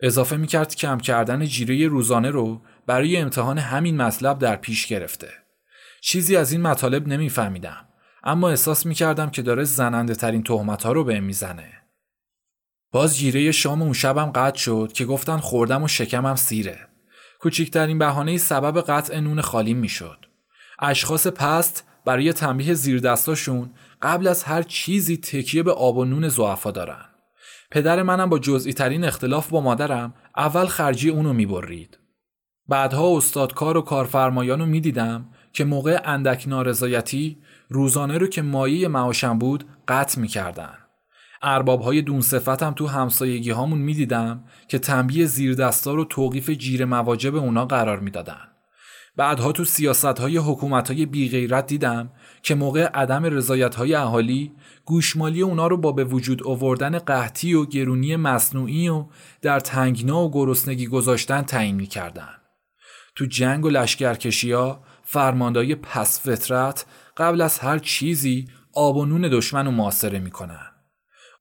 اضافه 0.00 0.36
می 0.36 0.46
کرد 0.46 0.74
کم 0.74 0.98
کردن 0.98 1.44
جیره 1.44 1.88
روزانه 1.88 2.30
رو 2.30 2.62
برای 2.86 3.16
امتحان 3.16 3.58
همین 3.58 3.96
مطلب 3.96 4.38
در 4.38 4.56
پیش 4.56 4.86
گرفته. 4.86 5.28
چیزی 6.00 6.36
از 6.36 6.52
این 6.52 6.62
مطالب 6.62 7.08
نمیفهمیدم 7.08 7.88
اما 8.24 8.48
احساس 8.48 8.86
می 8.86 8.94
کردم 8.94 9.30
که 9.30 9.42
داره 9.42 9.64
زننده 9.64 10.14
ترین 10.14 10.42
تهمت 10.42 10.82
ها 10.82 10.92
رو 10.92 11.04
به 11.04 11.20
می‌زنه. 11.20 11.72
باز 12.92 13.16
جیره 13.18 13.52
شام 13.52 13.82
اون 13.82 13.92
شبم 13.92 14.30
قطع 14.30 14.58
شد 14.58 14.90
که 14.94 15.04
گفتن 15.04 15.36
خوردم 15.36 15.82
و 15.82 15.88
شکمم 15.88 16.36
سیره. 16.36 16.88
کوچکترین 17.40 17.98
بهانه 17.98 18.38
سبب 18.38 18.80
قطع 18.80 19.20
نون 19.20 19.40
خالی 19.40 19.74
می‌شد. 19.74 20.26
اشخاص 20.78 21.26
پست 21.26 21.84
برای 22.04 22.32
تنبیه 22.32 22.74
زیر 22.74 23.00
دستاشون 23.00 23.70
قبل 24.02 24.26
از 24.26 24.44
هر 24.44 24.62
چیزی 24.62 25.16
تکیه 25.16 25.62
به 25.62 25.72
آب 25.72 25.96
و 25.96 26.04
نون 26.04 26.28
زعفا 26.28 26.70
دارن. 26.70 27.04
پدر 27.70 28.02
منم 28.02 28.28
با 28.28 28.38
جزئی 28.38 28.72
ترین 28.72 29.04
اختلاف 29.04 29.48
با 29.48 29.60
مادرم 29.60 30.14
اول 30.36 30.66
خرجی 30.66 31.10
اونو 31.10 31.32
می‌برید. 31.32 31.98
بعدها 32.68 33.16
استادکار 33.16 33.76
و 33.76 33.82
کارفرمایان 33.82 34.60
رو 34.60 34.66
می‌دیدم 34.66 35.28
که 35.52 35.64
موقع 35.64 36.00
اندک 36.04 36.44
نارضایتی 36.48 37.38
روزانه 37.68 38.18
رو 38.18 38.26
که 38.26 38.42
مایه 38.42 38.88
معاشم 38.88 39.38
بود 39.38 39.64
قطع 39.88 40.20
می‌کردن. 40.20 40.78
ارباب 41.42 41.80
های 41.80 42.02
دون 42.02 42.20
صفتم 42.20 42.72
تو 42.72 42.86
همسایگی 42.86 43.50
هامون 43.50 43.78
می‌دیدم 43.78 44.44
که 44.68 44.78
تنبیه 44.78 45.26
زیر 45.26 45.54
دستار 45.54 45.98
و 45.98 46.04
توقیف 46.04 46.50
جیر 46.50 46.84
مواجب 46.84 47.36
اونا 47.36 47.66
قرار 47.66 48.00
می‌دادن. 48.00 48.48
بعدها 49.16 49.52
تو 49.52 49.64
سیاست 49.64 50.04
های 50.04 50.36
حکومت 50.36 50.90
های 50.90 51.06
بیغیرت 51.06 51.66
دیدم 51.66 52.10
که 52.42 52.54
موقع 52.54 52.86
عدم 52.86 53.24
رضایت 53.24 53.74
های 53.74 53.94
اهالی 53.94 54.52
گوشمالی 54.86 55.42
اونا 55.42 55.66
رو 55.66 55.76
با 55.76 55.92
به 55.92 56.04
وجود 56.04 56.46
آوردن 56.46 56.98
قحطی 56.98 57.54
و 57.54 57.64
گرونی 57.66 58.16
مصنوعی 58.16 58.88
و 58.88 59.06
در 59.42 59.60
تنگنا 59.60 60.24
و 60.24 60.30
گرسنگی 60.30 60.86
گذاشتن 60.86 61.42
تعیین 61.42 61.74
می‌کردن. 61.74 62.34
تو 63.16 63.26
جنگ 63.26 63.64
و 63.64 63.68
لشکرکشی 63.68 64.52
ها 64.52 64.84
فرماندهای 65.04 65.74
پس 65.74 66.28
فطرت 66.28 66.86
قبل 67.16 67.40
از 67.40 67.58
هر 67.58 67.78
چیزی 67.78 68.48
آب 68.74 68.96
و 68.96 69.06
نون 69.06 69.28
دشمن 69.32 69.66
رو 69.66 69.70
معاصره 69.70 70.18
می‌کنن. 70.18 70.66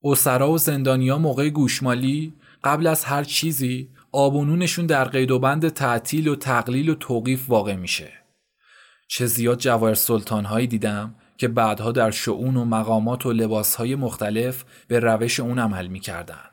اسرا 0.04 0.52
و 0.52 0.58
زندانیا 0.58 1.18
موقع 1.18 1.50
گوشمالی 1.50 2.34
قبل 2.64 2.88
از 2.88 3.04
هر 3.04 3.24
چیزی 3.24 3.90
آب 4.12 4.36
و 4.36 4.46
نونشون 4.46 4.86
در 4.86 5.06
قید 5.06 5.32
و 5.32 5.40
بند 5.40 5.70
تعطیل 5.70 6.28
و 6.28 6.36
تقلیل 6.36 6.90
و 6.90 6.96
توقیف 6.96 7.50
واقع 7.50 7.76
میشه. 7.76 8.14
چه 9.08 9.26
زیاد 9.26 9.60
جواهر 9.60 9.94
سلطان 9.94 10.46
هایی 10.46 10.68
دیدم 10.68 11.16
که 11.38 11.48
بعدها 11.48 11.92
در 11.92 12.12
شعون 12.12 12.58
و 12.58 12.66
مقامات 12.66 13.26
و 13.26 13.34
لباس 13.34 13.76
های 13.76 13.96
مختلف 13.96 14.64
به 14.88 15.00
روش 15.00 15.40
اون 15.40 15.60
عمل 15.60 15.88
می‌کردن. 15.88 16.50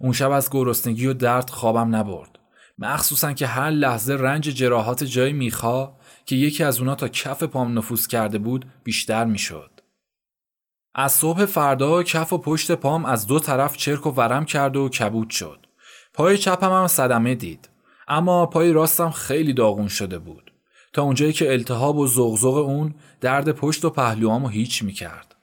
اون 0.00 0.12
شب 0.12 0.30
از 0.30 0.50
گرسنگی 0.50 1.06
و 1.06 1.12
درد 1.12 1.50
خوابم 1.50 1.96
نبرد. 1.96 2.38
مخصوصا 2.78 3.32
که 3.32 3.46
هر 3.46 3.70
لحظه 3.70 4.14
رنج 4.14 4.44
جراحات 4.44 5.04
جای 5.04 5.32
میخا 5.32 5.92
که 6.26 6.36
یکی 6.36 6.64
از 6.64 6.78
اونا 6.78 6.94
تا 6.94 7.08
کف 7.08 7.42
پام 7.42 7.78
نفوذ 7.78 8.06
کرده 8.06 8.38
بود 8.38 8.66
بیشتر 8.84 9.24
می‌شد. 9.24 9.70
از 10.94 11.12
صبح 11.12 11.44
فردا 11.44 12.02
کف 12.02 12.32
و 12.32 12.38
پشت 12.38 12.72
پام 12.72 13.04
از 13.04 13.26
دو 13.26 13.40
طرف 13.40 13.76
چرک 13.76 14.06
و 14.06 14.10
ورم 14.10 14.44
کرد 14.44 14.76
و 14.76 14.88
کبود 14.88 15.30
شد. 15.30 15.66
پای 16.14 16.38
چپم 16.38 16.72
هم 16.72 16.86
صدمه 16.86 17.34
دید. 17.34 17.68
اما 18.08 18.46
پای 18.46 18.72
راستم 18.72 19.10
خیلی 19.10 19.52
داغون 19.52 19.88
شده 19.88 20.18
بود. 20.18 20.45
تا 20.96 21.02
اونجایی 21.02 21.32
که 21.32 21.52
التهاب 21.52 21.96
و 21.96 22.06
زغزغ 22.06 22.56
اون 22.56 22.94
درد 23.20 23.52
پشت 23.52 23.84
و 23.84 23.90
پهلوامو 23.90 24.48
هیچ 24.48 24.82
می‌کرد. 24.82 25.34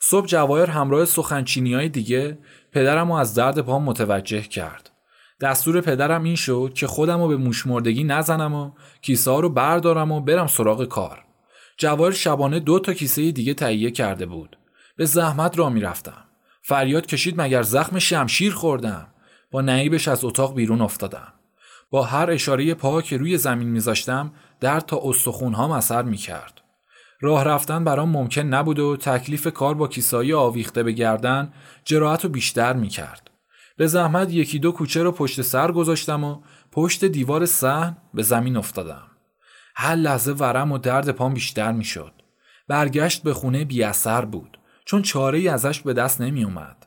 صبح 0.00 0.26
جواهر 0.26 0.70
همراه 0.70 1.04
سخنچینی 1.04 1.74
های 1.74 1.88
دیگه 1.88 2.38
پدرم 2.72 3.12
رو 3.12 3.14
از 3.14 3.34
درد 3.34 3.58
پام 3.58 3.84
متوجه 3.84 4.42
کرد. 4.42 4.90
دستور 5.40 5.80
پدرم 5.80 6.22
این 6.22 6.36
شد 6.36 6.72
که 6.74 6.86
خودم 6.86 7.22
رو 7.22 7.28
به 7.28 7.36
موشمردگی 7.36 8.04
نزنم 8.04 8.54
و 8.54 8.70
کیسه 9.02 9.40
رو 9.40 9.48
بردارم 9.48 10.12
و 10.12 10.20
برم 10.20 10.46
سراغ 10.46 10.84
کار. 10.84 11.24
جواهر 11.78 12.12
شبانه 12.12 12.60
دو 12.60 12.78
تا 12.78 12.94
کیسه 12.94 13.30
دیگه 13.30 13.54
تهیه 13.54 13.90
کرده 13.90 14.26
بود. 14.26 14.58
به 14.96 15.04
زحمت 15.04 15.58
را 15.58 15.68
می‌رفتم. 15.68 16.24
فریاد 16.62 17.06
کشید 17.06 17.40
مگر 17.40 17.62
زخم 17.62 17.98
شمشیر 17.98 18.52
خوردم. 18.52 19.06
با 19.50 19.60
نعیبش 19.60 20.08
از 20.08 20.24
اتاق 20.24 20.54
بیرون 20.54 20.80
افتادم. 20.80 21.32
با 21.90 22.02
هر 22.02 22.30
اشاره 22.30 22.74
پا 22.74 23.02
که 23.02 23.16
روی 23.16 23.38
زمین 23.38 23.68
میذاشتم 23.68 24.32
درد 24.60 24.86
تا 24.86 25.00
استخونهام 25.04 25.70
اثر 25.70 26.02
می‌کرد. 26.02 26.60
راه 27.20 27.44
رفتن 27.44 27.84
برام 27.84 28.08
ممکن 28.08 28.42
نبود 28.42 28.78
و 28.78 28.96
تکلیف 28.96 29.46
کار 29.46 29.74
با 29.74 29.88
کیسایی 29.88 30.32
آویخته 30.32 30.82
به 30.82 30.92
گردن 30.92 31.52
جراحت 31.84 32.24
رو 32.24 32.30
بیشتر 32.30 32.72
می‌کرد. 32.72 33.30
به 33.76 33.86
زحمت 33.86 34.30
یکی 34.32 34.58
دو 34.58 34.72
کوچه 34.72 35.02
رو 35.02 35.12
پشت 35.12 35.42
سر 35.42 35.72
گذاشتم 35.72 36.24
و 36.24 36.40
پشت 36.72 37.04
دیوار 37.04 37.46
صحن 37.46 37.96
به 38.14 38.22
زمین 38.22 38.56
افتادم. 38.56 39.02
هر 39.76 39.94
لحظه 39.94 40.32
ورم 40.32 40.72
و 40.72 40.78
درد 40.78 41.10
پام 41.10 41.34
بیشتر 41.34 41.72
می‌شد. 41.72 42.12
برگشت 42.68 43.22
به 43.22 43.34
خونه 43.34 43.64
بی 43.64 43.82
اثر 43.82 44.24
بود. 44.24 44.58
چون 44.84 45.02
چاره 45.02 45.38
ای 45.38 45.48
ازش 45.48 45.80
به 45.80 45.92
دست 45.92 46.20
نمی 46.20 46.44
اومد. 46.44 46.86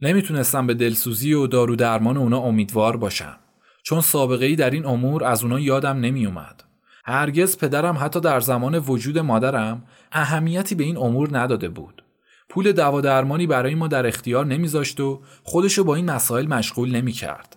نمی‌تونستم 0.00 0.66
به 0.66 0.74
دلسوزی 0.74 1.32
و 1.32 1.46
دارو 1.46 1.76
درمان 1.76 2.16
اونا 2.16 2.38
امیدوار 2.38 2.96
باشم. 2.96 3.36
چون 3.82 4.00
سابقه 4.00 4.46
ای 4.46 4.56
در 4.56 4.70
این 4.70 4.86
امور 4.86 5.24
از 5.24 5.42
اونا 5.42 5.60
یادم 5.60 5.96
نمی 5.96 6.26
اومد. 6.26 6.64
هرگز 7.10 7.58
پدرم 7.58 7.98
حتی 8.00 8.20
در 8.20 8.40
زمان 8.40 8.78
وجود 8.78 9.18
مادرم 9.18 9.84
اهمیتی 10.12 10.74
به 10.74 10.84
این 10.84 10.96
امور 10.96 11.38
نداده 11.38 11.68
بود. 11.68 12.04
پول 12.48 12.72
دوا 12.72 13.00
درمانی 13.00 13.46
برای 13.46 13.74
ما 13.74 13.88
در 13.88 14.06
اختیار 14.06 14.46
نمیذاشت 14.46 15.00
و 15.00 15.22
خودشو 15.42 15.84
با 15.84 15.94
این 15.94 16.10
مسائل 16.10 16.46
مشغول 16.46 16.90
نمی 16.90 17.12
کرد. 17.12 17.56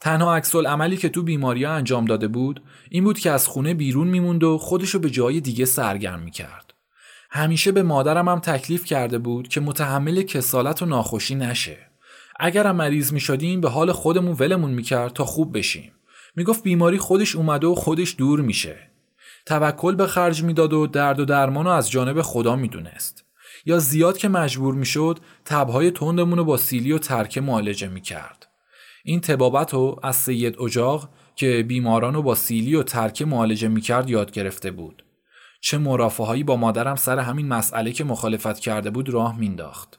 تنها 0.00 0.36
عکس 0.36 0.54
عملی 0.54 0.96
که 0.96 1.08
تو 1.08 1.22
بیماری 1.22 1.64
انجام 1.64 2.04
داده 2.04 2.28
بود 2.28 2.62
این 2.90 3.04
بود 3.04 3.18
که 3.18 3.30
از 3.30 3.48
خونه 3.48 3.74
بیرون 3.74 4.08
میموند 4.08 4.44
و 4.44 4.58
خودشو 4.58 4.98
به 4.98 5.10
جای 5.10 5.40
دیگه 5.40 5.64
سرگرم 5.64 6.20
می 6.20 6.30
کرد. 6.30 6.74
همیشه 7.30 7.72
به 7.72 7.82
مادرم 7.82 8.28
هم 8.28 8.38
تکلیف 8.38 8.84
کرده 8.84 9.18
بود 9.18 9.48
که 9.48 9.60
متحمل 9.60 10.22
کسالت 10.22 10.82
و 10.82 10.86
ناخوشی 10.86 11.34
نشه. 11.34 11.78
اگرم 12.40 12.76
مریض 12.76 13.12
می 13.12 13.20
شدیم 13.20 13.60
به 13.60 13.68
حال 13.68 13.92
خودمون 13.92 14.36
ولمون 14.40 14.70
می‌کرد 14.70 15.12
تا 15.12 15.24
خوب 15.24 15.58
بشیم. 15.58 15.92
می‌گفت 16.36 16.62
بیماری 16.62 16.98
خودش 16.98 17.36
اومده 17.36 17.66
و 17.66 17.74
خودش 17.74 18.14
دور 18.18 18.40
میشه. 18.40 18.91
توکل 19.46 19.94
به 19.94 20.06
خرج 20.06 20.42
می‌داد 20.42 20.72
و 20.72 20.86
درد 20.86 21.20
و 21.20 21.24
درمان 21.24 21.66
از 21.66 21.90
جانب 21.90 22.22
خدا 22.22 22.56
می‌دونست. 22.56 23.24
یا 23.66 23.78
زیاد 23.78 24.18
که 24.18 24.28
مجبور 24.28 24.74
می‌شد 24.74 25.18
تبهای 25.44 25.90
تندمون 25.90 26.38
رو 26.38 26.44
با 26.44 26.56
سیلی 26.56 26.92
و 26.92 26.98
ترکه 26.98 27.40
معالجه 27.40 27.88
می‌کرد. 27.88 28.48
این 29.04 29.20
تبابت 29.20 29.74
رو 29.74 30.00
از 30.02 30.16
سید 30.16 30.60
اجاق 30.60 31.08
که 31.36 31.64
بیماران 31.68 32.14
رو 32.14 32.22
با 32.22 32.34
سیلی 32.34 32.74
و 32.74 32.82
ترکه 32.82 33.24
معالجه 33.24 33.68
می‌کرد 33.68 34.10
یاد 34.10 34.30
گرفته 34.30 34.70
بود. 34.70 35.04
چه 35.60 35.78
مرافعهایی 35.78 36.44
با 36.44 36.56
مادرم 36.56 36.96
سر 36.96 37.18
همین 37.18 37.48
مسئله 37.48 37.92
که 37.92 38.04
مخالفت 38.04 38.58
کرده 38.58 38.90
بود 38.90 39.08
راه 39.08 39.38
مینداخت. 39.38 39.98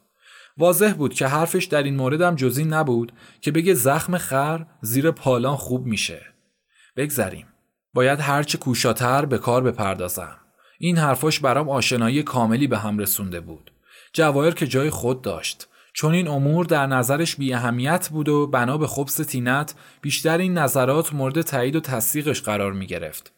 واضح 0.58 0.94
بود 0.94 1.14
که 1.14 1.28
حرفش 1.28 1.66
در 1.66 1.84
این 1.84 1.96
موردم 1.96 2.36
جزی 2.36 2.66
نبود 2.66 3.12
که 3.42 3.52
بگه 3.52 3.74
زخم 3.74 4.18
خر 4.18 4.66
زیر 4.82 5.12
پالان 5.12 5.56
خوب 5.56 5.86
میشه. 5.86 6.22
بگذریم. 6.98 7.48
باید 7.94 8.20
هرچه 8.20 8.58
کوشاتر 8.58 9.26
به 9.26 9.38
کار 9.38 9.64
بپردازم. 9.64 10.38
این 10.80 10.98
حرفاش 10.98 11.40
برام 11.40 11.70
آشنایی 11.70 12.24
کاملی 12.24 12.68
به 12.68 12.78
هم 12.78 12.98
رسونده 12.98 13.40
بود. 13.40 13.72
جواهر 14.14 14.52
که 14.52 14.68
جای 14.68 14.90
خود 14.90 15.22
داشت. 15.22 15.68
چون 15.94 16.14
این 16.14 16.28
امور 16.28 16.66
در 16.66 16.88
نظرش 16.88 17.36
بی 17.36 17.54
اهمیت 17.54 18.10
بود 18.10 18.30
و 18.30 18.48
بنا 18.48 18.78
به 18.78 18.88
خبس 18.88 19.16
تینت 19.16 19.76
بیشتر 20.02 20.38
این 20.38 20.58
نظرات 20.58 21.14
مورد 21.14 21.42
تایید 21.42 21.76
و 21.76 21.80
تصدیقش 21.80 22.42
قرار 22.42 22.74
می 22.74 22.88
گرفت. 22.88 23.34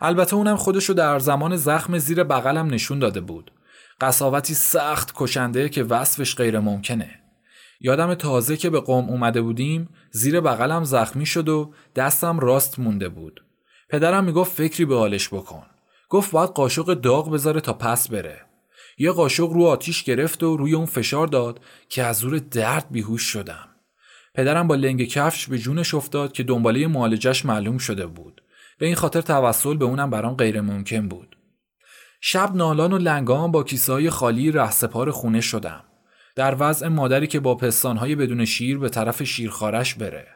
البته 0.00 0.36
اونم 0.36 0.56
خودشو 0.56 0.92
در 0.92 1.18
زمان 1.18 1.56
زخم 1.56 1.98
زیر 1.98 2.24
بغلم 2.24 2.66
نشون 2.66 2.98
داده 2.98 3.20
بود. 3.20 3.50
قصاوتی 4.00 4.54
سخت 4.54 5.12
کشنده 5.14 5.68
که 5.68 5.82
وصفش 5.82 6.34
غیر 6.34 6.58
ممکنه. 6.60 7.10
یادم 7.80 8.14
تازه 8.14 8.56
که 8.56 8.70
به 8.70 8.80
قوم 8.80 9.08
اومده 9.08 9.42
بودیم 9.42 9.88
زیر 10.10 10.40
بغلم 10.40 10.84
زخمی 10.84 11.26
شد 11.26 11.48
و 11.48 11.72
دستم 11.96 12.38
راست 12.38 12.78
مونده 12.78 13.08
بود. 13.08 13.45
پدرم 13.88 14.24
می‌گفت 14.24 14.52
فکری 14.52 14.84
به 14.84 14.96
حالش 14.96 15.28
بکن. 15.28 15.66
گفت 16.08 16.30
باید 16.30 16.50
قاشق 16.50 16.94
داغ 16.94 17.30
بذاره 17.30 17.60
تا 17.60 17.72
پس 17.72 18.08
بره. 18.08 18.40
یه 18.98 19.12
قاشق 19.12 19.48
رو 19.48 19.64
آتیش 19.64 20.02
گرفت 20.02 20.42
و 20.42 20.56
روی 20.56 20.74
اون 20.74 20.86
فشار 20.86 21.26
داد 21.26 21.60
که 21.88 22.02
از 22.04 22.16
زور 22.16 22.38
درد 22.38 22.86
بیهوش 22.90 23.22
شدم. 23.22 23.68
پدرم 24.34 24.68
با 24.68 24.74
لنگ 24.74 25.04
کفش 25.04 25.46
به 25.46 25.58
جونش 25.58 25.94
افتاد 25.94 26.32
که 26.32 26.42
دنباله 26.42 26.86
معالجش 26.86 27.44
معلوم 27.44 27.78
شده 27.78 28.06
بود. 28.06 28.42
به 28.78 28.86
این 28.86 28.94
خاطر 28.94 29.20
توسل 29.20 29.76
به 29.76 29.84
اونم 29.84 30.10
برام 30.10 30.34
غیر 30.34 30.60
ممکن 30.60 31.08
بود. 31.08 31.36
شب 32.20 32.54
نالان 32.54 32.92
و 32.92 32.98
لنگام 32.98 33.52
با 33.52 33.62
کیسه 33.62 34.10
خالی 34.10 34.52
رهسپار 34.52 35.10
خونه 35.10 35.40
شدم. 35.40 35.84
در 36.36 36.56
وضع 36.58 36.88
مادری 36.88 37.26
که 37.26 37.40
با 37.40 37.54
پستانهای 37.54 38.14
بدون 38.14 38.44
شیر 38.44 38.78
به 38.78 38.88
طرف 38.88 39.22
شیرخارش 39.22 39.94
بره. 39.94 40.35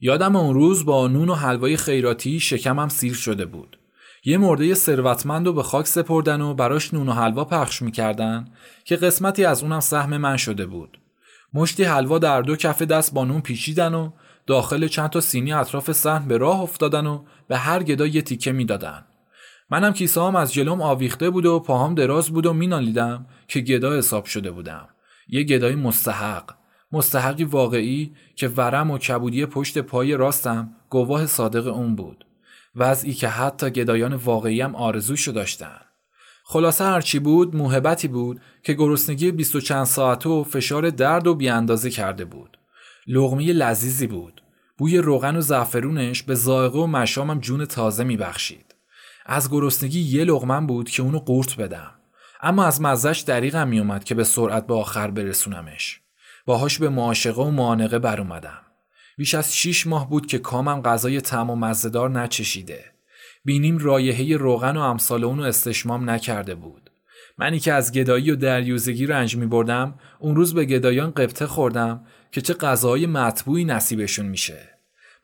یادم 0.00 0.36
اون 0.36 0.54
روز 0.54 0.84
با 0.84 1.08
نون 1.08 1.28
و 1.28 1.34
حلوای 1.34 1.76
خیراتی 1.76 2.40
شکمم 2.40 2.88
سیر 2.88 3.14
شده 3.14 3.46
بود. 3.46 3.78
یه 4.24 4.38
مرده 4.38 4.74
ثروتمند 4.74 5.46
رو 5.46 5.52
به 5.52 5.62
خاک 5.62 5.86
سپردن 5.86 6.40
و 6.40 6.54
براش 6.54 6.94
نون 6.94 7.08
و 7.08 7.12
حلوا 7.12 7.44
پخش 7.44 7.82
می‌کردن 7.82 8.48
که 8.84 8.96
قسمتی 8.96 9.44
از 9.44 9.62
اونم 9.62 9.80
سهم 9.80 10.16
من 10.16 10.36
شده 10.36 10.66
بود. 10.66 10.98
مشتی 11.54 11.84
حلوا 11.84 12.18
در 12.18 12.42
دو 12.42 12.56
کف 12.56 12.82
دست 12.82 13.14
با 13.14 13.24
نون 13.24 13.40
پیچیدن 13.40 13.94
و 13.94 14.10
داخل 14.46 14.86
چند 14.86 15.10
تا 15.10 15.20
سینی 15.20 15.52
اطراف 15.52 15.92
صحن 15.92 16.28
به 16.28 16.38
راه 16.38 16.60
افتادن 16.60 17.06
و 17.06 17.24
به 17.48 17.56
هر 17.56 17.82
گدا 17.82 18.06
یه 18.06 18.22
تیکه 18.22 18.52
می‌دادن. 18.52 19.04
منم 19.70 19.92
کیسه 19.92 20.22
هم 20.22 20.36
از 20.36 20.52
جلوم 20.52 20.82
آویخته 20.82 21.30
بود 21.30 21.46
و 21.46 21.60
پاهام 21.60 21.94
دراز 21.94 22.30
بود 22.30 22.46
و 22.46 22.52
مینالیدم 22.52 23.26
که 23.48 23.60
گدا 23.60 23.96
حساب 23.96 24.24
شده 24.24 24.50
بودم. 24.50 24.88
یه 25.28 25.42
گدای 25.42 25.74
مستحق. 25.74 26.57
مستحقی 26.92 27.44
واقعی 27.44 28.12
که 28.36 28.48
ورم 28.48 28.90
و 28.90 28.98
کبودی 28.98 29.46
پشت 29.46 29.78
پای 29.78 30.16
راستم 30.16 30.70
گواه 30.90 31.26
صادق 31.26 31.66
اون 31.66 31.96
بود. 31.96 32.24
وضعی 32.76 33.14
که 33.14 33.28
حتی 33.28 33.70
گدایان 33.70 34.14
واقعیم 34.14 34.74
آرزوشو 34.74 35.32
داشتن. 35.32 35.80
خلاصه 36.44 36.84
هرچی 36.84 37.18
بود 37.18 37.56
موهبتی 37.56 38.08
بود 38.08 38.40
که 38.62 38.72
گرسنگی 38.72 39.32
بیست 39.32 39.54
و 39.54 39.60
چند 39.60 39.84
ساعته 39.84 40.28
و 40.28 40.44
فشار 40.44 40.90
درد 40.90 41.26
و 41.26 41.34
بیاندازه 41.34 41.90
کرده 41.90 42.24
بود. 42.24 42.58
لغمی 43.06 43.52
لذیذی 43.52 44.06
بود. 44.06 44.42
بوی 44.78 44.98
روغن 44.98 45.36
و 45.36 45.40
زعفرونش 45.40 46.22
به 46.22 46.34
ذائقه 46.34 46.78
و 46.78 46.86
مشامم 46.86 47.40
جون 47.40 47.64
تازه 47.64 48.04
میبخشید. 48.04 48.74
از 49.26 49.50
گرسنگی 49.50 50.00
یه 50.00 50.24
لغمن 50.24 50.66
بود 50.66 50.90
که 50.90 51.02
اونو 51.02 51.18
قورت 51.18 51.56
بدم. 51.56 51.90
اما 52.40 52.64
از 52.64 52.82
مزش 52.82 53.24
دریغم 53.26 53.68
میومد 53.68 54.04
که 54.04 54.14
به 54.14 54.24
سرعت 54.24 54.66
به 54.66 54.74
آخر 54.74 55.10
برسونمش. 55.10 56.00
باهاش 56.48 56.78
به 56.78 56.88
معاشقه 56.88 57.42
و 57.42 57.50
معانقه 57.50 57.98
بر 57.98 58.20
اومدم. 58.20 58.60
بیش 59.18 59.34
از 59.34 59.56
شیش 59.56 59.86
ماه 59.86 60.10
بود 60.10 60.26
که 60.26 60.38
کامم 60.38 60.82
غذای 60.82 61.20
طعم 61.20 61.50
و 61.50 61.56
مزهدار 61.56 62.10
نچشیده. 62.10 62.84
بینیم 63.44 63.78
رایحه 63.78 64.36
روغن 64.36 64.76
و 64.76 64.80
امثال 64.80 65.24
اونو 65.24 65.42
استشمام 65.42 66.10
نکرده 66.10 66.54
بود. 66.54 66.90
منی 67.38 67.58
که 67.58 67.72
از 67.72 67.92
گدایی 67.92 68.30
و 68.30 68.36
دریوزگی 68.36 69.06
رنج 69.06 69.36
می 69.36 69.46
بردم 69.46 69.94
اون 70.18 70.36
روز 70.36 70.54
به 70.54 70.64
گدایان 70.64 71.10
قبطه 71.10 71.46
خوردم 71.46 72.04
که 72.32 72.40
چه 72.40 72.54
غذای 72.54 73.06
مطبوعی 73.06 73.64
نصیبشون 73.64 74.26
میشه. 74.26 74.58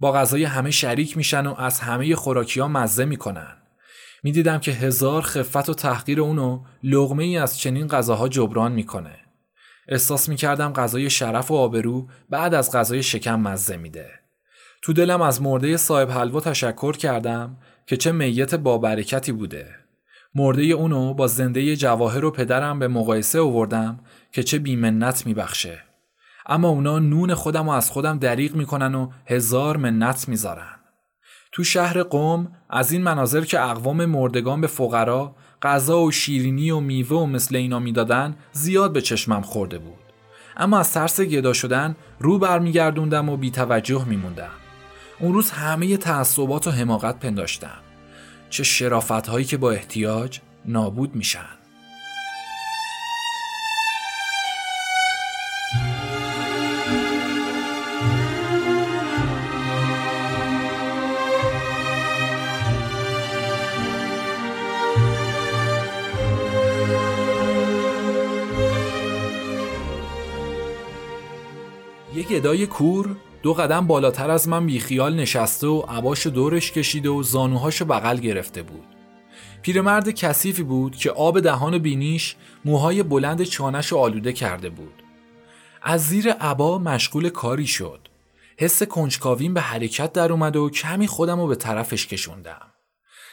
با 0.00 0.12
غذای 0.12 0.44
همه 0.44 0.70
شریک 0.70 1.16
میشن 1.16 1.46
و 1.46 1.54
از 1.58 1.80
همه 1.80 2.14
خوراکی 2.14 2.60
ها 2.60 2.68
مزه 2.68 3.04
می‌کنن. 3.04 3.56
می‌دیدم 4.22 4.58
که 4.58 4.72
هزار 4.72 5.22
خفت 5.22 5.68
و 5.68 5.74
تحقیر 5.74 6.20
اونو 6.20 6.64
لغمه 6.82 7.24
ای 7.24 7.36
از 7.36 7.58
چنین 7.58 7.86
غذاها 7.86 8.28
جبران 8.28 8.72
می‌کنه. 8.72 9.23
احساس 9.88 10.28
می‌کردم 10.28 10.72
غذای 10.72 11.10
شرف 11.10 11.50
و 11.50 11.54
آبرو 11.54 12.06
بعد 12.30 12.54
از 12.54 12.72
غذای 12.72 13.02
شکم 13.02 13.40
مزه 13.40 13.76
میده. 13.76 14.10
تو 14.82 14.92
دلم 14.92 15.22
از 15.22 15.42
مرده 15.42 15.76
صاحب 15.76 16.10
حلوا 16.10 16.40
تشکر 16.40 16.96
کردم 16.96 17.56
که 17.86 17.96
چه 17.96 18.12
میت 18.12 18.54
با 18.54 18.78
برکتی 18.78 19.32
بوده. 19.32 19.68
مرده 20.34 20.62
اونو 20.62 21.14
با 21.14 21.26
زنده 21.26 21.76
جواهر 21.76 22.24
و 22.24 22.30
پدرم 22.30 22.78
به 22.78 22.88
مقایسه 22.88 23.40
آوردم 23.40 24.00
که 24.32 24.42
چه 24.42 24.58
بیمنت 24.58 25.26
میبخشه. 25.26 25.82
اما 26.46 26.68
اونا 26.68 26.98
نون 26.98 27.34
خودم 27.34 27.68
و 27.68 27.70
از 27.70 27.90
خودم 27.90 28.18
دریغ 28.18 28.54
می‌کنن 28.54 28.94
و 28.94 29.10
هزار 29.26 29.76
منت 29.76 30.28
می‌ذارن. 30.28 30.80
تو 31.52 31.64
شهر 31.64 32.02
قوم 32.02 32.52
از 32.70 32.92
این 32.92 33.02
مناظر 33.02 33.40
که 33.40 33.60
اقوام 33.60 34.04
مردگان 34.04 34.60
به 34.60 34.66
فقرا 34.66 35.36
غذا 35.64 36.00
و 36.00 36.10
شیرینی 36.10 36.70
و 36.70 36.80
میوه 36.80 37.16
و 37.16 37.26
مثل 37.26 37.56
اینا 37.56 37.78
می‌دادن 37.78 38.36
زیاد 38.52 38.92
به 38.92 39.00
چشمم 39.00 39.42
خورده 39.42 39.78
بود. 39.78 39.98
اما 40.56 40.78
از 40.78 40.92
ترس 40.92 41.20
گدا 41.20 41.52
شدن 41.52 41.96
رو 42.20 42.38
برمیگردوندم 42.38 43.28
و 43.28 43.36
بیتوجه 43.36 44.04
میموندم. 44.08 44.50
اون 45.20 45.34
روز 45.34 45.50
همه 45.50 45.96
تعصبات 45.96 46.66
و 46.66 46.70
حماقت 46.70 47.18
پنداشتم. 47.18 47.78
چه 48.50 48.62
شرافت 48.62 49.26
هایی 49.26 49.44
که 49.44 49.56
با 49.56 49.70
احتیاج 49.70 50.40
نابود 50.64 51.16
میشن. 51.16 51.63
گدای 72.24 72.66
کور 72.66 73.16
دو 73.42 73.54
قدم 73.54 73.86
بالاتر 73.86 74.30
از 74.30 74.48
من 74.48 74.66
بیخیال 74.66 75.14
نشسته 75.14 75.66
و 75.66 75.80
عباش 75.88 76.26
دورش 76.26 76.72
کشیده 76.72 77.08
و 77.08 77.22
زانوهاشو 77.22 77.84
بغل 77.84 78.16
گرفته 78.16 78.62
بود. 78.62 78.86
پیرمرد 79.62 80.10
کثیفی 80.10 80.62
بود 80.62 80.96
که 80.96 81.10
آب 81.10 81.40
دهان 81.40 81.78
بینیش 81.78 82.36
موهای 82.64 83.02
بلند 83.02 83.42
چانش 83.42 83.92
آلوده 83.92 84.32
کرده 84.32 84.70
بود. 84.70 85.02
از 85.82 86.06
زیر 86.08 86.32
عبا 86.32 86.78
مشغول 86.78 87.28
کاری 87.28 87.66
شد. 87.66 88.08
حس 88.58 88.82
کنجکاویم 88.82 89.54
به 89.54 89.60
حرکت 89.60 90.12
در 90.12 90.32
اومد 90.32 90.56
و 90.56 90.70
کمی 90.70 91.06
خودم 91.06 91.40
رو 91.40 91.46
به 91.46 91.56
طرفش 91.56 92.06
کشوندم. 92.06 92.72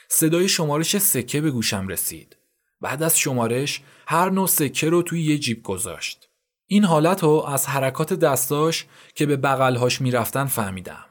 صدای 0.10 0.50
شمارش 0.50 0.98
سکه 0.98 1.42
به 1.42 1.52
گوشم 1.52 1.88
رسید. 1.88 2.38
بعد 2.82 3.04
از 3.04 3.20
شمارش 3.20 3.82
هر 4.08 4.30
نوع 4.30 4.48
سکه 4.48 4.89
رو 4.89 5.02
توی 5.02 5.24
یه 5.24 5.38
جیب 5.38 5.64
گذاشت. 5.64 6.30
این 6.74 6.86
حالت 6.86 7.24
رو 7.24 7.45
از 7.47 7.67
حرکات 7.67 8.13
دستاش 8.13 8.86
که 9.15 9.26
به 9.26 9.38
بغلهاش 9.38 10.01
می‌رفتن 10.01 10.45
فهمیدم. 10.45 11.05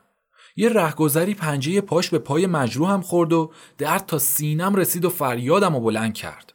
یه 0.57 0.69
رهگذری 0.69 1.35
پنجه 1.35 1.81
پاش 1.81 2.11
به 2.11 2.19
پای 2.19 2.47
مجروحم 2.47 3.01
خورد 3.01 3.33
و 3.33 3.53
درد 3.79 4.07
تا 4.07 4.19
سینم 4.19 4.75
رسید 4.75 5.05
و 5.05 5.11
فریادم 5.11 5.75
رو 5.75 5.81
بلند 5.81 6.15
کرد. 6.15 6.53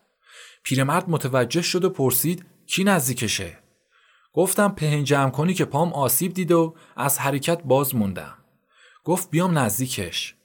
پیرمرد 0.63 1.09
متوجه 1.09 1.61
شد 1.61 1.85
و 1.85 1.89
پرسید 1.89 2.45
کی 2.67 2.83
نزدیکشه؟ 2.83 3.59
گفتم 4.33 4.69
پهن 4.69 5.03
جمع 5.03 5.29
کنی 5.29 5.53
که 5.53 5.65
پام 5.65 5.93
آسیب 5.93 6.33
دید 6.33 6.51
و 6.51 6.75
از 6.95 7.19
حرکت 7.19 7.63
باز 7.63 7.95
موندم. 7.95 8.37
گفت 9.03 9.29
بیام 9.29 9.57
نزدیکش. 9.57 10.35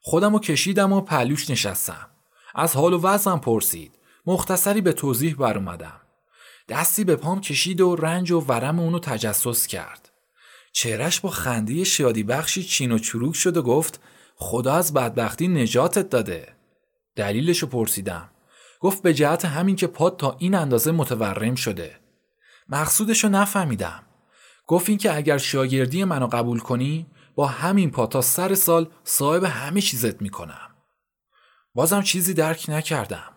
خودم 0.00 0.32
رو 0.32 0.38
کشیدم 0.38 0.92
و 0.92 1.00
پلوش 1.00 1.50
نشستم. 1.50 2.10
از 2.54 2.76
حال 2.76 2.92
و 2.92 3.00
وضعم 3.00 3.40
پرسید. 3.40 3.98
مختصری 4.26 4.80
به 4.80 4.92
توضیح 4.92 5.34
بر 5.34 5.58
اومدم. 5.58 6.01
دستی 6.72 7.04
به 7.04 7.16
پام 7.16 7.40
کشید 7.40 7.80
و 7.80 7.96
رنج 7.96 8.30
و 8.30 8.40
ورم 8.40 8.78
اونو 8.78 8.98
تجسس 8.98 9.66
کرد. 9.66 10.10
چهرش 10.72 11.20
با 11.20 11.30
خنده 11.30 11.84
شادی 11.84 12.22
بخشی 12.22 12.62
چین 12.62 12.92
و 12.92 12.98
چروک 12.98 13.34
شد 13.34 13.56
و 13.56 13.62
گفت 13.62 14.00
خدا 14.36 14.74
از 14.74 14.94
بدبختی 14.94 15.48
نجاتت 15.48 16.10
داده. 16.10 16.48
دلیلشو 17.16 17.66
پرسیدم. 17.66 18.30
گفت 18.80 19.02
به 19.02 19.14
جهت 19.14 19.44
همین 19.44 19.76
که 19.76 19.86
پاد 19.86 20.16
تا 20.16 20.36
این 20.38 20.54
اندازه 20.54 20.92
متورم 20.92 21.54
شده. 21.54 22.00
مقصودشو 22.68 23.28
نفهمیدم. 23.28 24.02
گفت 24.66 24.88
این 24.88 24.98
که 24.98 25.16
اگر 25.16 25.38
شاگردی 25.38 26.04
منو 26.04 26.26
قبول 26.26 26.58
کنی 26.58 27.06
با 27.34 27.46
همین 27.46 27.90
پا 27.90 28.06
تا 28.06 28.20
سر 28.20 28.54
سال 28.54 28.88
صاحب 29.04 29.44
همه 29.44 29.80
چیزت 29.80 30.22
می‌کنم. 30.22 30.74
بازم 31.74 32.02
چیزی 32.02 32.34
درک 32.34 32.64
نکردم. 32.68 33.32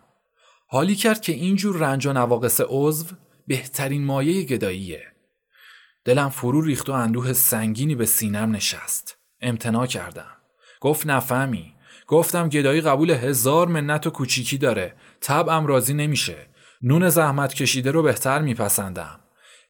حالی 0.68 0.96
کرد 0.96 1.22
که 1.22 1.32
اینجور 1.32 1.78
رنج 1.78 2.06
و 2.06 2.14
نواقص 2.14 2.62
عضو 2.68 3.06
بهترین 3.48 4.06
مایه 4.06 4.44
گداییه. 4.44 5.04
دلم 6.06 6.30
فرو 6.30 6.62
ریخت 6.62 6.90
و 6.90 6.92
اندوه 6.92 7.34
سنگینی 7.34 7.96
به 7.96 8.06
سینم 8.06 8.52
نشست. 8.52 9.18
امتنا 9.42 9.88
کردم. 9.88 10.32
گفت 10.82 11.08
نفهمی. 11.08 11.74
گفتم 12.08 12.50
گدایی 12.50 12.82
قبول 12.82 13.12
هزار 13.12 13.68
منت 13.68 14.08
و 14.08 14.10
کوچیکی 14.10 14.58
داره. 14.58 14.96
طبعم 15.22 15.66
راضی 15.66 15.94
نمیشه. 15.94 16.48
نون 16.82 17.10
زحمت 17.10 17.54
کشیده 17.54 17.92
رو 17.92 18.04
بهتر 18.04 18.42
میپسندم. 18.42 19.20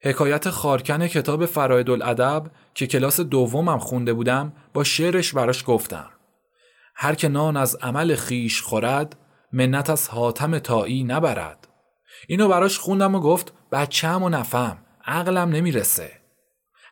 حکایت 0.02 0.50
خارکن 0.50 1.08
کتاب 1.08 1.46
فراید 1.46 1.90
الادب 1.90 2.52
که 2.74 2.88
کلاس 2.88 3.20
دومم 3.20 3.80
خونده 3.80 4.14
بودم 4.14 4.54
با 4.74 4.84
شعرش 4.84 5.34
براش 5.34 5.64
گفتم. 5.68 6.10
هر 6.96 7.16
که 7.16 7.28
نان 7.28 7.58
از 7.58 7.76
عمل 7.76 8.16
خیش 8.16 8.62
خورد 8.62 9.18
منت 9.54 9.90
از 9.90 10.10
حاتم 10.10 10.60
تایی 10.60 11.04
نبرد 11.04 11.65
اینو 12.28 12.48
براش 12.48 12.80
خوندم 12.80 13.16
و 13.16 13.20
گفت 13.20 13.54
بچه‌م 13.72 14.24
و 14.24 14.30
نفهم 14.30 14.78
عقلم 15.06 15.50
نمی‌رسه. 15.50 16.12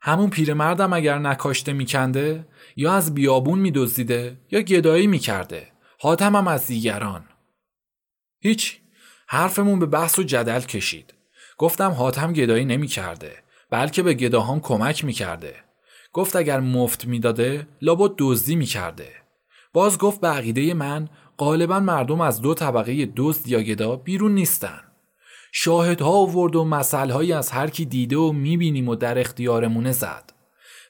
همون 0.01 0.29
پیرمردم 0.29 0.93
اگر 0.93 1.19
نکاشته 1.19 1.73
میکنده 1.73 2.47
یا 2.75 2.93
از 2.93 3.13
بیابون 3.13 3.59
میدزدیده 3.59 4.37
یا 4.51 4.61
گدایی 4.61 5.07
می‌کرده. 5.07 5.67
حاتمم 5.99 6.47
از 6.47 6.67
دیگران. 6.67 7.25
هیچ. 8.39 8.79
حرفمون 9.27 9.79
به 9.79 9.85
بحث 9.85 10.19
و 10.19 10.23
جدل 10.23 10.59
کشید. 10.59 11.13
گفتم 11.57 11.91
حاتم 11.91 12.33
گدایی 12.33 12.65
نمی‌کرده 12.65 13.35
بلکه 13.69 14.03
به 14.03 14.13
گداهان 14.13 14.59
کمک 14.59 15.05
می‌کرده. 15.05 15.55
گفت 16.13 16.35
اگر 16.35 16.59
مفت 16.59 17.05
می‌داده 17.05 17.67
لابد 17.81 18.11
دزدی 18.17 18.55
می‌کرده. 18.55 19.09
باز 19.73 19.97
گفت 19.97 20.21
به 20.21 20.27
عقیده 20.27 20.73
من 20.73 21.09
غالبا 21.37 21.79
مردم 21.79 22.21
از 22.21 22.41
دو 22.41 22.53
طبقه 22.53 23.05
دزد 23.15 23.47
یا 23.47 23.61
گدا 23.61 23.95
بیرون 23.95 24.35
نیستن. 24.35 24.79
شاهدها 25.55 26.11
آورد 26.11 26.55
و 26.55 26.65
مسئلهایی 26.65 27.33
از 27.33 27.51
هر 27.51 27.69
کی 27.69 27.85
دیده 27.85 28.17
و 28.17 28.31
می‌بینیم 28.31 28.87
و 28.87 28.95
در 28.95 29.19
اختیارمونه 29.19 29.91
زد. 29.91 30.33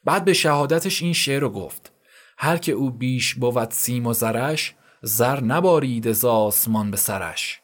بعد 0.06 0.26
به 0.26 0.34
شهادتش 0.34 1.02
این 1.02 1.14
شعر 1.14 1.42
رو 1.42 1.50
گفت. 1.50 1.92
هر 2.38 2.58
که 2.58 2.72
او 2.72 2.90
بیش 2.90 3.36
بود 3.36 3.72
سیم 3.72 4.08
و 4.08 4.14
زرش 4.14 4.76
زر 5.02 5.40
نبارید 5.40 6.08
از 6.08 6.26
آسمان 6.26 6.92
به 6.92 6.98
سرش. 6.98 7.60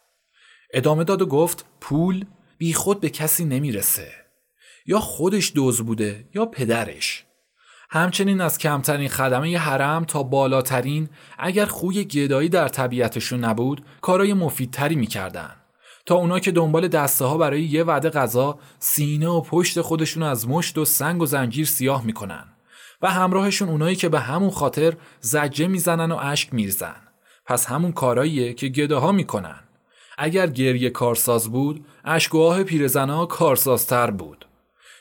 ادامه 0.73 1.03
داد 1.03 1.21
و 1.21 1.25
گفت 1.25 1.65
پول 1.81 2.25
بی 2.57 2.73
خود 2.73 2.99
به 2.99 3.09
کسی 3.09 3.45
نمی‌رسه. 3.45 4.11
یا 4.85 4.99
خودش 4.99 5.51
دوز 5.55 5.81
بوده 5.81 6.25
یا 6.35 6.45
پدرش. 6.45 7.25
همچنین 7.89 8.41
از 8.41 8.57
کمترین 8.57 9.09
خدمه 9.09 9.57
حرم 9.57 10.05
تا 10.05 10.23
بالاترین 10.23 11.09
اگر 11.37 11.65
خوی 11.65 12.03
گدایی 12.03 12.49
در 12.49 12.67
طبیعتشون 12.67 13.43
نبود 13.43 13.85
کارای 14.01 14.33
مفیدتری 14.33 14.95
می‌کردن. 14.95 15.55
تا 16.05 16.15
اونا 16.15 16.39
که 16.39 16.51
دنبال 16.51 16.87
دسته 16.87 17.25
ها 17.25 17.37
برای 17.37 17.63
یه 17.63 17.83
وعده 17.83 18.09
غذا 18.09 18.59
سینه 18.79 19.27
و 19.27 19.41
پشت 19.41 19.81
خودشون 19.81 20.23
از 20.23 20.47
مشت 20.47 20.77
و 20.77 20.85
سنگ 20.85 21.21
و 21.21 21.25
زنجیر 21.25 21.65
سیاه 21.65 22.05
می‌کنن 22.05 22.45
و 23.01 23.11
همراهشون 23.11 23.69
اونایی 23.69 23.95
که 23.95 24.09
به 24.09 24.19
همون 24.19 24.49
خاطر 24.49 24.93
زجه 25.19 25.67
می‌زنن 25.67 26.11
و 26.11 26.17
اشک 26.21 26.53
میرزن 26.53 26.95
پس 27.45 27.65
همون 27.65 27.91
کاراییه 27.91 28.53
که 28.53 28.67
گداها 28.67 29.11
می‌کنن. 29.11 29.59
اگر 30.17 30.47
گریه 30.47 30.89
کارساز 30.89 31.51
بود 31.51 31.85
اشکواه 32.05 32.63
پیرزنا 32.63 33.25
کارسازتر 33.25 34.11
بود. 34.11 34.45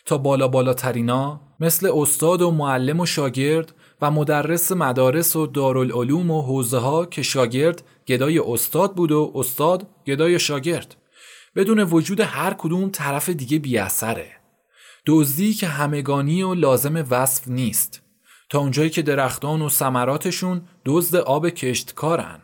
تا 0.06 0.18
بالا 0.18 0.48
بالاترینا 0.48 1.40
مثل 1.60 1.90
استاد 1.94 2.42
و 2.42 2.50
معلم 2.50 3.00
و 3.00 3.06
شاگرد 3.06 3.74
و 4.02 4.10
مدرس 4.10 4.72
مدارس 4.72 5.36
و 5.36 5.46
دارالعلوم 5.46 6.30
و 6.30 6.42
حوزه 6.42 6.78
ها 6.78 7.06
که 7.06 7.22
شاگرد 7.22 7.82
گدای 8.08 8.38
استاد 8.38 8.94
بود 8.94 9.12
و 9.12 9.32
استاد 9.34 9.86
گدای 10.06 10.38
شاگرد. 10.38 10.96
بدون 11.56 11.80
وجود 11.80 12.20
هر 12.20 12.54
کدوم 12.54 12.90
طرف 12.90 13.28
دیگه 13.28 13.58
بیاثره 13.58 14.30
دزدی 15.06 15.54
که 15.54 15.66
همگانی 15.66 16.42
و 16.42 16.54
لازم 16.54 17.06
وصف 17.10 17.48
نیست. 17.48 18.02
تا 18.50 18.58
اونجایی 18.58 18.90
که 18.90 19.02
درختان 19.02 19.62
و 19.62 19.68
ثمراتشون 19.68 20.62
دزد 20.84 21.16
آب 21.16 21.48
کشتکارن. 21.48 22.40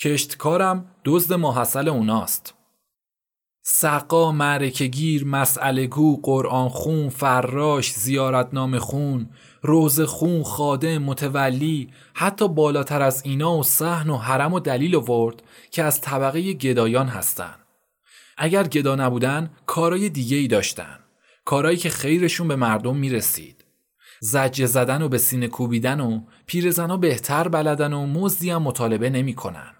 کشتکارم 0.00 0.94
دزد 1.04 1.32
ماحصل 1.32 1.88
اوناست. 1.88 2.54
سقا 3.64 4.32
معرکگیر 4.32 5.24
مسئله 5.24 5.86
گو 5.86 6.20
قرآن 6.22 6.68
خون 6.68 7.08
فراش 7.08 7.92
زیارتنامه 7.92 8.78
خون 8.78 9.30
روز 9.62 10.00
خون 10.00 10.42
خادم 10.42 10.98
متولی 10.98 11.88
حتی 12.14 12.48
بالاتر 12.48 13.02
از 13.02 13.22
اینا 13.24 13.58
و 13.58 13.62
صحن 13.62 14.10
و 14.10 14.16
حرم 14.16 14.52
و 14.52 14.60
دلیل 14.60 14.94
ورد 14.94 15.42
که 15.70 15.82
از 15.82 16.00
طبقه 16.00 16.52
گدایان 16.52 17.08
هستن. 17.08 17.54
اگر 18.36 18.64
گدا 18.66 18.94
نبودن 18.94 19.50
کارای 19.66 20.08
دیگه 20.08 20.36
ای 20.36 20.46
داشتن. 20.48 20.98
کارایی 21.44 21.76
که 21.76 21.90
خیرشون 21.90 22.48
به 22.48 22.56
مردم 22.56 22.96
می‌رسید. 22.96 23.64
زجه 24.20 24.66
زدن 24.66 25.02
و 25.02 25.08
به 25.08 25.18
سینه 25.18 25.48
کوبیدن 25.48 26.00
و 26.00 26.20
پیرزنا 26.46 26.96
بهتر 26.96 27.48
بلدن 27.48 27.92
و 27.92 28.06
مزدی 28.06 28.50
هم 28.50 28.62
مطالبه 28.62 29.10
نمی‌کنن. 29.10 29.72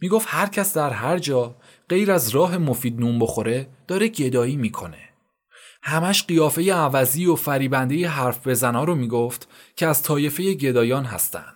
می‌گفت 0.00 0.26
هر 0.30 0.46
کس 0.46 0.74
در 0.74 0.90
هر 0.90 1.18
جا 1.18 1.56
غیر 1.88 2.12
از 2.12 2.28
راه 2.28 2.58
مفید 2.58 3.00
نون 3.00 3.18
بخوره 3.18 3.68
داره 3.88 4.08
گدایی 4.08 4.56
می‌کنه. 4.56 5.03
همش 5.86 6.24
قیافه 6.24 6.74
عوضی 6.74 7.26
و 7.26 7.34
فریبنده 7.34 8.08
حرف 8.08 8.46
بزنا 8.46 8.84
رو 8.84 8.94
می‌گفت 8.94 9.48
که 9.76 9.86
از 9.86 10.02
طایفه 10.02 10.54
گدایان 10.54 11.04
هستن. 11.04 11.52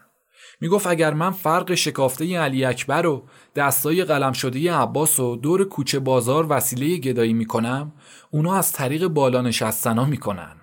می‌گفت 0.60 0.86
اگر 0.86 1.14
من 1.14 1.30
فرق 1.30 1.74
شکافته 1.74 2.38
علی 2.38 2.64
اکبر 2.64 3.06
و 3.06 3.22
دستای 3.56 4.04
قلم 4.04 4.32
شده 4.32 4.72
عباس 4.72 5.20
و 5.20 5.36
دور 5.36 5.64
کوچه 5.64 5.98
بازار 5.98 6.46
وسیله 6.48 6.96
گدایی 6.96 7.32
می‌کنم 7.32 7.92
اونا 8.30 8.56
از 8.56 8.72
طریق 8.72 9.06
بالا 9.06 9.40
نشستنا 9.42 10.04
می‌کنن. 10.04 10.56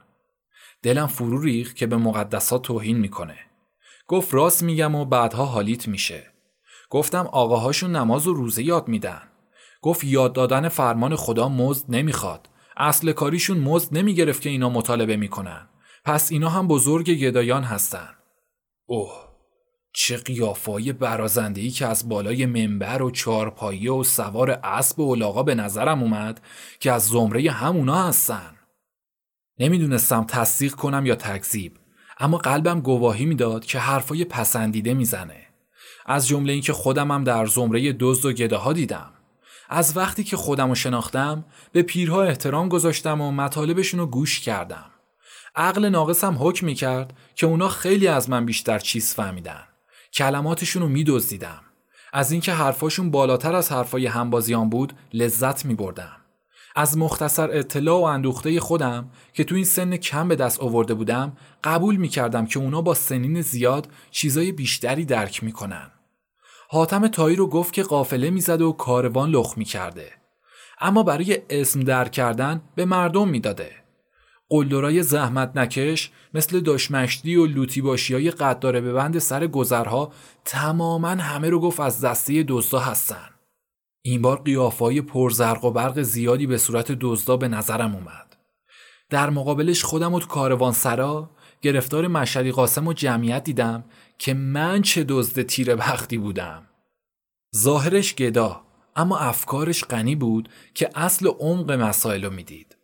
دلم 0.84 1.08
فرو 1.08 1.42
ریخ 1.42 1.74
که 1.74 1.88
به 1.88 1.98
مقدسات 1.98 2.62
توهین 2.62 2.98
می‌کنه. 2.98 3.38
گفت 4.08 4.34
راست 4.34 4.64
میگم 4.64 4.96
و 4.96 5.06
بعدها 5.06 5.46
حالیت 5.46 5.88
میشه. 5.88 6.24
گفتم 6.90 7.30
آقاهاشون 7.32 7.96
نماز 7.96 8.28
و 8.28 8.34
روزه 8.34 8.64
یاد 8.64 8.88
میدن. 8.88 9.22
گفت 9.82 10.04
یاد 10.04 10.34
دادن 10.34 10.70
فرمان 10.70 11.16
خدا 11.16 11.50
مزد 11.50 11.86
نمی‌خواد. 11.90 12.50
اصل 12.78 13.12
کاریشون 13.12 13.58
مزد 13.58 13.98
نمی‌گرفت 13.98 14.42
که 14.42 14.50
اینا 14.50 14.70
مطالبه 14.70 15.18
می‌کنن. 15.18 15.70
پس 16.06 16.32
اینا 16.32 16.50
هم 16.50 16.68
بزرگ 16.68 17.12
گدایان 17.12 17.64
هستن. 17.64 18.10
اوه 18.86 19.26
چه 19.94 20.18
قیافای 20.18 20.94
برازندهی 20.94 21.70
که 21.70 21.86
از 21.86 22.10
بالای 22.10 22.46
منبر 22.46 23.02
و 23.02 23.12
چارپایه 23.12 23.92
و 23.92 24.04
سوار 24.04 24.52
اسب 24.52 25.00
و 25.00 25.04
اولاغا 25.04 25.44
به 25.44 25.56
نظرم 25.56 26.04
اومد 26.04 26.42
که 26.80 26.92
از 26.92 27.08
زمره 27.08 27.52
همونا 27.52 28.08
هستن. 28.08 28.56
نمی‌دونستم 29.60 30.24
تصدیق 30.24 30.76
کنم 30.76 31.06
یا 31.06 31.16
تکذیب 31.16 31.78
اما 32.20 32.38
قلبم 32.38 32.80
گواهی 32.80 33.26
می‌داد 33.26 33.66
که 33.66 33.80
حرفای 33.80 34.26
پسندیده 34.26 34.94
می‌زنه. 34.94 35.48
از 36.06 36.28
جمله 36.28 36.54
اینکه 36.54 36.74
خودم 36.74 37.12
هم 37.12 37.24
در 37.24 37.46
زمره 37.46 37.94
دزد 38.00 38.26
و 38.26 38.34
گداها 38.34 38.74
دیدم. 38.74 39.12
از 39.70 39.98
وقتی 39.98 40.24
که 40.24 40.38
خودم 40.38 40.70
رو 40.70 40.76
شناختم 40.76 41.46
به 41.72 41.82
پیرها 41.82 42.24
احترام 42.24 42.70
گذاشتم 42.70 43.22
و 43.22 43.32
مطالبشون 43.32 44.00
رو 44.00 44.06
گوش 44.06 44.40
کردم. 44.40 44.86
عقل 45.56 45.90
ناقصم 45.90 46.38
حکم 46.40 46.66
می‌کرد 46.66 47.14
که 47.36 47.46
اونا 47.46 47.70
خیلی 47.70 48.08
از 48.08 48.30
من 48.30 48.46
بیشتر 48.46 48.80
چیز 48.80 49.14
فهمیدن. 49.14 49.64
کلماتشون 50.14 50.82
رو 50.82 50.88
میدزدیدم. 50.88 51.62
از 52.14 52.32
اینکه 52.32 52.54
حرفاشون 52.54 53.12
بالاتر 53.12 53.56
از 53.56 53.72
حرفای 53.72 54.06
همبازیان 54.06 54.70
بود 54.70 54.94
لذت 55.14 55.66
میبردم. 55.66 56.18
از 56.76 56.98
مختصر 56.98 57.50
اطلاع 57.52 58.00
و 58.00 58.04
اندوخته 58.04 58.60
خودم 58.60 59.10
که 59.34 59.44
تو 59.44 59.56
این 59.56 59.64
سن 59.64 59.98
کم 59.98 60.28
به 60.28 60.36
دست 60.36 60.60
آورده 60.60 60.94
بودم 60.94 61.38
قبول 61.64 61.96
می‌کردم 61.96 62.46
که 62.46 62.60
اونا 62.60 62.82
با 62.82 62.94
سنین 62.94 63.42
زیاد 63.42 63.88
چیزای 64.12 64.52
بیشتری 64.52 65.06
درک 65.06 65.44
می‌کنن. 65.44 65.92
حاتم 66.70 67.08
تایی 67.08 67.36
رو 67.36 67.48
گفت 67.48 67.74
که 67.74 67.84
قافله 67.84 68.30
می‌زد 68.30 68.62
و 68.62 68.72
کاروان 68.72 69.30
لخ 69.30 69.58
می‌کرده. 69.58 70.12
اما 70.80 71.04
برای 71.04 71.42
اسم 71.50 71.80
در 71.80 72.08
کردن 72.08 72.62
به 72.76 72.86
مردم 72.86 73.28
می‌داده. 73.28 73.72
قلدرای 74.50 75.04
زحمت 75.04 75.52
نکش 75.56 76.12
مثل 76.34 76.60
دشمشتی 76.60 77.36
و 77.36 77.46
لوتی 77.46 77.82
باشی 77.82 78.14
های 78.14 78.32
قداره 78.32 78.82
به 78.82 78.94
بند 78.94 79.20
سر 79.20 79.48
گذرها 79.48 80.12
تماما 80.46 81.10
همه 81.10 81.50
رو 81.50 81.60
گفت 81.60 81.80
از 81.80 82.02
دسته 82.02 82.46
دزدا 82.48 82.80
هستن. 82.80 83.30
این 84.02 84.22
بار 84.22 84.42
قیافای 84.42 85.02
پرزرق 85.02 85.66
و 85.66 85.72
برق 85.72 86.02
زیادی 86.02 86.48
به 86.48 86.58
صورت 86.58 86.92
دزدا 86.92 87.38
به 87.38 87.48
نظرم 87.48 87.96
اومد. 87.96 88.36
در 89.10 89.30
مقابلش 89.30 89.84
خودم 89.84 90.14
و 90.14 90.20
کاروان 90.20 90.74
سرا 90.74 91.30
گرفتار 91.62 92.08
مشهدی 92.08 92.52
قاسم 92.52 92.88
و 92.88 92.94
جمعیت 92.94 93.44
دیدم 93.44 93.84
که 94.18 94.34
من 94.34 94.82
چه 94.82 95.06
دزد 95.08 95.42
تیر 95.42 95.76
بختی 95.76 96.18
بودم. 96.18 96.64
ظاهرش 97.56 98.16
گدا 98.16 98.62
اما 98.96 99.18
افکارش 99.18 99.84
غنی 99.84 100.16
بود 100.16 100.50
که 100.74 100.90
اصل 100.96 101.28
عمق 101.28 101.72
مسائل 101.72 102.26
رو 102.26 102.32
می‌دید. 102.32 102.78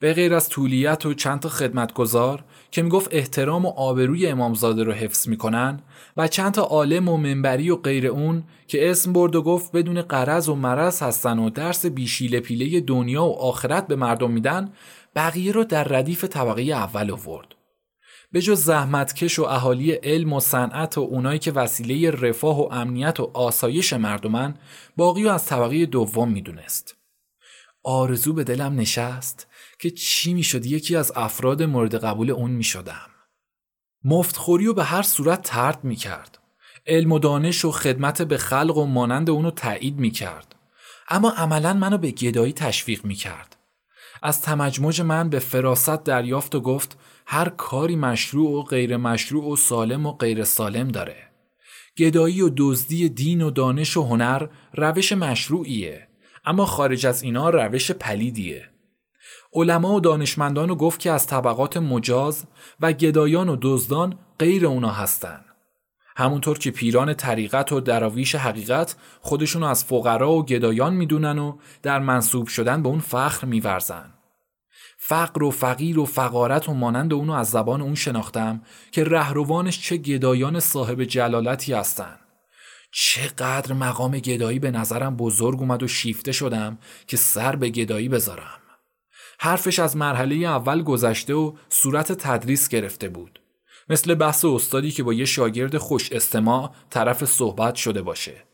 به 0.00 0.14
غیر 0.14 0.34
از 0.34 0.48
طولیت 0.48 1.06
و 1.06 1.14
چند 1.14 1.40
تا 1.40 1.48
خدمتگزار 1.48 2.44
که 2.70 2.82
می‌گفت 2.82 3.08
احترام 3.14 3.66
و 3.66 3.68
آبروی 3.68 4.26
امامزاده 4.26 4.82
رو 4.82 4.92
حفظ 4.92 5.28
می‌کنن 5.28 5.80
و 6.16 6.28
چند 6.28 6.52
تا 6.52 6.62
عالم 6.62 7.08
و 7.08 7.16
منبری 7.16 7.70
و 7.70 7.76
غیر 7.76 8.06
اون 8.06 8.44
که 8.66 8.90
اسم 8.90 9.12
برد 9.12 9.36
و 9.36 9.42
گفت 9.42 9.72
بدون 9.72 10.02
قرض 10.02 10.48
و 10.48 10.54
مرض 10.54 11.02
هستن 11.02 11.38
و 11.38 11.50
درس 11.50 11.86
بیشیل 11.86 12.40
پیله 12.40 12.80
دنیا 12.80 13.24
و 13.24 13.38
آخرت 13.38 13.86
به 13.86 13.96
مردم 13.96 14.30
میدن 14.30 14.72
بقیه 15.16 15.52
رو 15.52 15.64
در 15.64 15.84
ردیف 15.84 16.24
طبقه 16.24 16.62
اول 16.62 17.10
آورد. 17.10 17.54
به 18.32 18.42
جز 18.42 18.64
زحمتکش 18.64 19.38
و 19.38 19.42
اهالی 19.42 19.92
علم 19.92 20.32
و 20.32 20.40
صنعت 20.40 20.98
و 20.98 21.00
اونایی 21.00 21.38
که 21.38 21.52
وسیله 21.52 22.10
رفاه 22.10 22.60
و 22.60 22.68
امنیت 22.72 23.20
و 23.20 23.30
آسایش 23.34 23.92
مردمن 23.92 24.54
باقی 24.96 25.24
و 25.24 25.28
از 25.28 25.46
طبقه 25.46 25.86
دوم 25.86 26.30
می‌دونست. 26.30 26.96
آرزو 27.84 28.32
به 28.32 28.44
دلم 28.44 28.80
نشست 28.80 29.46
که 29.78 29.90
چی 29.90 30.34
می‌شد 30.34 30.66
یکی 30.66 30.96
از 30.96 31.12
افراد 31.16 31.62
مورد 31.62 31.94
قبول 31.94 32.30
اون 32.30 32.50
می‌شدم. 32.50 33.10
مفتخوری 34.04 34.66
و 34.66 34.74
به 34.74 34.84
هر 34.84 35.02
صورت 35.02 35.42
ترد 35.42 35.84
می‌کرد. 35.84 36.38
علم 36.86 37.12
و 37.12 37.18
دانش 37.18 37.64
و 37.64 37.70
خدمت 37.70 38.22
به 38.22 38.38
خلق 38.38 38.76
و 38.76 38.84
مانند 38.84 39.30
اونو 39.30 39.50
تایید 39.50 39.98
می‌کرد. 39.98 40.54
اما 41.08 41.30
عملا 41.30 41.72
منو 41.72 41.98
به 41.98 42.10
گدایی 42.10 42.52
تشویق 42.52 43.04
می‌کرد. 43.04 43.56
از 44.22 44.42
تمجمج 44.42 45.00
من 45.00 45.28
به 45.28 45.38
فراست 45.38 46.04
دریافت 46.04 46.54
و 46.54 46.60
گفت 46.60 46.98
هر 47.30 47.48
کاری 47.48 47.96
مشروع 47.96 48.50
و 48.50 48.62
غیر 48.62 48.96
مشروع 48.96 49.52
و 49.52 49.56
سالم 49.56 50.06
و 50.06 50.12
غیر 50.12 50.44
سالم 50.44 50.88
داره. 50.88 51.16
گدایی 51.98 52.40
و 52.40 52.50
دزدی 52.56 53.08
دین 53.08 53.42
و 53.42 53.50
دانش 53.50 53.96
و 53.96 54.02
هنر 54.02 54.46
روش 54.74 55.12
مشروعیه 55.12 56.08
اما 56.44 56.66
خارج 56.66 57.06
از 57.06 57.22
اینا 57.22 57.50
روش 57.50 57.90
پلیدیه. 57.90 58.70
علما 59.52 59.94
و 59.94 60.00
دانشمندان 60.00 60.74
گفت 60.74 61.00
که 61.00 61.10
از 61.10 61.26
طبقات 61.26 61.76
مجاز 61.76 62.44
و 62.80 62.92
گدایان 62.92 63.48
و 63.48 63.56
دزدان 63.62 64.18
غیر 64.38 64.66
اونا 64.66 64.90
هستن. 64.90 65.44
همونطور 66.16 66.58
که 66.58 66.70
پیران 66.70 67.14
طریقت 67.14 67.72
و 67.72 67.80
دراویش 67.80 68.34
حقیقت 68.34 68.96
خودشونو 69.20 69.66
از 69.66 69.84
فقرا 69.84 70.32
و 70.32 70.44
گدایان 70.44 70.94
می‌دونن 70.94 71.38
و 71.38 71.58
در 71.82 71.98
منصوب 71.98 72.48
شدن 72.48 72.82
به 72.82 72.88
اون 72.88 73.00
فخر 73.00 73.46
میورزن. 73.46 74.17
فقر 75.08 75.42
و 75.42 75.50
فقیر 75.50 75.98
و 75.98 76.04
فقارت 76.04 76.68
و 76.68 76.74
مانند 76.74 77.12
اونو 77.12 77.32
از 77.32 77.50
زبان 77.50 77.82
اون 77.82 77.94
شناختم 77.94 78.62
که 78.92 79.04
رهروانش 79.04 79.80
چه 79.80 79.96
گدایان 79.96 80.60
صاحب 80.60 81.04
جلالتی 81.04 81.72
هستن 81.72 82.18
چقدر 82.92 83.72
مقام 83.72 84.18
گدایی 84.18 84.58
به 84.58 84.70
نظرم 84.70 85.16
بزرگ 85.16 85.60
اومد 85.60 85.82
و 85.82 85.88
شیفته 85.88 86.32
شدم 86.32 86.78
که 87.06 87.16
سر 87.16 87.56
به 87.56 87.68
گدایی 87.68 88.08
بذارم. 88.08 88.60
حرفش 89.38 89.78
از 89.78 89.96
مرحله 89.96 90.34
اول 90.34 90.82
گذشته 90.82 91.34
و 91.34 91.52
صورت 91.68 92.12
تدریس 92.12 92.68
گرفته 92.68 93.08
بود. 93.08 93.40
مثل 93.88 94.14
بحث 94.14 94.44
استادی 94.44 94.90
که 94.90 95.02
با 95.02 95.12
یه 95.12 95.24
شاگرد 95.24 95.78
خوش 95.78 96.12
استماع 96.12 96.70
طرف 96.90 97.24
صحبت 97.24 97.74
شده 97.74 98.02
باشه. 98.02 98.47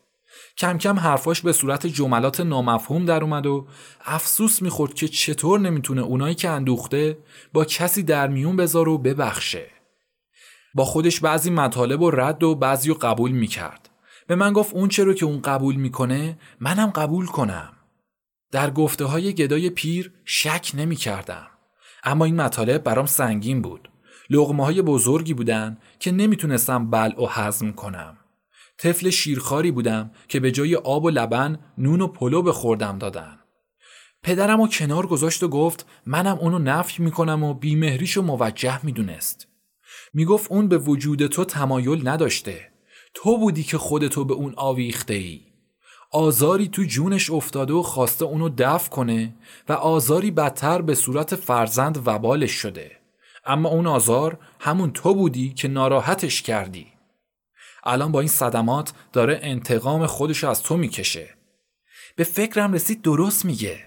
کم 0.57 0.77
کم 0.77 0.99
حرفاش 0.99 1.41
به 1.41 1.53
صورت 1.53 1.87
جملات 1.87 2.39
نامفهوم 2.39 3.05
در 3.05 3.23
اومد 3.23 3.45
و 3.45 3.67
افسوس 4.05 4.61
می‌خورد 4.61 4.93
که 4.93 5.07
چطور 5.07 5.59
نمی‌تونه 5.59 6.01
اونایی 6.01 6.35
که 6.35 6.49
اندوخته 6.49 7.17
با 7.53 7.65
کسی 7.65 8.03
در 8.03 8.27
میون 8.27 8.55
بذاره 8.55 8.91
و 8.91 8.97
ببخشه. 8.97 9.65
با 10.73 10.85
خودش 10.85 11.19
بعضی 11.19 11.49
مطالب 11.49 12.01
و 12.01 12.11
رد 12.11 12.43
و 12.43 12.55
بعضی 12.55 12.89
رو 12.89 12.95
قبول 12.95 13.31
می‌کرد. 13.31 13.89
به 14.27 14.35
من 14.35 14.53
گفت 14.53 14.73
اون 14.73 14.89
چرا 14.89 15.13
که 15.13 15.25
اون 15.25 15.41
قبول 15.41 15.75
می‌کنه 15.75 16.37
منم 16.59 16.89
قبول 16.89 17.25
کنم. 17.25 17.73
در 18.51 18.69
گفته 18.69 19.05
های 19.05 19.33
گدای 19.33 19.69
پیر 19.69 20.13
شک 20.25 20.71
نمی‌کردم. 20.73 21.47
اما 22.03 22.25
این 22.25 22.41
مطالب 22.41 22.83
برام 22.83 23.05
سنگین 23.05 23.61
بود. 23.61 23.89
لغمه 24.29 24.65
های 24.65 24.81
بزرگی 24.81 25.33
بودن 25.33 25.77
که 25.99 26.11
نمی‌تونستم 26.11 26.89
بلع 26.89 27.23
و 27.23 27.27
هضم 27.29 27.71
کنم. 27.71 28.17
طفل 28.77 29.09
شیرخاری 29.09 29.71
بودم 29.71 30.11
که 30.27 30.39
به 30.39 30.51
جای 30.51 30.75
آب 30.75 31.03
و 31.03 31.09
لبن 31.09 31.59
نون 31.77 32.01
و 32.01 32.07
پلو 32.07 32.41
به 32.41 32.51
خوردم 32.51 32.97
دادن. 32.97 33.39
پدرم 34.23 34.61
و 34.61 34.67
کنار 34.67 35.07
گذاشت 35.07 35.43
و 35.43 35.47
گفت 35.47 35.85
منم 36.05 36.37
اونو 36.37 36.59
نفی 36.59 37.03
می‌کنم 37.03 37.43
و 37.43 37.53
بیمهریشو 37.53 38.21
موجه 38.21 38.85
می‌دونست. 38.85 39.47
می‌گفت 40.13 40.51
اون 40.51 40.67
به 40.67 40.77
وجود 40.77 41.27
تو 41.27 41.45
تمایل 41.45 42.07
نداشته. 42.07 42.71
تو 43.13 43.37
بودی 43.37 43.63
که 43.63 43.77
خودتو 43.77 44.25
به 44.25 44.33
اون 44.33 44.53
آویخته 44.57 45.13
ای. 45.13 45.41
آزاری 46.11 46.67
تو 46.67 46.83
جونش 46.83 47.31
افتاده 47.31 47.73
و 47.73 47.81
خواسته 47.81 48.25
اونو 48.25 48.49
دفع 48.57 48.89
کنه 48.89 49.35
و 49.69 49.73
آزاری 49.73 50.31
بدتر 50.31 50.81
به 50.81 50.95
صورت 50.95 51.35
فرزند 51.35 52.01
وبالش 52.05 52.51
شده. 52.51 52.91
اما 53.45 53.69
اون 53.69 53.87
آزار 53.87 54.37
همون 54.59 54.91
تو 54.91 55.13
بودی 55.13 55.53
که 55.53 55.67
ناراحتش 55.67 56.41
کردی. 56.41 56.94
الان 57.85 58.11
با 58.11 58.19
این 58.19 58.29
صدمات 58.29 58.93
داره 59.13 59.39
انتقام 59.41 60.05
خودش 60.05 60.43
از 60.43 60.63
تو 60.63 60.77
می‌کشه. 60.77 61.29
به 62.15 62.23
فکرم 62.23 62.73
رسید 62.73 63.01
درست 63.01 63.45
میگه. 63.45 63.79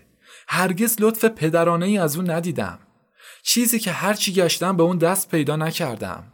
هرگز 0.49 0.97
لطف 1.01 1.25
پدرانه 1.25 1.87
ای 1.87 1.99
از 1.99 2.17
اون 2.17 2.31
ندیدم. 2.31 2.79
چیزی 3.43 3.79
که 3.79 3.91
هرچی 3.91 4.33
گشتم 4.33 4.77
به 4.77 4.83
اون 4.83 4.99
دست 4.99 5.31
پیدا 5.31 5.57
نکردم. 5.57 6.33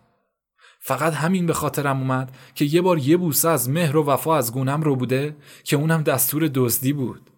فقط 0.81 1.13
همین 1.13 1.47
به 1.47 1.53
خاطرم 1.53 1.99
اومد 1.99 2.37
که 2.55 2.65
یه 2.65 2.83
بار 2.83 2.99
یه 2.99 3.17
بوسه 3.17 3.49
از 3.49 3.71
مهر 3.71 3.97
و 3.97 4.05
وفا 4.05 4.37
از 4.37 4.53
گونم 4.53 4.83
رو 4.83 4.97
بوده 4.97 5.37
که 5.65 5.77
اونم 5.77 6.03
دستور 6.03 6.51
دزدی 6.55 6.93
بود. 6.93 7.31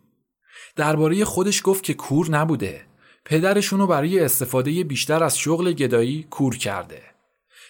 درباره 0.77 1.25
خودش 1.25 1.61
گفت 1.65 1.85
که 1.85 1.95
کور 1.95 2.31
نبوده. 2.31 2.87
پدرشونو 3.25 3.87
برای 3.87 4.21
استفاده 4.21 4.85
بیشتر 4.85 5.25
از 5.25 5.39
شغل 5.39 5.73
گدایی 5.73 6.27
کور 6.31 6.57
کرده. 6.57 7.03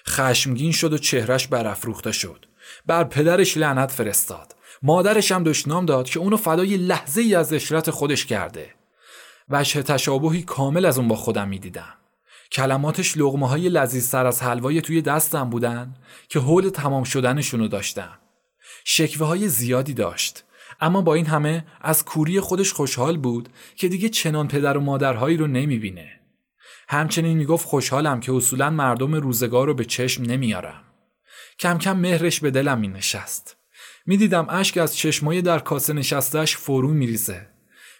خشمگین 0.08 0.72
شد 0.72 0.92
و 0.92 0.98
چهرش 0.98 1.46
برافروخته 1.46 2.12
شد. 2.12 2.46
بر 2.86 3.04
پدرش 3.04 3.56
لعنت 3.56 3.90
فرستاد. 3.90 4.56
مادرش 4.82 5.32
هم 5.32 5.44
دشنام 5.44 5.86
داد 5.86 6.08
که 6.08 6.20
اونو 6.20 6.36
فدای 6.36 6.76
لحظه 6.76 7.20
ای 7.20 7.34
از 7.34 7.52
اشرت 7.52 7.90
خودش 7.90 8.26
کرده. 8.26 8.70
وجه 9.48 9.82
تشابهی 9.82 10.42
کامل 10.42 10.84
از 10.84 10.98
اون 10.98 11.08
با 11.08 11.16
خودم 11.16 11.48
می‌دیدم. 11.48 11.94
کلماتش 12.52 13.16
لغمه 13.16 13.48
های 13.48 13.68
لذیذ 13.68 14.08
سر 14.08 14.26
از 14.26 14.42
حلوای 14.42 14.80
توی 14.80 15.02
دستم 15.02 15.50
بودن 15.50 15.94
که 16.28 16.38
حول 16.38 16.68
تمام 16.68 17.04
شدنشونو 17.04 17.68
داشتم. 17.68 18.18
شکوه 18.84 19.26
های 19.26 19.48
زیادی 19.48 19.94
داشت. 19.94 20.44
اما 20.80 21.00
با 21.00 21.14
این 21.14 21.26
همه 21.26 21.64
از 21.80 22.04
کوری 22.04 22.40
خودش 22.40 22.72
خوشحال 22.72 23.16
بود 23.16 23.48
که 23.76 23.88
دیگه 23.88 24.08
چنان 24.08 24.48
پدر 24.48 24.76
و 24.76 24.80
مادرهایی 24.80 25.36
رو 25.36 25.46
نمی‌بینه. 25.46 26.15
همچنین 26.88 27.36
می‌گفت 27.36 27.66
خوشحالم 27.66 28.20
که 28.20 28.32
اصولا 28.32 28.70
مردم 28.70 29.14
روزگار 29.14 29.66
رو 29.66 29.74
به 29.74 29.84
چشم 29.84 30.22
نمیارم. 30.22 30.82
کم 31.58 31.78
کم 31.78 31.96
مهرش 31.96 32.40
به 32.40 32.50
دلم 32.50 32.78
می 32.78 32.88
نشست. 32.88 33.56
می‌دیدم 34.06 34.46
اشک 34.48 34.78
از 34.78 34.96
چشمای 34.96 35.42
در 35.42 35.58
کاسه 35.58 35.92
نشستش 35.92 36.56
فرو 36.56 36.88
میریزه. 36.88 37.46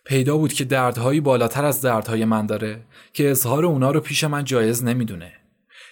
پیدا 0.05 0.37
بود 0.37 0.53
که 0.53 0.65
دردهایی 0.65 1.21
بالاتر 1.21 1.65
از 1.65 1.81
دردهای 1.81 2.25
من 2.25 2.47
داره 2.47 2.85
که 3.13 3.31
اظهار 3.31 3.65
اونا 3.65 3.91
رو 3.91 4.01
پیش 4.01 4.25
من 4.25 4.45
جایز 4.45 4.85
نمی‌دونه. 4.85 5.33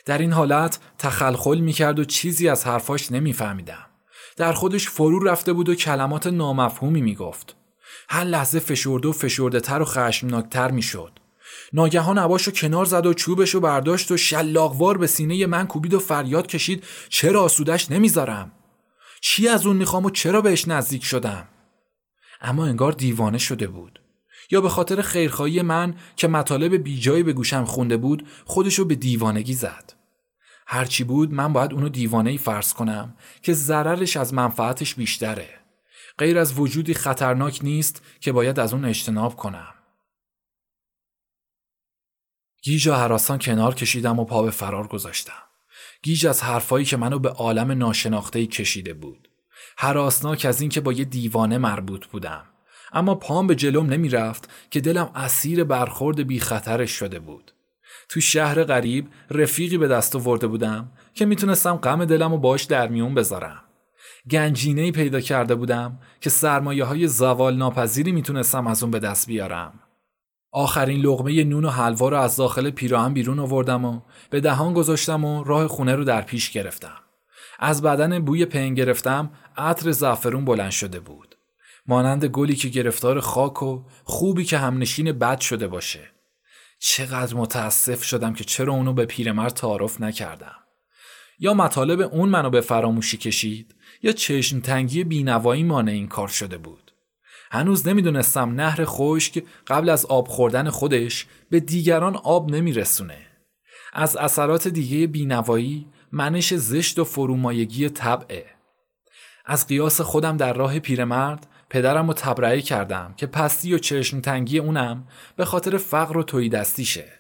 در 0.05 0.19
این 0.19 0.33
حالت 0.33 0.79
تخلخل 0.99 1.59
می‌کرد 1.59 1.99
و 1.99 2.05
چیزی 2.05 2.49
از 2.49 2.67
حرفاش 2.67 3.13
نمیفهمیدم. 3.13 3.87
در 4.37 4.53
خودش 4.53 4.89
فرو 4.89 5.25
رفته 5.25 5.53
بود 5.53 5.69
و 5.69 5.75
کلمات 5.75 6.27
نامفهومی 6.27 7.03
می‌گفت. 7.03 7.57
هر 8.09 8.25
لحظه 8.25 8.59
فشرده 8.59 9.09
و 9.09 9.13
فشرده 9.13 9.61
تر 9.61 9.83
و 9.83 9.85
خشمناکتر 9.85 10.71
می‌شد. 10.71 11.13
ناگهان 11.75 12.19
عباشو 12.19 12.51
کنار 12.51 12.85
زد 12.85 13.07
و 13.07 13.15
چوبشو 13.15 13.61
برداشت 13.61 14.11
و 14.11 14.17
شلاقوار 14.17 14.99
به 14.99 15.07
سینه 15.07 15.47
من 15.47 15.67
کوبید 15.67 15.95
و 15.95 15.99
فریاد 15.99 16.47
کشید 16.47 16.85
چرا 17.09 17.43
آسودش 17.43 17.91
نمی‌ذارم؟ 17.91 18.53
چی 19.21 19.49
از 19.49 19.67
اون 19.67 19.77
می‌خوام 19.77 20.05
و 20.05 20.11
چرا 20.11 20.41
بهش 20.41 20.69
نزدیک 20.69 21.05
شدم؟ 21.05 21.49
اما 22.41 22.67
انگار 22.67 22.93
دیوانه 22.93 23.39
شده 23.39 23.67
بود. 23.67 24.01
یا 24.51 24.61
به 24.61 24.69
خاطر 24.69 25.03
خیرخواهی 25.03 25.63
من 25.63 25.95
که 26.17 26.29
مطالب 26.29 26.75
بیجایی 26.75 27.23
به 27.23 27.33
گوشم 27.33 27.65
خونده 27.65 27.97
بود 27.97 28.27
خودشو 28.45 28.85
به 28.85 28.95
دیوانگی 28.95 29.55
زد. 29.55 29.93
هرچی 30.67 31.05
بود 31.05 31.33
من 31.33 31.53
باید 31.53 31.73
اونو 31.73 31.89
دیوانه 31.89 32.31
ای 32.31 32.39
فرض 32.39 32.73
کنم 32.73 33.15
که 33.43 33.53
ضررش 33.53 34.17
از 34.17 34.35
منفعتش 34.35 34.95
بیشتره. 34.95 35.49
غیر 36.19 36.39
از 36.39 36.59
وجودی 36.59 36.95
خطرناک 36.95 37.61
نیست 37.63 38.03
که 38.21 38.33
باید 38.33 38.61
از 38.61 38.73
اون 38.73 38.85
اجتناب 38.85 39.37
کنم. 39.37 39.75
گیج 42.65 42.89
و 42.89 42.95
حراسان 42.95 43.39
کنار 43.39 43.75
کشیدم 43.75 44.19
و 44.19 44.25
پا 44.25 44.43
به 44.43 44.51
فرار 44.51 44.87
گذاشتم. 44.87 45.43
گیج 46.03 46.27
از 46.27 46.43
حرفایی 46.43 46.85
که 46.85 46.97
منو 46.97 47.19
به 47.19 47.29
عالم 47.29 47.71
ناشناخته 47.71 48.47
کشیده 48.47 48.95
بود. 48.95 49.29
حراسناک 49.77 50.45
از 50.45 50.61
اینکه 50.61 50.81
با 50.81 50.93
یه 50.93 51.05
دیوانه 51.05 51.59
مربوط 51.59 52.07
بودم. 52.07 52.45
اما 52.93 53.15
پام 53.15 53.47
به 53.47 53.55
جلوم 53.55 53.87
نمی‌رفت 53.87 54.51
که 54.71 54.81
دلم 54.81 55.11
اسیر 55.15 55.65
برخورد 55.65 56.21
بی 56.21 56.41
خطرش 56.41 56.91
شده 56.91 57.19
بود. 57.19 57.53
تو 58.09 58.21
شهر 58.21 58.65
غریب 58.65 59.09
رفیقی 59.31 59.79
به 59.79 59.89
دست 59.89 60.17
آورده 60.17 60.47
بودم 60.47 60.93
که 61.15 61.27
می‌تونستم 61.27 61.77
غم 61.77 62.05
دلم 62.05 62.33
و 62.33 62.39
باش 62.39 62.63
در 62.63 62.89
میون 62.89 63.15
بذارم. 63.15 63.63
گنجینه 64.31 64.93
پیدا 64.93 65.21
کرده 65.21 65.55
بودم 65.55 65.99
که 66.21 66.31
سرمایه 66.31 66.85
های 66.85 67.09
زوال 67.09 67.57
ناپذیری 67.57 68.13
می‌تونستم 68.13 68.67
از 68.67 68.83
اون 68.83 68.91
به 68.91 68.99
دست 68.99 69.27
بیارم. 69.27 69.81
آخرین 70.57 71.01
لغمه 71.01 71.45
نون 71.45 71.65
و 71.65 71.71
حلوا 71.71 72.09
رو 72.09 72.17
از 72.17 72.37
داخل 72.37 72.71
پیراهن 72.71 73.15
بیرون 73.15 73.39
آوردم 73.39 73.85
و 73.85 74.01
به 74.31 74.41
دهان 74.41 74.75
گذاشتم 74.75 75.25
و 75.25 75.45
راه 75.45 75.67
خونه 75.69 75.95
رو 75.95 76.05
در 76.05 76.23
پیش 76.23 76.51
گرفتم. 76.51 76.97
از 77.59 77.83
بدن 77.83 78.25
بوی 78.25 78.45
پن 78.45 78.75
گرفتم 78.75 79.31
عطر 79.57 79.91
زعفرون 79.91 80.45
بلند 80.45 80.71
شده 80.71 81.01
بود. 81.01 81.35
مانند 81.87 82.25
گلی 82.25 82.57
که 82.57 82.69
گرفتار 82.69 83.21
خاک 83.21 83.63
و 83.63 83.85
خوبی 84.05 84.45
که 84.45 84.59
همنشین 84.59 85.13
بد 85.13 85.41
شده 85.41 85.69
باشه. 85.69 86.11
چقدر 86.79 87.37
متاسف 87.37 88.03
شدم 88.03 88.35
که 88.35 88.45
چرا 88.45 88.73
اونو 88.73 88.93
به 88.93 89.07
پیرمرد 89.07 89.53
تعارف 89.53 90.01
نکردم. 90.01 90.57
یا 91.39 91.55
مطالب 91.55 92.01
اون 92.01 92.29
منو 92.29 92.51
به 92.51 92.61
فراموشی 92.61 93.17
کشید 93.17 93.75
یا 94.03 94.13
چشم 94.13 94.61
تنگی 94.61 95.05
بینوایی 95.05 95.63
مانع 95.63 95.93
این 95.93 96.09
کار 96.09 96.29
شده 96.29 96.59
بود. 96.59 96.84
هنوز 97.55 97.89
نمی‌دونستم 97.89 98.51
نهر 98.51 98.85
خشک 98.85 99.45
قبل 99.67 99.89
از 99.89 100.07
آب 100.07 100.29
خوردن 100.29 100.71
خودش 100.71 101.27
به 101.51 101.61
دیگران 101.61 102.17
آب 102.17 102.51
نمیرسونه. 102.51 103.19
از 103.93 104.17
اثرات 104.17 104.69
دیگه 104.69 105.07
بینوایی 105.07 105.87
منش 106.13 106.55
زشت 106.55 106.99
و 106.99 107.05
فرومایگی 107.05 107.89
طبعه. 107.89 108.47
از 109.47 109.67
قیاس 109.67 110.01
خودم 110.01 110.37
در 110.37 110.53
راه 110.53 110.79
پیرمرد 110.79 111.47
پدرم 111.71 112.07
رو 112.07 112.13
تبرئه 112.13 112.61
کردم 112.63 113.15
که 113.17 113.27
پستی 113.27 113.75
و 113.75 113.79
چشم 113.79 114.21
تنگی 114.21 114.59
اونم 114.59 115.09
به 115.37 115.45
خاطر 115.45 115.77
فقر 115.77 116.19
و 116.19 116.23
توی 116.23 116.49
دستیشه. 116.49 117.13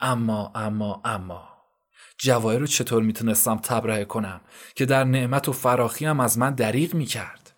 اما 0.00 0.52
اما 0.54 1.02
اما 1.04 1.48
جواهر 2.18 2.58
رو 2.58 2.66
چطور 2.66 3.02
می‌تونستم 3.02 3.56
تبرئه 3.56 4.04
کنم 4.04 4.40
که 4.74 4.86
در 4.86 5.04
نعمت 5.04 5.48
و 5.48 5.52
فراخی 5.52 6.06
هم 6.06 6.20
از 6.20 6.38
من 6.38 6.54
دریغ 6.54 6.94
می‌کرد. 6.94 7.54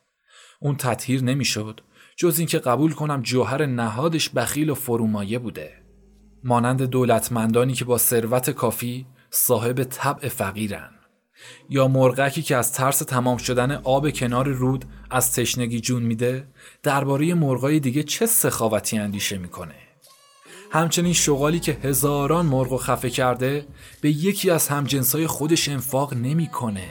اون 0.61 0.77
تطهیر 0.77 1.23
نمی‌شد 1.23 1.81
جز 2.17 2.39
اینکه 2.39 2.59
قبول 2.59 2.93
کنم 2.93 3.23
جوهر 3.23 3.67
نهادش 3.67 4.29
بخیل 4.29 4.71
و 4.71 4.75
فرومایه 4.75 5.39
بوده. 5.39 5.73
مانند 6.45 6.83
دولتمندانی 6.83 7.73
که 7.73 7.85
با 7.85 7.99
ثروت 7.99 8.51
کافی 8.51 9.07
صاحب 9.31 9.85
طبع 9.85 10.29
فقیرن. 10.29 10.91
یا 11.71 11.89
مرغکی 11.89 12.43
که 12.43 12.57
از 12.57 12.73
ترس 12.73 12.99
تمام 12.99 13.37
شدن 13.37 13.73
آب 13.73 14.11
کنار 14.11 14.49
رود 14.49 14.85
از 15.11 15.33
تشنگی 15.33 15.81
جون 15.81 16.03
میده 16.03 16.49
درباره 16.83 17.35
مرغای 17.35 17.81
دیگه 17.81 18.03
چه 18.03 18.27
سخاوتی 18.27 18.99
اندیشه 18.99 19.39
می‌کنه؟ 19.39 19.75
همچنین 20.71 21.13
شغالی 21.13 21.61
که 21.61 21.73
هزاران 21.73 22.47
مرغ 22.47 22.73
و 22.73 22.79
خفه 22.79 23.11
کرده 23.11 23.67
به 24.01 24.11
یکی 24.11 24.51
از 24.51 24.69
همجنسای 24.69 25.27
خودش 25.27 25.69
انفاق 25.69 26.15
نمی‌کنه. 26.15 26.91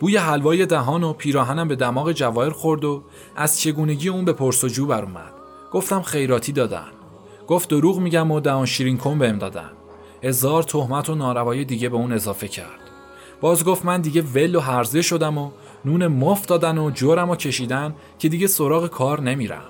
بوی 0.00 0.16
حلوای 0.16 0.66
دهان 0.66 1.02
و 1.02 1.12
پیراهنم 1.12 1.68
به 1.68 1.76
دماغ 1.76 2.12
جواهر 2.12 2.50
خورد 2.50 2.84
و 2.84 3.02
از 3.36 3.60
چگونگی 3.60 4.08
اون 4.08 4.24
به 4.24 4.32
پرسجو 4.32 4.86
بر 4.86 5.02
اومد. 5.02 5.32
گفتم 5.72 6.02
خیراتی 6.02 6.52
دادن. 6.52 6.88
گفت 7.48 7.68
دروغ 7.68 7.98
میگم 7.98 8.30
و 8.30 8.40
دهان 8.40 8.66
شیرین 8.66 8.96
کن 8.96 9.18
بهم 9.18 9.38
دادن. 9.38 9.70
هزار 10.22 10.62
تهمت 10.62 11.10
و 11.10 11.14
ناروایی 11.14 11.64
دیگه 11.64 11.88
به 11.88 11.96
اون 11.96 12.12
اضافه 12.12 12.48
کرد. 12.48 12.80
باز 13.40 13.64
گفت 13.64 13.84
من 13.84 14.00
دیگه 14.00 14.22
ول 14.22 14.54
و 14.54 14.60
هرزه 14.60 15.02
شدم 15.02 15.38
و 15.38 15.50
نون 15.84 16.06
مف 16.06 16.46
دادن 16.46 16.78
و 16.78 16.90
جورم 16.90 17.30
و 17.30 17.36
کشیدن 17.36 17.94
که 18.18 18.28
دیگه 18.28 18.46
سراغ 18.46 18.86
کار 18.86 19.20
نمیرم. 19.20 19.64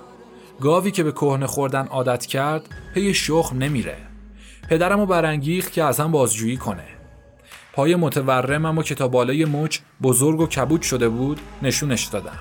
گاوی 0.60 0.90
که 0.90 1.02
به 1.02 1.12
کهنه 1.12 1.46
خوردن 1.46 1.86
عادت 1.86 2.26
کرد 2.26 2.68
پی 2.94 3.14
شخم 3.14 3.58
نمیره. 3.58 3.96
پدرم 4.70 5.00
و 5.00 5.06
برانگیخت 5.06 5.72
که 5.72 5.84
از 5.84 6.00
هم 6.00 6.12
بازجویی 6.12 6.56
کنه. 6.56 6.95
پای 7.76 7.96
متورمم 7.96 8.78
و 8.78 8.82
کتابالای 8.82 9.44
مچ 9.44 9.78
بزرگ 10.02 10.40
و 10.40 10.46
کبود 10.46 10.82
شده 10.82 11.08
بود 11.08 11.40
نشونش 11.62 12.04
دادم. 12.04 12.38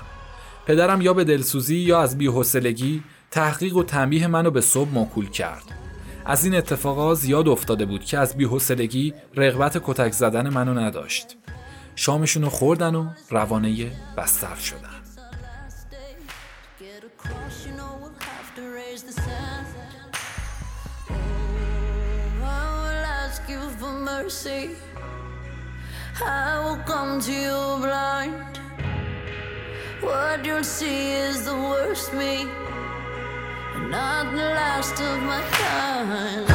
پدرم 0.66 1.00
یا 1.00 1.14
به 1.14 1.24
دلسوزی 1.24 1.76
یا 1.76 2.00
از 2.00 2.18
بیحسلگی 2.18 3.02
تحقیق 3.30 3.76
و 3.76 3.82
تنبیه 3.82 4.26
منو 4.26 4.50
به 4.50 4.60
صبح 4.60 4.90
موکول 4.90 5.30
کرد. 5.30 5.64
از 6.26 6.44
این 6.44 6.54
اتفاقا 6.54 7.14
زیاد 7.14 7.48
افتاده 7.48 7.86
بود 7.86 8.04
که 8.04 8.18
از 8.18 8.36
بیحسلگی 8.36 9.14
رغبت 9.34 9.82
کتک 9.84 10.12
زدن 10.12 10.48
منو 10.48 10.74
نداشت. 10.74 11.36
شامشون 11.96 12.42
رو 12.42 12.50
خوردن 12.50 12.94
و 12.94 13.08
روانه 13.30 13.90
بستر 14.16 14.54
شدن. 14.54 14.96
I 26.24 26.58
will 26.64 26.78
come 26.84 27.20
to 27.20 27.32
you 27.32 27.76
blind. 27.80 28.60
What 30.00 30.44
you'll 30.44 30.64
see 30.64 31.12
is 31.12 31.44
the 31.44 31.54
worst 31.54 32.14
me, 32.14 32.46
and 33.74 33.90
not 33.90 34.32
the 34.32 34.48
last 34.58 34.98
of 35.00 35.22
my 35.22 35.42
kind. 35.52 36.46